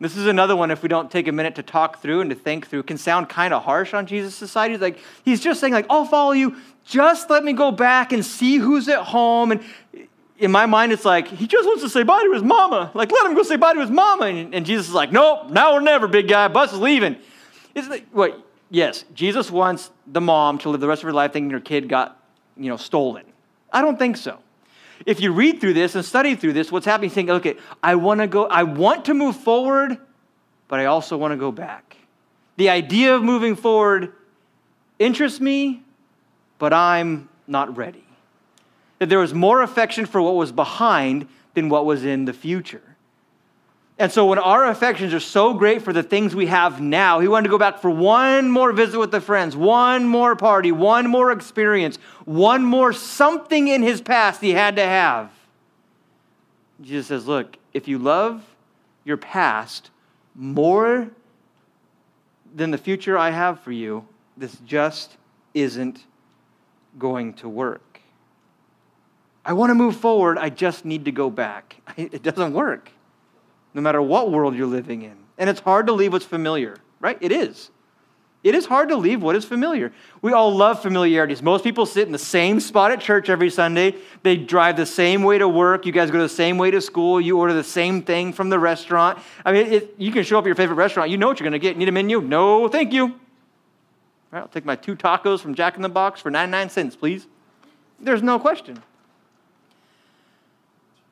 This 0.00 0.16
is 0.16 0.24
another 0.24 0.56
one, 0.56 0.70
if 0.70 0.82
we 0.82 0.88
don't 0.88 1.10
take 1.10 1.28
a 1.28 1.32
minute 1.32 1.56
to 1.56 1.62
talk 1.62 2.00
through 2.00 2.22
and 2.22 2.30
to 2.30 2.36
think 2.36 2.68
through, 2.68 2.84
can 2.84 2.96
sound 2.96 3.28
kind 3.28 3.52
of 3.52 3.64
harsh 3.64 3.92
on 3.92 4.06
Jesus' 4.06 4.34
society. 4.34 4.78
Like, 4.78 4.98
he's 5.26 5.42
just 5.42 5.60
saying, 5.60 5.74
like, 5.74 5.84
I'll 5.90 6.06
follow 6.06 6.32
you. 6.32 6.56
Just 6.86 7.28
let 7.28 7.44
me 7.44 7.52
go 7.52 7.70
back 7.70 8.14
and 8.14 8.24
see 8.24 8.56
who's 8.56 8.88
at 8.88 9.02
home. 9.02 9.52
And 9.52 9.60
in 10.38 10.50
my 10.50 10.64
mind, 10.64 10.92
it's 10.92 11.04
like, 11.04 11.28
he 11.28 11.46
just 11.46 11.66
wants 11.66 11.82
to 11.82 11.90
say 11.90 12.02
bye 12.02 12.22
to 12.24 12.32
his 12.32 12.42
mama. 12.42 12.92
Like, 12.94 13.12
let 13.12 13.26
him 13.26 13.34
go 13.34 13.42
say 13.42 13.56
bye 13.56 13.74
to 13.74 13.80
his 13.82 13.90
mama. 13.90 14.24
And, 14.24 14.54
and 14.54 14.64
Jesus 14.64 14.88
is 14.88 14.94
like, 14.94 15.12
nope, 15.12 15.50
now 15.50 15.74
or 15.74 15.82
never, 15.82 16.08
big 16.08 16.28
guy. 16.28 16.48
Bus 16.48 16.72
is 16.72 16.78
leaving. 16.78 17.16
It's 17.74 17.88
like, 17.88 18.06
what? 18.10 18.42
Yes, 18.70 19.04
Jesus 19.12 19.50
wants 19.50 19.90
the 20.06 20.22
mom 20.22 20.56
to 20.60 20.70
live 20.70 20.80
the 20.80 20.88
rest 20.88 21.02
of 21.02 21.08
her 21.08 21.12
life 21.12 21.34
thinking 21.34 21.50
her 21.50 21.60
kid 21.60 21.86
got 21.86 22.16
you 22.56 22.68
know, 22.68 22.76
stolen. 22.76 23.24
I 23.72 23.82
don't 23.82 23.98
think 23.98 24.16
so. 24.16 24.38
If 25.06 25.20
you 25.20 25.32
read 25.32 25.60
through 25.60 25.74
this 25.74 25.94
and 25.94 26.04
study 26.04 26.34
through 26.34 26.52
this, 26.52 26.70
what's 26.70 26.86
happening? 26.86 27.10
Think, 27.10 27.30
okay, 27.30 27.56
I 27.82 27.94
want 27.94 28.20
to 28.20 28.26
go, 28.26 28.46
I 28.46 28.64
want 28.64 29.06
to 29.06 29.14
move 29.14 29.36
forward, 29.36 29.98
but 30.68 30.78
I 30.78 30.86
also 30.86 31.16
want 31.16 31.32
to 31.32 31.36
go 31.36 31.50
back. 31.50 31.96
The 32.56 32.68
idea 32.68 33.14
of 33.14 33.22
moving 33.22 33.56
forward 33.56 34.12
interests 34.98 35.40
me, 35.40 35.82
but 36.58 36.74
I'm 36.74 37.28
not 37.46 37.76
ready. 37.76 38.04
That 38.98 39.08
there 39.08 39.18
was 39.18 39.32
more 39.32 39.62
affection 39.62 40.04
for 40.04 40.20
what 40.20 40.34
was 40.34 40.52
behind 40.52 41.26
than 41.54 41.70
what 41.70 41.86
was 41.86 42.04
in 42.04 42.26
the 42.26 42.34
future. 42.34 42.82
And 44.00 44.10
so 44.10 44.24
when 44.24 44.38
our 44.38 44.64
affections 44.64 45.12
are 45.12 45.20
so 45.20 45.52
great 45.52 45.82
for 45.82 45.92
the 45.92 46.02
things 46.02 46.34
we 46.34 46.46
have 46.46 46.80
now, 46.80 47.20
he 47.20 47.28
wanted 47.28 47.48
to 47.48 47.50
go 47.50 47.58
back 47.58 47.82
for 47.82 47.90
one 47.90 48.50
more 48.50 48.72
visit 48.72 48.98
with 48.98 49.10
the 49.10 49.20
friends, 49.20 49.54
one 49.54 50.06
more 50.06 50.34
party, 50.34 50.72
one 50.72 51.06
more 51.06 51.30
experience, 51.30 51.98
one 52.24 52.64
more 52.64 52.94
something 52.94 53.68
in 53.68 53.82
his 53.82 54.00
past 54.00 54.40
he 54.40 54.52
had 54.52 54.76
to 54.76 54.82
have. 54.82 55.30
Jesus 56.80 57.08
says, 57.08 57.26
Look, 57.26 57.58
if 57.74 57.88
you 57.88 57.98
love 57.98 58.42
your 59.04 59.18
past 59.18 59.90
more 60.34 61.10
than 62.54 62.70
the 62.70 62.78
future 62.78 63.18
I 63.18 63.32
have 63.32 63.60
for 63.60 63.70
you, 63.70 64.08
this 64.34 64.56
just 64.64 65.18
isn't 65.52 66.06
going 66.98 67.34
to 67.34 67.50
work. 67.50 68.00
I 69.44 69.52
want 69.52 69.68
to 69.68 69.74
move 69.74 69.96
forward, 69.96 70.38
I 70.38 70.48
just 70.48 70.86
need 70.86 71.04
to 71.04 71.12
go 71.12 71.28
back. 71.28 71.76
It 71.98 72.22
doesn't 72.22 72.54
work 72.54 72.92
no 73.74 73.80
matter 73.80 74.02
what 74.02 74.30
world 74.30 74.54
you're 74.54 74.66
living 74.66 75.02
in. 75.02 75.16
And 75.38 75.48
it's 75.48 75.60
hard 75.60 75.86
to 75.86 75.92
leave 75.92 76.12
what's 76.12 76.24
familiar, 76.24 76.76
right? 77.00 77.18
It 77.20 77.32
is. 77.32 77.70
It 78.42 78.54
is 78.54 78.64
hard 78.64 78.88
to 78.88 78.96
leave 78.96 79.22
what 79.22 79.36
is 79.36 79.44
familiar. 79.44 79.92
We 80.22 80.32
all 80.32 80.54
love 80.54 80.80
familiarities. 80.80 81.42
Most 81.42 81.62
people 81.62 81.84
sit 81.84 82.06
in 82.06 82.12
the 82.12 82.18
same 82.18 82.58
spot 82.58 82.90
at 82.90 83.00
church 83.00 83.28
every 83.28 83.50
Sunday. 83.50 83.96
They 84.22 84.38
drive 84.38 84.78
the 84.78 84.86
same 84.86 85.22
way 85.22 85.36
to 85.36 85.46
work. 85.46 85.84
You 85.84 85.92
guys 85.92 86.10
go 86.10 86.18
the 86.18 86.28
same 86.28 86.56
way 86.56 86.70
to 86.70 86.80
school. 86.80 87.20
You 87.20 87.38
order 87.38 87.52
the 87.52 87.62
same 87.62 88.02
thing 88.02 88.32
from 88.32 88.48
the 88.48 88.58
restaurant. 88.58 89.18
I 89.44 89.52
mean, 89.52 89.66
it, 89.66 89.94
you 89.98 90.10
can 90.10 90.24
show 90.24 90.38
up 90.38 90.44
at 90.44 90.46
your 90.46 90.54
favorite 90.54 90.76
restaurant. 90.76 91.10
You 91.10 91.18
know 91.18 91.26
what 91.26 91.38
you're 91.38 91.50
going 91.50 91.52
to 91.52 91.58
get. 91.58 91.76
Need 91.76 91.88
a 91.90 91.92
menu? 91.92 92.22
No, 92.22 92.66
thank 92.68 92.94
you. 92.94 93.04
All 93.04 93.12
right, 94.32 94.40
I'll 94.40 94.48
take 94.48 94.64
my 94.64 94.76
two 94.76 94.96
tacos 94.96 95.40
from 95.40 95.54
Jack 95.54 95.76
in 95.76 95.82
the 95.82 95.88
Box 95.90 96.22
for 96.22 96.30
99 96.30 96.70
cents, 96.70 96.96
please. 96.96 97.26
There's 97.98 98.22
no 98.22 98.38
question. 98.38 98.82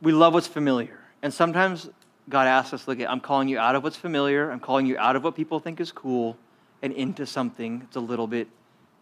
We 0.00 0.12
love 0.12 0.32
what's 0.32 0.46
familiar. 0.46 0.98
And 1.22 1.34
sometimes 1.34 1.90
God 2.28 2.46
asks 2.46 2.74
us, 2.74 2.88
look, 2.88 3.00
I'm 3.00 3.20
calling 3.20 3.48
you 3.48 3.58
out 3.58 3.74
of 3.74 3.82
what's 3.82 3.96
familiar, 3.96 4.50
I'm 4.50 4.60
calling 4.60 4.86
you 4.86 4.98
out 4.98 5.16
of 5.16 5.24
what 5.24 5.34
people 5.34 5.60
think 5.60 5.80
is 5.80 5.92
cool, 5.92 6.36
and 6.82 6.92
into 6.92 7.26
something 7.26 7.80
that's 7.80 7.96
a 7.96 8.00
little 8.00 8.26
bit 8.26 8.48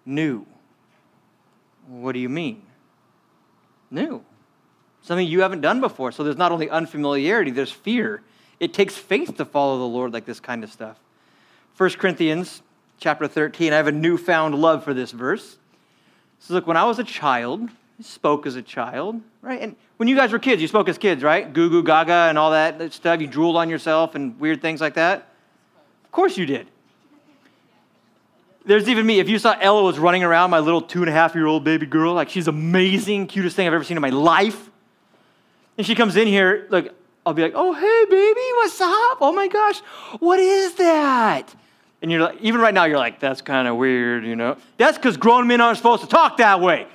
new. 0.05 0.47
What 1.89 2.13
do 2.13 2.19
you 2.19 2.29
mean? 2.29 2.63
New. 3.91 4.25
something 5.07 5.27
you 5.27 5.43
haven't 5.43 5.61
done 5.61 5.81
before. 5.81 6.11
So 6.11 6.25
there's 6.25 6.37
not 6.37 6.53
only 6.53 6.69
unfamiliarity, 6.69 7.53
there's 7.53 7.71
fear. 7.71 8.23
It 8.59 8.75
takes 8.75 8.97
faith 8.97 9.37
to 9.37 9.45
follow 9.45 9.79
the 9.79 9.85
Lord 9.85 10.13
like 10.13 10.25
this 10.25 10.41
kind 10.41 10.65
of 10.65 10.73
stuff. 10.73 10.99
1 11.77 11.91
Corinthians 11.91 12.63
chapter 12.99 13.29
13, 13.29 13.73
I 13.73 13.77
have 13.77 13.87
a 13.87 13.93
newfound 13.93 14.57
love 14.57 14.83
for 14.83 14.95
this 14.95 15.13
verse. 15.13 15.59
So 16.41 16.55
look, 16.55 16.67
when 16.67 16.77
I 16.77 16.85
was 16.85 16.99
a 16.99 17.05
child, 17.05 17.69
spoke 18.01 18.47
as 18.47 18.57
a 18.57 18.63
child, 18.63 19.21
right? 19.43 19.61
And 19.61 19.77
when 19.97 20.09
you 20.09 20.17
guys 20.17 20.33
were 20.33 20.39
kids, 20.39 20.61
you 20.61 20.69
spoke 20.69 20.89
as 20.89 20.99
kids, 20.99 21.23
right? 21.23 21.51
Goo 21.53 21.71
goo 21.71 21.83
gaga 21.83 22.27
and 22.29 22.39
all 22.39 22.51
that 22.51 22.93
stuff. 22.93 23.21
You 23.21 23.27
drooled 23.27 23.57
on 23.57 23.71
yourself 23.71 24.15
and 24.15 24.39
weird 24.39 24.61
things 24.61 24.81
like 24.81 24.95
that. 24.95 25.29
Of 26.05 26.13
course 26.13 26.37
you 26.37 26.47
did. 26.47 26.67
There's 28.65 28.89
even 28.89 29.07
me. 29.07 29.21
If 29.21 29.29
you 29.29 29.39
saw 29.39 29.57
Ella 29.61 29.83
was 29.83 29.99
running 29.99 30.25
around, 30.25 30.51
my 30.51 30.59
little 30.59 30.83
two 30.83 31.01
and 31.01 31.09
a 31.09 31.13
half 31.13 31.35
year 31.35 31.47
old 31.47 31.63
baby 31.63 31.87
girl, 31.87 32.15
like 32.15 32.29
she's 32.29 32.49
amazing, 32.49 33.29
cutest 33.29 33.55
thing 33.55 33.67
I've 33.67 33.73
ever 33.73 33.85
seen 33.85 33.97
in 33.97 34.01
my 34.01 34.11
life. 34.11 34.71
And 35.79 35.87
she 35.87 35.95
comes 35.95 36.17
in 36.17 36.27
here, 36.27 36.67
like, 36.71 36.93
I'll 37.25 37.35
be 37.35 37.43
like, 37.43 37.53
oh, 37.55 37.73
hey, 37.73 38.05
baby, 38.11 38.41
what's 38.57 38.81
up? 38.81 39.19
Oh 39.21 39.33
my 39.35 39.49
gosh, 39.49 39.81
what 40.21 40.39
is 40.39 40.75
that? 40.75 41.55
And 42.03 42.11
you're 42.11 42.21
like, 42.21 42.41
even 42.41 42.61
right 42.61 42.75
now, 42.75 42.85
you're 42.85 42.99
like, 42.99 43.21
that's 43.21 43.41
kind 43.41 43.67
of 43.67 43.77
weird, 43.77 44.25
you 44.25 44.37
know? 44.37 44.57
That's 44.77 44.97
because 44.97 45.17
grown 45.17 45.47
men 45.47 45.61
aren't 45.61 45.77
supposed 45.77 46.03
to 46.03 46.09
talk 46.09 46.37
that 46.39 46.61
way, 46.61 46.87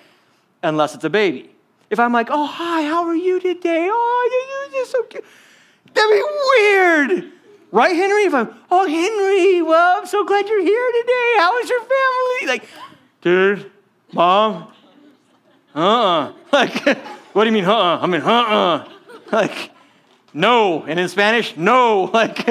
unless 0.64 0.96
it's 0.96 1.04
a 1.04 1.10
baby. 1.10 1.50
If 1.90 2.00
I'm 2.00 2.14
like, 2.14 2.30
oh, 2.32 2.46
hi, 2.46 2.84
how 2.84 3.06
are 3.06 3.16
you 3.16 3.40
today? 3.40 3.90
Oh, 3.92 4.70
you're 4.72 4.82
just 4.82 4.92
so 4.92 5.04
cute. 5.04 5.26
That'd 5.94 6.10
be 6.10 6.24
weird. 6.56 7.32
Right, 7.72 7.96
Henry? 7.96 8.24
If 8.24 8.34
I'm, 8.34 8.54
oh, 8.70 8.88
Henry, 8.88 9.62
well, 9.62 10.00
I'm 10.00 10.06
so 10.06 10.26
glad 10.26 10.48
you're 10.48 10.62
here 10.62 10.92
today. 11.02 11.34
How 11.38 11.58
is 11.60 11.70
your 11.70 11.80
family? 11.80 12.48
Like, 12.48 12.70
dude, 13.22 13.72
mom, 14.14 14.68
uh-uh. 15.74 16.34
Like, 16.52 16.98
what 17.34 17.44
do 17.44 17.50
you 17.50 17.54
mean, 17.54 17.66
uh-uh? 17.66 18.00
I 18.02 18.08
mean, 18.08 18.22
uh-uh. 18.22 18.88
Like, 19.32 19.72
no. 20.34 20.84
And 20.84 21.00
in 21.00 21.08
Spanish, 21.08 21.56
no. 21.56 22.10
Like, 22.14 22.46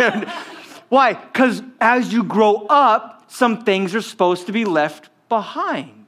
why? 0.88 1.12
Because 1.12 1.62
as 1.80 2.12
you 2.12 2.24
grow 2.24 2.66
up, 2.70 3.24
some 3.28 3.64
things 3.64 3.94
are 3.94 4.00
supposed 4.00 4.46
to 4.46 4.52
be 4.52 4.64
left 4.64 5.10
behind. 5.28 5.99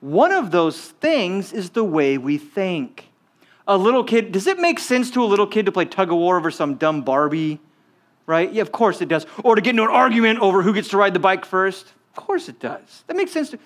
One 0.00 0.32
of 0.32 0.50
those 0.50 0.78
things 0.78 1.52
is 1.52 1.70
the 1.70 1.84
way 1.84 2.18
we 2.18 2.38
think. 2.38 3.08
A 3.68 3.76
little 3.76 4.02
kid, 4.02 4.32
does 4.32 4.46
it 4.46 4.58
make 4.58 4.78
sense 4.78 5.10
to 5.12 5.22
a 5.22 5.26
little 5.26 5.46
kid 5.46 5.66
to 5.66 5.72
play 5.72 5.84
tug 5.84 6.10
of 6.10 6.18
war 6.18 6.36
over 6.36 6.50
some 6.50 6.74
dumb 6.74 7.02
Barbie? 7.02 7.60
Right? 8.26 8.50
Yeah, 8.50 8.62
of 8.62 8.72
course 8.72 9.00
it 9.00 9.08
does. 9.08 9.26
Or 9.44 9.54
to 9.54 9.60
get 9.60 9.70
into 9.70 9.82
an 9.82 9.90
argument 9.90 10.40
over 10.40 10.62
who 10.62 10.72
gets 10.72 10.88
to 10.88 10.96
ride 10.96 11.14
the 11.14 11.20
bike 11.20 11.44
first? 11.44 11.92
Of 12.16 12.24
course 12.24 12.48
it 12.48 12.58
does. 12.58 13.04
That 13.06 13.16
makes 13.16 13.32
sense 13.32 13.50
to 13.50 13.58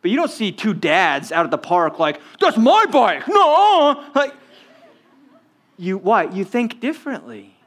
but 0.00 0.10
you 0.10 0.16
don't 0.16 0.30
see 0.30 0.52
two 0.52 0.74
dads 0.74 1.32
out 1.32 1.44
at 1.44 1.50
the 1.50 1.58
park 1.58 1.98
like, 1.98 2.20
that's 2.40 2.56
my 2.56 2.86
bike. 2.86 3.26
No. 3.26 4.04
Like, 4.14 4.34
you 5.76 5.98
what? 5.98 6.34
You 6.34 6.44
think 6.44 6.80
differently. 6.80 7.57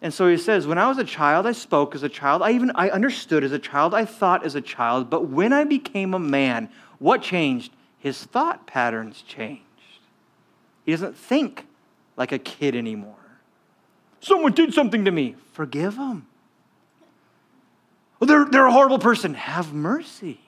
And 0.00 0.14
so 0.14 0.28
he 0.28 0.36
says, 0.36 0.66
when 0.66 0.78
I 0.78 0.88
was 0.88 0.98
a 0.98 1.04
child, 1.04 1.46
I 1.46 1.52
spoke 1.52 1.94
as 1.94 2.02
a 2.02 2.08
child. 2.08 2.42
I 2.42 2.52
even 2.52 2.70
I 2.74 2.88
understood 2.90 3.42
as 3.42 3.52
a 3.52 3.58
child. 3.58 3.94
I 3.94 4.04
thought 4.04 4.44
as 4.44 4.54
a 4.54 4.60
child. 4.60 5.10
But 5.10 5.28
when 5.28 5.52
I 5.52 5.64
became 5.64 6.14
a 6.14 6.18
man, 6.18 6.68
what 6.98 7.20
changed? 7.20 7.72
His 7.98 8.22
thought 8.22 8.66
patterns 8.66 9.22
changed. 9.22 9.62
He 10.84 10.92
doesn't 10.92 11.16
think 11.16 11.66
like 12.16 12.30
a 12.30 12.38
kid 12.38 12.76
anymore. 12.76 13.14
Someone 14.20 14.52
did 14.52 14.72
something 14.72 15.04
to 15.04 15.10
me. 15.10 15.34
Forgive 15.52 15.96
them. 15.96 16.26
Well, 18.18 18.26
they're, 18.26 18.44
they're 18.44 18.66
a 18.66 18.72
horrible 18.72 18.98
person. 18.98 19.34
Have 19.34 19.72
mercy. 19.72 20.40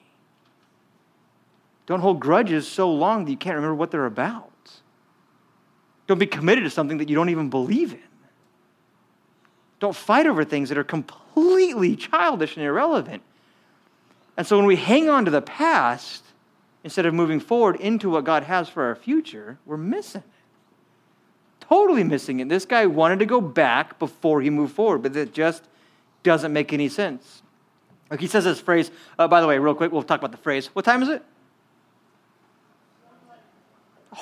Don't 1.85 1.99
hold 1.99 2.19
grudges 2.19 2.67
so 2.67 2.91
long 2.91 3.25
that 3.25 3.31
you 3.31 3.37
can't 3.37 3.55
remember 3.55 3.75
what 3.75 3.91
they're 3.91 4.05
about. 4.05 4.49
Don't 6.07 6.19
be 6.19 6.25
committed 6.25 6.63
to 6.63 6.69
something 6.69 6.97
that 6.99 7.09
you 7.09 7.15
don't 7.15 7.29
even 7.29 7.49
believe 7.49 7.93
in. 7.93 8.10
Don't 9.81 9.95
fight 9.95 10.27
over 10.27 10.45
things 10.45 10.69
that 10.69 10.77
are 10.77 10.83
completely 10.83 11.95
childish 11.95 12.55
and 12.55 12.63
irrelevant. 12.63 13.23
And 14.37 14.45
so 14.45 14.55
when 14.55 14.67
we 14.67 14.75
hang 14.75 15.09
on 15.09 15.25
to 15.25 15.31
the 15.31 15.41
past, 15.41 16.23
instead 16.83 17.07
of 17.07 17.15
moving 17.15 17.39
forward 17.39 17.77
into 17.77 18.11
what 18.11 18.23
God 18.23 18.43
has 18.43 18.69
for 18.69 18.83
our 18.83 18.95
future, 18.95 19.57
we're 19.65 19.77
missing 19.77 20.21
it. 20.21 21.65
Totally 21.67 22.03
missing 22.03 22.41
it. 22.41 22.47
This 22.47 22.63
guy 22.63 22.85
wanted 22.85 23.19
to 23.19 23.25
go 23.25 23.41
back 23.41 23.97
before 23.97 24.39
he 24.41 24.51
moved 24.51 24.75
forward, 24.75 24.99
but 24.99 25.15
it 25.15 25.33
just 25.33 25.63
doesn't 26.21 26.53
make 26.53 26.73
any 26.73 26.87
sense. 26.87 27.41
Like 28.11 28.19
he 28.19 28.27
says 28.27 28.43
this 28.43 28.61
phrase, 28.61 28.91
uh, 29.17 29.27
by 29.27 29.41
the 29.41 29.47
way, 29.47 29.57
real 29.57 29.73
quick, 29.73 29.91
we'll 29.91 30.03
talk 30.03 30.19
about 30.19 30.31
the 30.31 30.37
phrase. 30.37 30.67
What 30.67 30.85
time 30.85 31.01
is 31.01 31.09
it? 31.09 31.23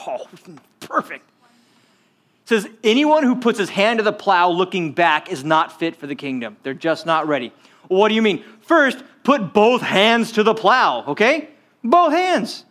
Oh, 0.07 0.25
perfect 0.79 1.29
says, 2.49 2.67
Anyone 2.83 3.23
who 3.23 3.35
puts 3.35 3.59
his 3.59 3.69
hand 3.69 3.99
to 3.99 4.03
the 4.03 4.11
plow 4.11 4.49
looking 4.49 4.91
back 4.91 5.31
is 5.31 5.43
not 5.43 5.79
fit 5.79 5.95
for 5.95 6.07
the 6.07 6.15
kingdom. 6.15 6.57
They're 6.63 6.73
just 6.73 7.05
not 7.05 7.27
ready. 7.27 7.53
Well, 7.87 7.99
what 7.99 8.09
do 8.09 8.15
you 8.15 8.23
mean? 8.23 8.43
First, 8.61 9.03
put 9.23 9.53
both 9.53 9.81
hands 9.81 10.31
to 10.33 10.43
the 10.43 10.55
plow, 10.55 11.05
okay? 11.09 11.49
Both 11.83 12.11
hands. 12.11 12.65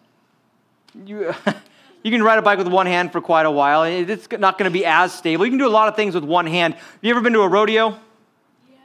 You, 1.06 1.32
you 2.02 2.10
can 2.10 2.22
ride 2.22 2.40
a 2.40 2.42
bike 2.42 2.58
with 2.58 2.66
one 2.66 2.86
hand 2.86 3.12
for 3.12 3.20
quite 3.20 3.46
a 3.46 3.50
while. 3.50 3.84
It's 3.84 4.28
not 4.32 4.58
going 4.58 4.70
to 4.70 4.76
be 4.76 4.84
as 4.84 5.14
stable. 5.14 5.46
You 5.46 5.52
can 5.52 5.58
do 5.58 5.68
a 5.68 5.70
lot 5.70 5.88
of 5.88 5.94
things 5.94 6.14
with 6.14 6.24
one 6.24 6.46
hand. 6.46 6.74
Have 6.74 6.98
you 7.00 7.10
ever 7.10 7.20
been 7.20 7.32
to 7.34 7.42
a 7.42 7.48
rodeo? 7.48 7.90
Yeah, 7.90 8.78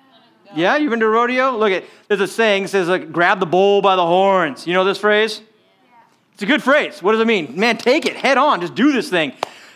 yeah 0.56 0.78
you've 0.78 0.92
been 0.92 1.00
to 1.00 1.08
a 1.08 1.10
rodeo? 1.10 1.58
Look 1.58 1.72
at 1.72 1.86
there's 2.08 2.22
a 2.22 2.28
saying 2.28 2.68
says 2.68 2.88
like 2.88 3.12
grab 3.12 3.40
the 3.40 3.48
bull 3.48 3.82
by 3.82 3.96
the 3.96 4.06
horns. 4.06 4.68
You 4.68 4.74
know 4.74 4.84
this 4.84 5.00
phrase? 5.00 5.42
Yeah. 5.42 5.96
It's 6.34 6.44
a 6.44 6.46
good 6.46 6.62
phrase. 6.62 7.02
What 7.02 7.14
does 7.14 7.22
it 7.22 7.28
mean? 7.28 7.60
Man, 7.60 7.78
take 7.78 8.06
it 8.06 8.16
head 8.16 8.38
on. 8.38 8.62
Just 8.62 8.76
do 8.76 8.92
this 8.92 9.10
thing. 9.10 9.34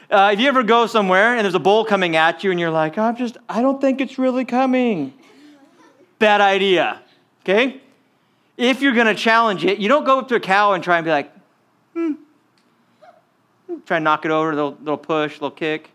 Uh, 0.10 0.32
if 0.34 0.40
you 0.40 0.48
ever 0.48 0.64
go 0.64 0.88
somewhere 0.88 1.36
and 1.36 1.44
there's 1.44 1.54
a 1.54 1.60
bull 1.60 1.84
coming 1.84 2.16
at 2.16 2.44
you 2.44 2.52
and 2.52 2.60
you're 2.60 2.72
like, 2.72 2.98
I'm 2.98 3.18
just, 3.18 3.36
I 3.50 3.62
don't 3.62 3.82
think 3.82 4.00
it's 4.00 4.18
really 4.18 4.46
coming. 4.46 5.14
Bad 6.18 6.40
idea, 6.40 7.02
okay? 7.44 7.82
If 8.56 8.82
you're 8.82 8.94
going 8.94 9.08
to 9.08 9.16
challenge 9.16 9.66
it, 9.66 9.80
you 9.80 9.90
don't 9.90 10.06
go 10.06 10.20
up 10.20 10.30
to 10.30 10.36
a 10.36 10.40
cow 10.40 10.74
and 10.74 10.84
try 10.84 10.98
and 10.98 11.06
be 11.06 11.12
like, 11.12 11.32
hmm. 11.94 12.14
Try 13.86 13.98
and 13.98 14.04
knock 14.06 14.24
it 14.24 14.32
over, 14.32 14.56
little, 14.56 14.78
little 14.80 14.98
push, 14.98 15.34
little 15.34 15.52
kick. 15.52 15.92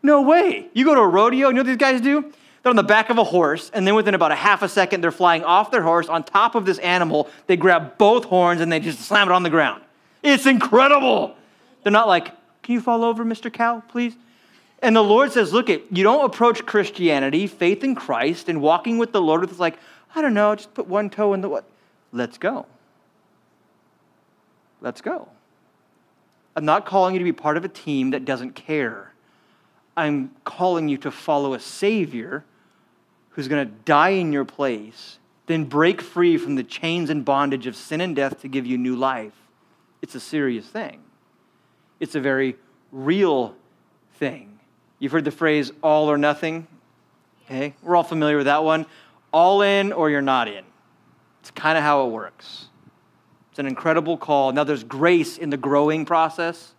No 0.00 0.22
way. 0.22 0.68
You 0.72 0.84
go 0.84 0.94
to 0.94 1.00
a 1.00 1.08
rodeo, 1.08 1.48
you 1.48 1.54
know 1.54 1.60
what 1.60 1.66
these 1.66 1.76
guys 1.76 2.00
do? 2.00 2.32
They're 2.62 2.70
on 2.70 2.76
the 2.76 2.84
back 2.84 3.10
of 3.10 3.18
a 3.18 3.24
horse, 3.24 3.70
and 3.74 3.86
then 3.86 3.94
within 3.94 4.14
about 4.14 4.32
a 4.32 4.36
half 4.36 4.62
a 4.62 4.68
second, 4.68 5.00
they're 5.00 5.12
flying 5.12 5.44
off 5.44 5.70
their 5.70 5.82
horse 5.82 6.08
on 6.08 6.22
top 6.22 6.54
of 6.54 6.66
this 6.66 6.78
animal. 6.78 7.28
They 7.48 7.56
grab 7.56 7.98
both 7.98 8.24
horns 8.24 8.60
and 8.60 8.70
they 8.70 8.80
just 8.80 9.00
slam 9.00 9.28
it 9.28 9.32
on 9.32 9.42
the 9.42 9.50
ground. 9.50 9.82
It's 10.22 10.46
incredible. 10.46 11.36
They're 11.82 11.92
not 11.92 12.08
like, 12.08 12.32
can 12.66 12.72
you 12.72 12.80
fall 12.80 13.04
over, 13.04 13.24
Mr. 13.24 13.50
Cow, 13.50 13.80
please? 13.86 14.16
And 14.82 14.96
the 14.96 15.02
Lord 15.02 15.30
says, 15.30 15.52
Look, 15.52 15.68
it, 15.68 15.84
you 15.88 16.02
don't 16.02 16.24
approach 16.24 16.66
Christianity, 16.66 17.46
faith 17.46 17.84
in 17.84 17.94
Christ, 17.94 18.48
and 18.48 18.60
walking 18.60 18.98
with 18.98 19.12
the 19.12 19.22
Lord 19.22 19.42
with 19.42 19.60
like, 19.60 19.78
I 20.16 20.20
don't 20.20 20.34
know, 20.34 20.52
just 20.56 20.74
put 20.74 20.88
one 20.88 21.08
toe 21.08 21.32
in 21.32 21.42
the 21.42 21.48
what? 21.48 21.64
Let's 22.10 22.38
go. 22.38 22.66
Let's 24.80 25.00
go. 25.00 25.28
I'm 26.56 26.64
not 26.64 26.86
calling 26.86 27.14
you 27.14 27.20
to 27.20 27.24
be 27.24 27.32
part 27.32 27.56
of 27.56 27.64
a 27.64 27.68
team 27.68 28.10
that 28.10 28.24
doesn't 28.24 28.56
care. 28.56 29.12
I'm 29.96 30.32
calling 30.44 30.88
you 30.88 30.98
to 30.98 31.12
follow 31.12 31.54
a 31.54 31.60
Savior 31.60 32.44
who's 33.30 33.46
going 33.46 33.64
to 33.64 33.72
die 33.84 34.10
in 34.10 34.32
your 34.32 34.44
place, 34.44 35.18
then 35.46 35.66
break 35.66 36.02
free 36.02 36.36
from 36.36 36.56
the 36.56 36.64
chains 36.64 37.10
and 37.10 37.24
bondage 37.24 37.68
of 37.68 37.76
sin 37.76 38.00
and 38.00 38.16
death 38.16 38.40
to 38.40 38.48
give 38.48 38.66
you 38.66 38.76
new 38.76 38.96
life. 38.96 39.34
It's 40.02 40.16
a 40.16 40.20
serious 40.20 40.66
thing. 40.66 41.05
It's 42.00 42.14
a 42.14 42.20
very 42.20 42.56
real 42.92 43.54
thing. 44.18 44.58
You've 44.98 45.12
heard 45.12 45.24
the 45.24 45.30
phrase 45.30 45.72
all 45.82 46.10
or 46.10 46.18
nothing. 46.18 46.66
Okay, 47.44 47.74
we're 47.82 47.96
all 47.96 48.02
familiar 48.02 48.36
with 48.36 48.46
that 48.46 48.64
one. 48.64 48.86
All 49.32 49.62
in 49.62 49.92
or 49.92 50.10
you're 50.10 50.22
not 50.22 50.48
in. 50.48 50.64
It's 51.40 51.50
kind 51.50 51.78
of 51.78 51.84
how 51.84 52.06
it 52.06 52.10
works. 52.10 52.66
It's 53.50 53.58
an 53.58 53.66
incredible 53.66 54.16
call. 54.16 54.52
Now, 54.52 54.64
there's 54.64 54.84
grace 54.84 55.38
in 55.38 55.50
the 55.50 55.56
growing 55.56 56.04
process. 56.04 56.74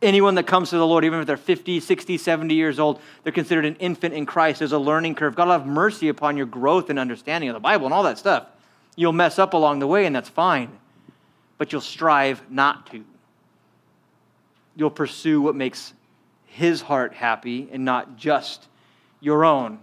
Anyone 0.00 0.34
that 0.34 0.46
comes 0.46 0.70
to 0.70 0.76
the 0.76 0.86
Lord, 0.86 1.04
even 1.04 1.20
if 1.20 1.26
they're 1.26 1.36
50, 1.36 1.80
60, 1.80 2.18
70 2.18 2.54
years 2.54 2.78
old, 2.78 3.00
they're 3.22 3.32
considered 3.32 3.64
an 3.64 3.76
infant 3.76 4.14
in 4.14 4.26
Christ. 4.26 4.58
There's 4.58 4.72
a 4.72 4.78
learning 4.78 5.14
curve. 5.14 5.36
God 5.36 5.46
will 5.46 5.52
have 5.52 5.66
mercy 5.66 6.08
upon 6.08 6.36
your 6.36 6.46
growth 6.46 6.90
and 6.90 6.98
understanding 6.98 7.48
of 7.50 7.54
the 7.54 7.60
Bible 7.60 7.86
and 7.86 7.94
all 7.94 8.02
that 8.02 8.18
stuff. 8.18 8.46
You'll 8.96 9.12
mess 9.12 9.38
up 9.38 9.54
along 9.54 9.78
the 9.78 9.86
way, 9.86 10.04
and 10.04 10.14
that's 10.14 10.28
fine. 10.28 10.70
But 11.56 11.72
you'll 11.72 11.80
strive 11.80 12.42
not 12.50 12.86
to 12.88 13.04
you'll 14.76 14.90
pursue 14.90 15.40
what 15.40 15.54
makes 15.54 15.94
his 16.46 16.82
heart 16.82 17.14
happy 17.14 17.68
and 17.72 17.84
not 17.84 18.16
just 18.16 18.68
your 19.20 19.44
own. 19.44 19.78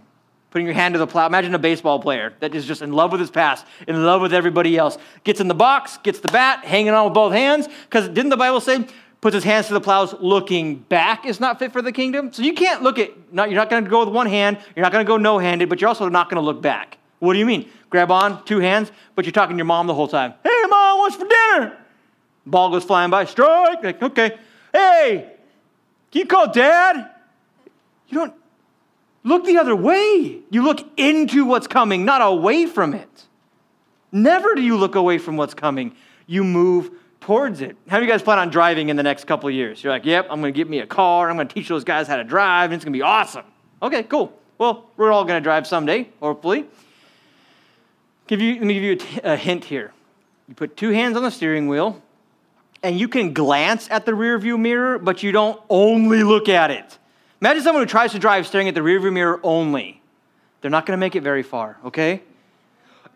Putting 0.50 0.66
your 0.66 0.74
hand 0.74 0.94
to 0.94 0.98
the 0.98 1.06
plow. 1.06 1.26
Imagine 1.26 1.54
a 1.54 1.58
baseball 1.60 2.00
player 2.00 2.34
that 2.40 2.54
is 2.54 2.66
just 2.66 2.82
in 2.82 2.92
love 2.92 3.12
with 3.12 3.20
his 3.20 3.30
past, 3.30 3.64
in 3.86 4.04
love 4.04 4.20
with 4.20 4.34
everybody 4.34 4.76
else. 4.76 4.98
Gets 5.22 5.40
in 5.40 5.46
the 5.46 5.54
box, 5.54 5.98
gets 5.98 6.18
the 6.20 6.28
bat, 6.28 6.64
hanging 6.64 6.90
on 6.92 7.04
with 7.04 7.14
both 7.14 7.32
hands. 7.32 7.68
Because 7.84 8.08
didn't 8.08 8.30
the 8.30 8.36
Bible 8.36 8.60
say, 8.60 8.84
puts 9.20 9.34
his 9.34 9.44
hands 9.44 9.68
to 9.68 9.74
the 9.74 9.80
plows, 9.80 10.12
looking 10.18 10.76
back 10.76 11.24
is 11.24 11.38
not 11.38 11.60
fit 11.60 11.72
for 11.72 11.82
the 11.82 11.92
kingdom? 11.92 12.32
So 12.32 12.42
you 12.42 12.52
can't 12.52 12.82
look 12.82 12.98
at, 12.98 13.32
not, 13.32 13.48
you're 13.48 13.60
not 13.60 13.70
going 13.70 13.84
to 13.84 13.90
go 13.90 14.04
with 14.04 14.12
one 14.12 14.26
hand, 14.26 14.58
you're 14.74 14.82
not 14.82 14.90
going 14.90 15.04
to 15.04 15.08
go 15.08 15.16
no 15.16 15.38
handed, 15.38 15.68
but 15.68 15.80
you're 15.80 15.88
also 15.88 16.08
not 16.08 16.28
going 16.28 16.42
to 16.42 16.44
look 16.44 16.60
back. 16.60 16.98
What 17.20 17.34
do 17.34 17.38
you 17.38 17.46
mean? 17.46 17.68
Grab 17.90 18.10
on, 18.10 18.44
two 18.44 18.58
hands, 18.58 18.90
but 19.14 19.24
you're 19.24 19.32
talking 19.32 19.56
to 19.56 19.58
your 19.58 19.66
mom 19.66 19.86
the 19.86 19.94
whole 19.94 20.08
time. 20.08 20.34
Hey, 20.42 20.64
mom, 20.68 20.98
what's 20.98 21.16
for 21.16 21.28
dinner? 21.28 21.76
Ball 22.46 22.70
goes 22.70 22.82
flying 22.82 23.10
by, 23.10 23.24
strike. 23.26 23.84
Like, 23.84 24.02
okay. 24.02 24.38
Hey, 24.72 25.32
Can 26.10 26.20
you 26.20 26.26
call 26.26 26.52
dad? 26.52 27.10
You 28.08 28.18
don't 28.18 28.34
look 29.24 29.44
the 29.44 29.58
other 29.58 29.76
way. 29.76 30.40
You 30.50 30.62
look 30.62 30.80
into 30.98 31.44
what's 31.44 31.66
coming, 31.66 32.04
not 32.04 32.20
away 32.22 32.66
from 32.66 32.94
it. 32.94 33.08
Never 34.12 34.54
do 34.54 34.62
you 34.62 34.76
look 34.76 34.94
away 34.96 35.18
from 35.18 35.36
what's 35.36 35.54
coming. 35.54 35.94
You 36.26 36.42
move 36.42 36.90
towards 37.20 37.60
it. 37.60 37.76
How 37.88 37.98
do 37.98 38.04
you 38.04 38.10
guys 38.10 38.22
plan 38.22 38.38
on 38.38 38.50
driving 38.50 38.88
in 38.88 38.96
the 38.96 39.02
next 39.02 39.26
couple 39.26 39.50
years? 39.50 39.82
You're 39.84 39.92
like, 39.92 40.04
yep, 40.04 40.26
I'm 40.30 40.40
going 40.40 40.52
to 40.52 40.56
get 40.56 40.68
me 40.68 40.80
a 40.80 40.86
car. 40.86 41.30
I'm 41.30 41.36
going 41.36 41.46
to 41.46 41.54
teach 41.54 41.68
those 41.68 41.84
guys 41.84 42.08
how 42.08 42.16
to 42.16 42.24
drive, 42.24 42.70
and 42.70 42.74
it's 42.74 42.84
going 42.84 42.92
to 42.92 42.96
be 42.96 43.02
awesome. 43.02 43.44
Okay, 43.82 44.02
cool. 44.04 44.32
Well, 44.58 44.90
we're 44.96 45.12
all 45.12 45.24
going 45.24 45.40
to 45.40 45.44
drive 45.44 45.66
someday, 45.66 46.08
hopefully. 46.20 46.66
Give 48.26 48.40
you, 48.40 48.54
let 48.54 48.64
me 48.64 48.74
give 48.74 48.82
you 48.82 48.92
a, 48.92 48.96
t- 48.96 49.20
a 49.22 49.36
hint 49.36 49.64
here. 49.64 49.92
You 50.48 50.54
put 50.54 50.76
two 50.76 50.90
hands 50.90 51.16
on 51.16 51.22
the 51.22 51.30
steering 51.30 51.68
wheel, 51.68 52.02
and 52.82 52.98
you 52.98 53.08
can 53.08 53.32
glance 53.32 53.88
at 53.90 54.06
the 54.06 54.12
rearview 54.12 54.58
mirror, 54.58 54.98
but 54.98 55.22
you 55.22 55.32
don't 55.32 55.60
only 55.68 56.22
look 56.22 56.48
at 56.48 56.70
it. 56.70 56.98
Imagine 57.40 57.62
someone 57.62 57.82
who 57.82 57.88
tries 57.88 58.12
to 58.12 58.18
drive 58.18 58.46
staring 58.46 58.68
at 58.68 58.74
the 58.74 58.80
rearview 58.80 59.12
mirror 59.12 59.40
only. 59.42 60.00
They're 60.60 60.70
not 60.70 60.86
going 60.86 60.96
to 60.96 61.00
make 61.00 61.16
it 61.16 61.22
very 61.22 61.42
far, 61.42 61.78
okay? 61.86 62.22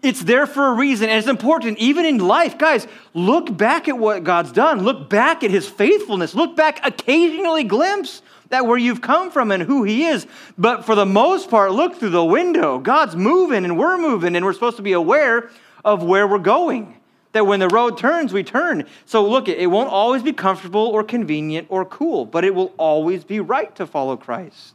It's 0.02 0.22
there 0.22 0.46
for 0.46 0.68
a 0.68 0.72
reason, 0.74 1.08
and 1.08 1.18
it's 1.18 1.28
important, 1.28 1.78
even 1.78 2.04
in 2.04 2.18
life. 2.18 2.58
Guys, 2.58 2.86
look 3.14 3.54
back 3.56 3.88
at 3.88 3.98
what 3.98 4.22
God's 4.22 4.52
done. 4.52 4.82
Look 4.82 5.08
back 5.08 5.42
at 5.42 5.50
his 5.50 5.66
faithfulness. 5.66 6.34
Look 6.34 6.56
back, 6.56 6.86
occasionally 6.86 7.64
glimpse 7.64 8.20
that 8.50 8.66
where 8.66 8.76
you've 8.76 9.00
come 9.00 9.30
from 9.30 9.50
and 9.50 9.62
who 9.62 9.82
he 9.82 10.04
is. 10.04 10.26
But 10.58 10.84
for 10.84 10.94
the 10.94 11.06
most 11.06 11.48
part, 11.48 11.72
look 11.72 11.96
through 11.96 12.10
the 12.10 12.24
window. 12.24 12.78
God's 12.78 13.16
moving 13.16 13.64
and 13.64 13.78
we're 13.78 13.96
moving, 13.96 14.36
and 14.36 14.44
we're 14.44 14.52
supposed 14.52 14.76
to 14.76 14.82
be 14.82 14.92
aware 14.92 15.50
of 15.84 16.02
where 16.02 16.28
we're 16.28 16.38
going. 16.38 16.96
That 17.34 17.46
when 17.46 17.60
the 17.60 17.68
road 17.68 17.98
turns, 17.98 18.32
we 18.32 18.42
turn. 18.42 18.86
So 19.04 19.24
look, 19.28 19.48
it 19.48 19.70
won't 19.70 19.90
always 19.90 20.22
be 20.22 20.32
comfortable 20.32 20.86
or 20.86 21.04
convenient 21.04 21.66
or 21.70 21.84
cool, 21.84 22.24
but 22.24 22.44
it 22.44 22.54
will 22.54 22.72
always 22.78 23.22
be 23.22 23.38
right 23.38 23.74
to 23.76 23.86
follow 23.86 24.16
Christ. 24.16 24.74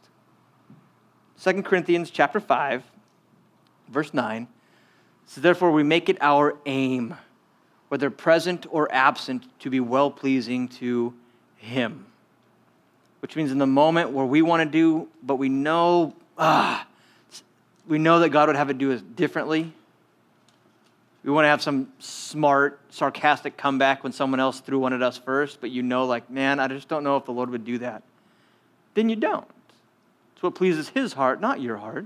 2 1.44 1.64
Corinthians 1.64 2.12
chapter 2.12 2.40
5, 2.40 2.84
verse 3.90 4.14
9 4.14 4.48
so 5.30 5.42
therefore, 5.42 5.72
we 5.72 5.84
make 5.84 6.10
it 6.10 6.18
our 6.22 6.58
aim, 6.66 7.16
whether 7.90 8.10
present 8.10 8.66
or 8.72 8.92
absent, 8.92 9.46
to 9.60 9.70
be 9.70 9.80
well 9.80 10.10
pleasing 10.10 10.68
to 10.80 11.14
Him. 11.58 12.08
Which 13.20 13.36
means 13.36 13.52
in 13.52 13.60
the 13.60 13.68
moment 13.68 14.10
where 14.10 14.26
we 14.26 14.42
want 14.42 14.64
to 14.64 14.66
do, 14.68 15.08
but 15.22 15.36
we 15.36 15.48
know, 15.48 16.16
ah, 16.36 16.88
we 17.88 18.00
know 18.00 18.22
that 18.22 18.30
God 18.30 18.48
would 18.48 18.56
have 18.56 18.72
it 18.72 18.80
do 18.80 18.90
it 18.90 19.16
differently. 19.16 19.72
We 21.24 21.32
want 21.32 21.46
to 21.46 21.50
have 21.50 21.62
some 21.62 21.92
smart, 22.00 22.80
sarcastic 22.90 23.58
comeback 23.58 24.04
when 24.04 24.14
someone 24.14 24.40
else 24.40 24.62
threw 24.62 24.80
one 24.80 24.94
at 24.94 25.02
us 25.02 25.18
first, 25.18 25.60
but 25.60 25.70
you 25.70 25.84
know, 25.84 26.06
like, 26.06 26.30
man, 26.30 26.60
I 26.60 26.68
just 26.68 26.88
don't 26.88 27.04
know 27.04 27.18
if 27.18 27.26
the 27.26 27.34
Lord 27.34 27.50
would 27.50 27.66
do 27.66 27.78
that. 27.80 28.04
Then 28.94 29.10
you 29.10 29.16
don't. 29.16 29.48
It's 30.34 30.44
what 30.44 30.56
pleases 30.56 30.90
His 30.90 31.14
heart, 31.14 31.42
not 31.42 31.60
your 31.60 31.78
heart. 31.78 32.06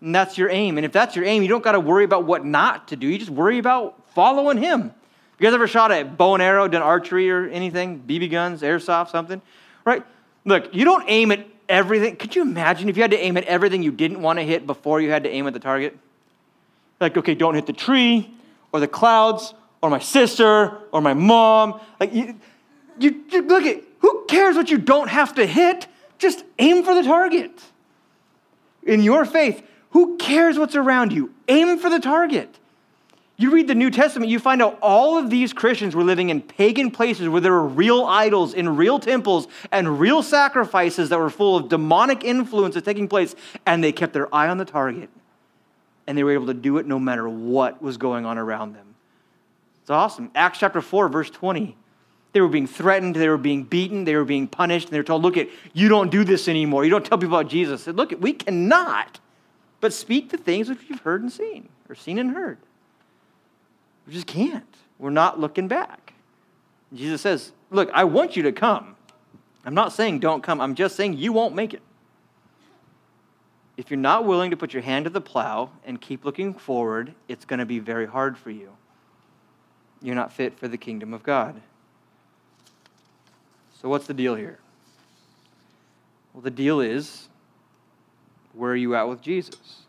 And 0.00 0.14
that's 0.14 0.36
your 0.36 0.50
aim. 0.50 0.76
And 0.78 0.84
if 0.84 0.92
that's 0.92 1.16
your 1.16 1.24
aim, 1.24 1.42
you 1.42 1.48
don't 1.48 1.64
got 1.64 1.72
to 1.72 1.80
worry 1.80 2.04
about 2.04 2.24
what 2.24 2.44
not 2.44 2.88
to 2.88 2.96
do. 2.96 3.06
You 3.06 3.18
just 3.18 3.30
worry 3.30 3.58
about 3.58 3.98
following 4.14 4.58
him. 4.58 4.92
You 5.38 5.44
guys 5.44 5.54
ever 5.54 5.66
shot 5.66 5.92
a 5.92 6.02
bow 6.02 6.34
and 6.34 6.42
arrow, 6.42 6.68
done 6.68 6.82
archery 6.82 7.30
or 7.30 7.48
anything? 7.48 8.02
BB 8.06 8.30
guns, 8.30 8.62
airsoft, 8.62 9.10
something? 9.10 9.40
Right? 9.84 10.04
Look, 10.44 10.74
you 10.74 10.84
don't 10.84 11.04
aim 11.08 11.32
at 11.32 11.46
everything. 11.68 12.16
Could 12.16 12.36
you 12.36 12.42
imagine 12.42 12.88
if 12.88 12.96
you 12.96 13.02
had 13.02 13.10
to 13.10 13.18
aim 13.18 13.36
at 13.36 13.44
everything 13.44 13.82
you 13.82 13.92
didn't 13.92 14.22
want 14.22 14.38
to 14.38 14.44
hit 14.44 14.66
before 14.66 15.00
you 15.00 15.10
had 15.10 15.24
to 15.24 15.30
aim 15.30 15.46
at 15.46 15.52
the 15.52 15.58
target? 15.58 15.98
Like, 17.00 17.16
okay, 17.16 17.34
don't 17.34 17.54
hit 17.54 17.66
the 17.66 17.72
tree 17.72 18.30
or 18.72 18.80
the 18.80 18.88
clouds 18.88 19.54
or 19.82 19.90
my 19.90 19.98
sister 19.98 20.78
or 20.92 21.00
my 21.00 21.14
mom. 21.14 21.80
Like, 22.00 22.14
you, 22.14 22.38
you, 22.98 23.24
you 23.30 23.42
look 23.42 23.64
at 23.64 23.82
who 24.00 24.24
cares 24.28 24.56
what 24.56 24.70
you 24.70 24.78
don't 24.78 25.08
have 25.08 25.34
to 25.34 25.46
hit? 25.46 25.86
Just 26.18 26.44
aim 26.58 26.84
for 26.84 26.94
the 26.94 27.02
target. 27.02 27.62
In 28.82 29.02
your 29.02 29.24
faith, 29.24 29.62
who 29.90 30.16
cares 30.16 30.58
what's 30.58 30.76
around 30.76 31.12
you? 31.12 31.34
Aim 31.48 31.78
for 31.78 31.90
the 31.90 31.98
target. 31.98 32.58
You 33.38 33.50
read 33.50 33.68
the 33.68 33.74
New 33.74 33.90
Testament, 33.90 34.30
you 34.30 34.38
find 34.38 34.62
out 34.62 34.78
all 34.80 35.18
of 35.18 35.28
these 35.28 35.52
Christians 35.52 35.94
were 35.94 36.04
living 36.04 36.30
in 36.30 36.40
pagan 36.40 36.90
places 36.90 37.28
where 37.28 37.40
there 37.42 37.52
were 37.52 37.66
real 37.66 38.04
idols 38.04 38.54
in 38.54 38.76
real 38.76 38.98
temples 38.98 39.46
and 39.70 40.00
real 40.00 40.22
sacrifices 40.22 41.10
that 41.10 41.18
were 41.18 41.28
full 41.28 41.56
of 41.56 41.68
demonic 41.68 42.24
influences 42.24 42.82
taking 42.82 43.08
place, 43.08 43.34
and 43.66 43.84
they 43.84 43.92
kept 43.92 44.14
their 44.14 44.34
eye 44.34 44.48
on 44.48 44.56
the 44.56 44.64
target. 44.64 45.10
And 46.06 46.16
they 46.16 46.22
were 46.22 46.32
able 46.32 46.46
to 46.46 46.54
do 46.54 46.78
it 46.78 46.86
no 46.86 46.98
matter 46.98 47.28
what 47.28 47.82
was 47.82 47.96
going 47.96 48.24
on 48.24 48.38
around 48.38 48.74
them. 48.74 48.94
It's 49.82 49.90
awesome. 49.90 50.30
Acts 50.34 50.58
chapter 50.58 50.80
4, 50.80 51.08
verse 51.08 51.30
20. 51.30 51.76
They 52.32 52.40
were 52.40 52.48
being 52.48 52.66
threatened, 52.66 53.16
they 53.16 53.28
were 53.28 53.38
being 53.38 53.62
beaten, 53.62 54.04
they 54.04 54.14
were 54.14 54.24
being 54.24 54.46
punished, 54.46 54.88
and 54.88 54.92
they 54.92 54.98
were 54.98 55.04
told, 55.04 55.22
Look, 55.22 55.36
it, 55.36 55.48
you 55.72 55.88
don't 55.88 56.10
do 56.10 56.22
this 56.22 56.48
anymore. 56.48 56.84
You 56.84 56.90
don't 56.90 57.04
tell 57.04 57.16
people 57.16 57.36
about 57.36 57.50
Jesus. 57.50 57.84
Said, 57.84 57.96
Look, 57.96 58.12
we 58.20 58.32
cannot 58.32 59.20
but 59.80 59.92
speak 59.92 60.30
the 60.30 60.36
things 60.36 60.68
which 60.68 60.80
you've 60.88 61.00
heard 61.00 61.22
and 61.22 61.32
seen, 61.32 61.68
or 61.88 61.94
seen 61.94 62.18
and 62.18 62.32
heard. 62.32 62.58
We 64.06 64.12
just 64.12 64.26
can't. 64.26 64.64
We're 64.98 65.10
not 65.10 65.40
looking 65.40 65.68
back. 65.68 66.14
Jesus 66.92 67.20
says, 67.20 67.52
Look, 67.70 67.90
I 67.92 68.04
want 68.04 68.36
you 68.36 68.42
to 68.44 68.52
come. 68.52 68.96
I'm 69.64 69.74
not 69.74 69.92
saying 69.92 70.20
don't 70.20 70.42
come, 70.42 70.60
I'm 70.60 70.74
just 70.74 70.96
saying 70.96 71.14
you 71.14 71.32
won't 71.32 71.54
make 71.54 71.74
it. 71.74 71.82
If 73.76 73.90
you're 73.90 73.98
not 73.98 74.24
willing 74.24 74.50
to 74.50 74.56
put 74.56 74.72
your 74.72 74.82
hand 74.82 75.04
to 75.04 75.10
the 75.10 75.20
plow 75.20 75.70
and 75.84 76.00
keep 76.00 76.24
looking 76.24 76.54
forward, 76.54 77.14
it's 77.28 77.44
going 77.44 77.58
to 77.58 77.66
be 77.66 77.78
very 77.78 78.06
hard 78.06 78.38
for 78.38 78.50
you. 78.50 78.70
You're 80.00 80.14
not 80.14 80.32
fit 80.32 80.58
for 80.58 80.68
the 80.68 80.78
kingdom 80.78 81.12
of 81.12 81.22
God. 81.22 81.60
So, 83.80 83.88
what's 83.88 84.06
the 84.06 84.14
deal 84.14 84.34
here? 84.34 84.58
Well, 86.32 86.42
the 86.42 86.50
deal 86.50 86.80
is 86.80 87.28
where 88.52 88.72
are 88.72 88.76
you 88.76 88.94
at 88.94 89.08
with 89.08 89.20
Jesus? 89.20 89.82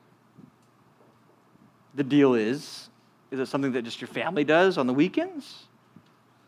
The 1.96 2.04
deal 2.04 2.34
is 2.34 2.90
is 3.32 3.40
it 3.40 3.48
something 3.48 3.74
that 3.74 3.84
just 3.84 4.00
your 4.00 4.08
family 4.08 4.44
does 4.44 4.78
on 4.78 4.88
the 4.88 4.94
weekends? 4.94 5.68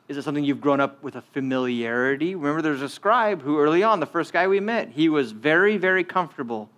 Is 0.07 0.17
it 0.17 0.23
something 0.23 0.43
you've 0.43 0.61
grown 0.61 0.79
up 0.79 1.03
with 1.03 1.15
a 1.15 1.21
familiarity? 1.21 2.35
Remember, 2.35 2.61
there's 2.61 2.81
a 2.81 2.89
scribe 2.89 3.41
who, 3.41 3.59
early 3.59 3.83
on, 3.83 3.99
the 3.99 4.05
first 4.05 4.33
guy 4.33 4.47
we 4.47 4.59
met, 4.59 4.89
he 4.89 5.09
was 5.09 5.31
very, 5.31 5.77
very 5.77 6.03
comfortable. 6.03 6.69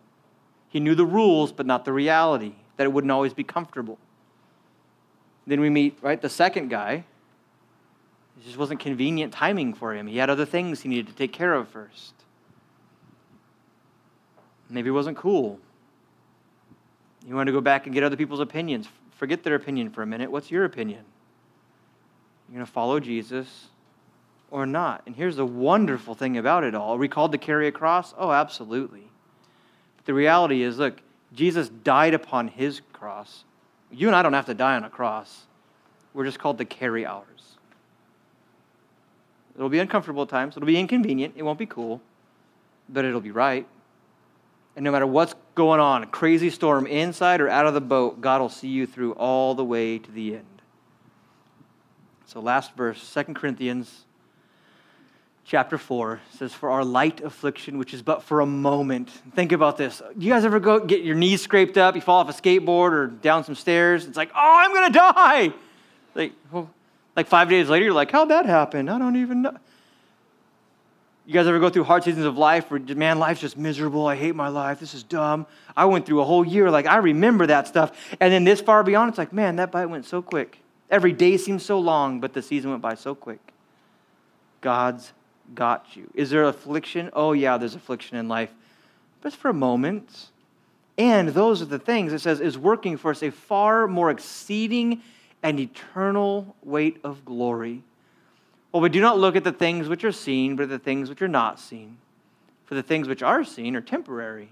He 0.72 0.80
knew 0.80 0.95
the 0.95 1.05
rules, 1.05 1.51
but 1.51 1.65
not 1.65 1.86
the 1.86 1.93
reality, 1.93 2.53
that 2.78 2.86
it 2.86 2.93
wouldn't 2.93 3.11
always 3.11 3.34
be 3.34 3.43
comfortable. 3.43 3.99
Then 5.45 5.59
we 5.59 5.69
meet, 5.69 5.97
right, 6.01 6.19
the 6.19 6.30
second 6.30 6.69
guy. 6.69 7.03
It 8.38 8.45
just 8.45 8.57
wasn't 8.57 8.80
convenient 8.80 9.34
timing 9.34 9.74
for 9.74 9.93
him. 9.93 10.07
He 10.07 10.17
had 10.17 10.30
other 10.30 10.45
things 10.45 10.82
he 10.82 10.89
needed 10.89 11.07
to 11.07 11.13
take 11.13 11.34
care 11.34 11.53
of 11.53 11.67
first. 11.67 12.13
Maybe 14.69 14.88
it 14.88 14.93
wasn't 14.93 15.17
cool. 15.17 15.59
You 17.28 17.36
want 17.36 17.47
to 17.47 17.53
go 17.53 17.59
back 17.59 17.86
and 17.86 17.93
get 17.93 18.03
other 18.03 18.15
people's 18.15 18.39
opinions. 18.39 18.88
Forget 19.17 19.43
their 19.43 19.55
opinion 19.55 19.89
for 19.89 20.01
a 20.01 20.07
minute. 20.07 20.32
What's 20.32 20.49
your 20.49 20.63
opinion? 20.63 21.03
You're 22.47 22.55
going 22.55 22.65
to 22.65 22.72
follow 22.72 23.01
Jesus 23.01 23.67
or 24.49 24.65
not? 24.65 25.03
And 25.05 25.15
here's 25.15 25.36
the 25.36 25.45
wonderful 25.45 26.15
thing 26.15 26.38
about 26.38 26.63
it 26.63 26.74
all. 26.74 26.93
Are 26.93 26.97
we 26.97 27.09
called 27.09 27.34
to 27.34 27.38
carry 27.38 27.67
a 27.67 27.72
cross? 27.74 28.13
Oh, 28.17 28.32
absolutely. 28.32 29.11
The 30.05 30.13
reality 30.13 30.63
is 30.63 30.77
look, 30.77 31.01
Jesus 31.33 31.69
died 31.69 32.13
upon 32.13 32.47
his 32.47 32.81
cross. 32.93 33.43
You 33.91 34.07
and 34.07 34.15
I 34.15 34.21
don't 34.21 34.33
have 34.33 34.45
to 34.47 34.53
die 34.53 34.75
on 34.75 34.83
a 34.83 34.89
cross. 34.89 35.45
We're 36.13 36.25
just 36.25 36.39
called 36.39 36.57
to 36.57 36.65
carry 36.65 37.05
ours. 37.05 37.25
It'll 39.55 39.69
be 39.69 39.79
uncomfortable 39.79 40.23
at 40.23 40.29
times, 40.29 40.57
it'll 40.57 40.67
be 40.67 40.79
inconvenient, 40.79 41.35
it 41.37 41.43
won't 41.43 41.59
be 41.59 41.65
cool, 41.65 42.01
but 42.89 43.05
it'll 43.05 43.21
be 43.21 43.31
right. 43.31 43.67
And 44.75 44.85
no 44.85 44.91
matter 44.91 45.05
what's 45.05 45.35
going 45.55 45.81
on, 45.81 46.03
a 46.03 46.07
crazy 46.07 46.49
storm 46.49 46.87
inside 46.87 47.41
or 47.41 47.49
out 47.49 47.67
of 47.67 47.73
the 47.73 47.81
boat, 47.81 48.21
God 48.21 48.39
will 48.39 48.49
see 48.49 48.69
you 48.69 48.87
through 48.87 49.13
all 49.13 49.53
the 49.53 49.65
way 49.65 49.99
to 49.99 50.11
the 50.11 50.35
end. 50.35 50.45
So, 52.25 52.39
last 52.39 52.75
verse, 52.75 53.13
2 53.13 53.33
Corinthians 53.33 54.05
chapter 55.45 55.77
4 55.77 56.21
says, 56.37 56.53
For 56.53 56.69
our 56.69 56.83
light 56.83 57.21
affliction, 57.21 57.77
which 57.77 57.93
is 57.93 58.01
but 58.01 58.23
for 58.23 58.39
a 58.39 58.45
moment. 58.45 59.09
Think 59.35 59.51
about 59.51 59.77
this. 59.77 60.01
You 60.17 60.31
guys 60.31 60.45
ever 60.45 60.59
go 60.59 60.79
get 60.79 61.03
your 61.03 61.15
knees 61.15 61.41
scraped 61.41 61.77
up, 61.77 61.95
you 61.95 62.01
fall 62.01 62.19
off 62.19 62.29
a 62.29 62.41
skateboard 62.41 62.91
or 62.91 63.07
down 63.07 63.43
some 63.43 63.55
stairs? 63.55 64.05
It's 64.05 64.17
like, 64.17 64.31
oh, 64.35 64.55
I'm 64.57 64.73
going 64.73 64.91
to 64.91 64.99
die. 64.99 65.53
Like, 66.15 66.33
well, 66.51 66.69
like 67.15 67.27
five 67.27 67.49
days 67.49 67.69
later, 67.69 67.85
you're 67.85 67.93
like, 67.93 68.11
how'd 68.11 68.29
that 68.29 68.45
happen? 68.45 68.89
I 68.89 68.97
don't 68.97 69.15
even 69.15 69.41
know. 69.41 69.57
You 71.25 71.33
guys 71.33 71.47
ever 71.47 71.59
go 71.59 71.69
through 71.69 71.83
hard 71.83 72.03
seasons 72.03 72.25
of 72.25 72.37
life 72.37 72.71
where, 72.71 72.79
man, 72.79 73.19
life's 73.19 73.41
just 73.41 73.57
miserable. 73.57 74.07
I 74.07 74.15
hate 74.15 74.35
my 74.35 74.47
life. 74.47 74.79
This 74.79 74.93
is 74.93 75.03
dumb. 75.03 75.45
I 75.77 75.85
went 75.85 76.05
through 76.05 76.19
a 76.21 76.25
whole 76.25 76.45
year. 76.45 76.71
Like, 76.71 76.87
I 76.87 76.97
remember 76.97 77.47
that 77.47 77.67
stuff. 77.67 77.91
And 78.19 78.33
then 78.33 78.43
this 78.43 78.59
far 78.59 78.83
beyond, 78.83 79.09
it's 79.09 79.17
like, 79.17 79.31
man, 79.31 79.57
that 79.57 79.71
bite 79.71 79.85
went 79.85 80.05
so 80.05 80.21
quick. 80.21 80.59
Every 80.89 81.13
day 81.13 81.37
seems 81.37 81.63
so 81.63 81.79
long, 81.79 82.19
but 82.19 82.33
the 82.33 82.41
season 82.41 82.71
went 82.71 82.81
by 82.81 82.95
so 82.95 83.15
quick. 83.15 83.39
God's 84.59 85.13
got 85.53 85.95
you. 85.95 86.09
Is 86.13 86.29
there 86.29 86.43
affliction? 86.45 87.09
Oh, 87.13 87.33
yeah, 87.33 87.57
there's 87.57 87.75
affliction 87.75 88.17
in 88.17 88.27
life. 88.27 88.49
But 89.21 89.29
it's 89.33 89.35
for 89.35 89.49
a 89.49 89.53
moment. 89.53 90.29
And 90.97 91.29
those 91.29 91.61
are 91.61 91.65
the 91.65 91.79
things 91.79 92.13
it 92.13 92.19
says 92.19 92.39
is 92.39 92.57
working 92.57 92.97
for 92.97 93.11
us 93.11 93.23
a 93.23 93.31
far 93.31 93.87
more 93.87 94.11
exceeding 94.11 95.01
and 95.43 95.59
eternal 95.59 96.55
weight 96.63 96.99
of 97.03 97.25
glory 97.25 97.81
Well, 98.71 98.81
we 98.81 98.89
do 98.89 99.01
not 99.01 99.17
look 99.17 99.35
at 99.35 99.43
the 99.43 99.51
things 99.51 99.89
which 99.89 100.03
are 100.03 100.11
seen, 100.11 100.55
but 100.55 100.63
at 100.63 100.69
the 100.69 100.79
things 100.79 101.09
which 101.09 101.21
are 101.21 101.27
not 101.27 101.59
seen. 101.59 101.97
For 102.65 102.75
the 102.75 102.83
things 102.83 103.07
which 103.07 103.21
are 103.21 103.43
seen 103.43 103.75
are 103.75 103.81
temporary. 103.81 104.49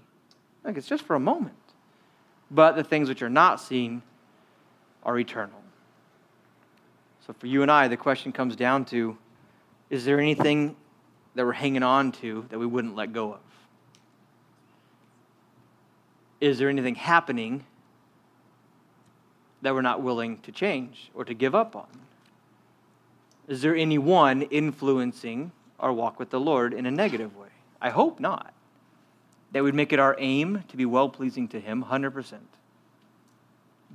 Like 0.64 0.76
it's 0.76 0.88
just 0.88 1.04
for 1.04 1.14
a 1.14 1.20
moment. 1.20 1.54
But 2.50 2.76
the 2.76 2.84
things 2.84 3.08
which 3.08 3.22
are 3.22 3.30
not 3.30 3.60
seen 3.60 4.02
are 5.04 5.18
eternal. 5.18 5.62
So 7.26 7.32
for 7.32 7.46
you 7.46 7.62
and 7.62 7.70
I, 7.70 7.88
the 7.88 7.96
question 7.96 8.32
comes 8.32 8.56
down 8.56 8.84
to 8.86 9.16
is 9.88 10.04
there 10.04 10.20
anything 10.20 10.76
that 11.34 11.44
we're 11.44 11.52
hanging 11.52 11.82
on 11.82 12.12
to 12.12 12.46
that 12.50 12.58
we 12.58 12.66
wouldn't 12.66 12.96
let 12.96 13.12
go 13.12 13.34
of? 13.34 13.40
Is 16.40 16.58
there 16.58 16.68
anything 16.68 16.94
happening 16.94 17.64
that 19.62 19.74
we're 19.74 19.82
not 19.82 20.02
willing 20.02 20.38
to 20.38 20.52
change 20.52 21.10
or 21.14 21.24
to 21.24 21.34
give 21.34 21.54
up 21.54 21.76
on? 21.76 21.86
Is 23.46 23.62
there 23.62 23.76
anyone 23.76 24.42
influencing 24.42 25.52
our 25.78 25.92
walk 25.92 26.18
with 26.18 26.30
the 26.30 26.40
Lord 26.40 26.72
in 26.72 26.86
a 26.86 26.90
negative 26.90 27.36
way? 27.36 27.48
I 27.80 27.90
hope 27.90 28.20
not. 28.20 28.54
That 29.52 29.62
would 29.62 29.74
make 29.74 29.92
it 29.92 29.98
our 29.98 30.14
aim 30.18 30.64
to 30.68 30.76
be 30.76 30.86
well 30.86 31.08
pleasing 31.08 31.48
to 31.48 31.60
Him 31.60 31.84
100%. 31.84 32.38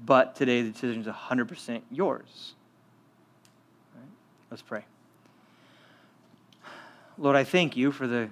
But 0.05 0.35
today 0.35 0.61
the 0.61 0.71
decision 0.71 1.01
is 1.01 1.07
100% 1.07 1.81
yours. 1.89 2.53
Right? 3.95 4.03
Let's 4.51 4.61
pray. 4.61 4.83
Lord, 7.17 7.35
I 7.35 7.43
thank 7.43 7.77
you 7.77 7.91
for 7.91 8.07
the 8.07 8.29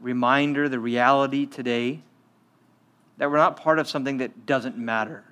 reminder, 0.00 0.68
the 0.68 0.80
reality 0.80 1.46
today 1.46 2.00
that 3.18 3.30
we're 3.30 3.36
not 3.36 3.56
part 3.56 3.78
of 3.78 3.88
something 3.88 4.18
that 4.18 4.44
doesn't 4.44 4.76
matter. 4.76 5.24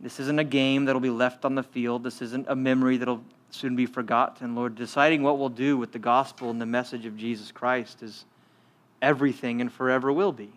This 0.00 0.18
isn't 0.18 0.38
a 0.38 0.44
game 0.44 0.86
that'll 0.86 1.00
be 1.00 1.10
left 1.10 1.44
on 1.44 1.54
the 1.54 1.62
field. 1.62 2.04
This 2.04 2.22
isn't 2.22 2.46
a 2.48 2.56
memory 2.56 2.96
that'll 2.96 3.22
soon 3.50 3.76
be 3.76 3.86
forgotten. 3.86 4.54
Lord, 4.54 4.74
deciding 4.74 5.22
what 5.22 5.38
we'll 5.38 5.48
do 5.48 5.76
with 5.76 5.92
the 5.92 5.98
gospel 5.98 6.50
and 6.50 6.60
the 6.60 6.66
message 6.66 7.06
of 7.06 7.16
Jesus 7.16 7.52
Christ 7.52 8.02
is 8.02 8.24
everything 9.02 9.60
and 9.60 9.72
forever 9.72 10.12
will 10.12 10.32
be. 10.32 10.52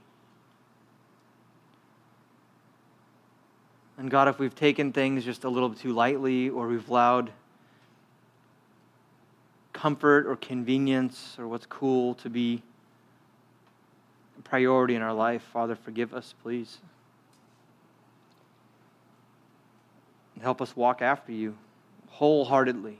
And 3.97 4.09
God, 4.09 4.27
if 4.27 4.39
we've 4.39 4.55
taken 4.55 4.91
things 4.91 5.23
just 5.23 5.43
a 5.43 5.49
little 5.49 5.73
too 5.73 5.93
lightly 5.93 6.49
or 6.49 6.67
we've 6.67 6.89
allowed 6.89 7.31
comfort 9.73 10.27
or 10.27 10.35
convenience 10.35 11.35
or 11.37 11.47
what's 11.47 11.65
cool 11.65 12.13
to 12.15 12.29
be 12.29 12.61
a 14.37 14.41
priority 14.41 14.95
in 14.95 15.01
our 15.01 15.13
life, 15.13 15.41
Father, 15.51 15.75
forgive 15.75 16.13
us, 16.13 16.33
please. 16.41 16.77
And 20.35 20.43
help 20.43 20.61
us 20.61 20.75
walk 20.75 21.01
after 21.01 21.31
you 21.31 21.55
wholeheartedly 22.09 22.97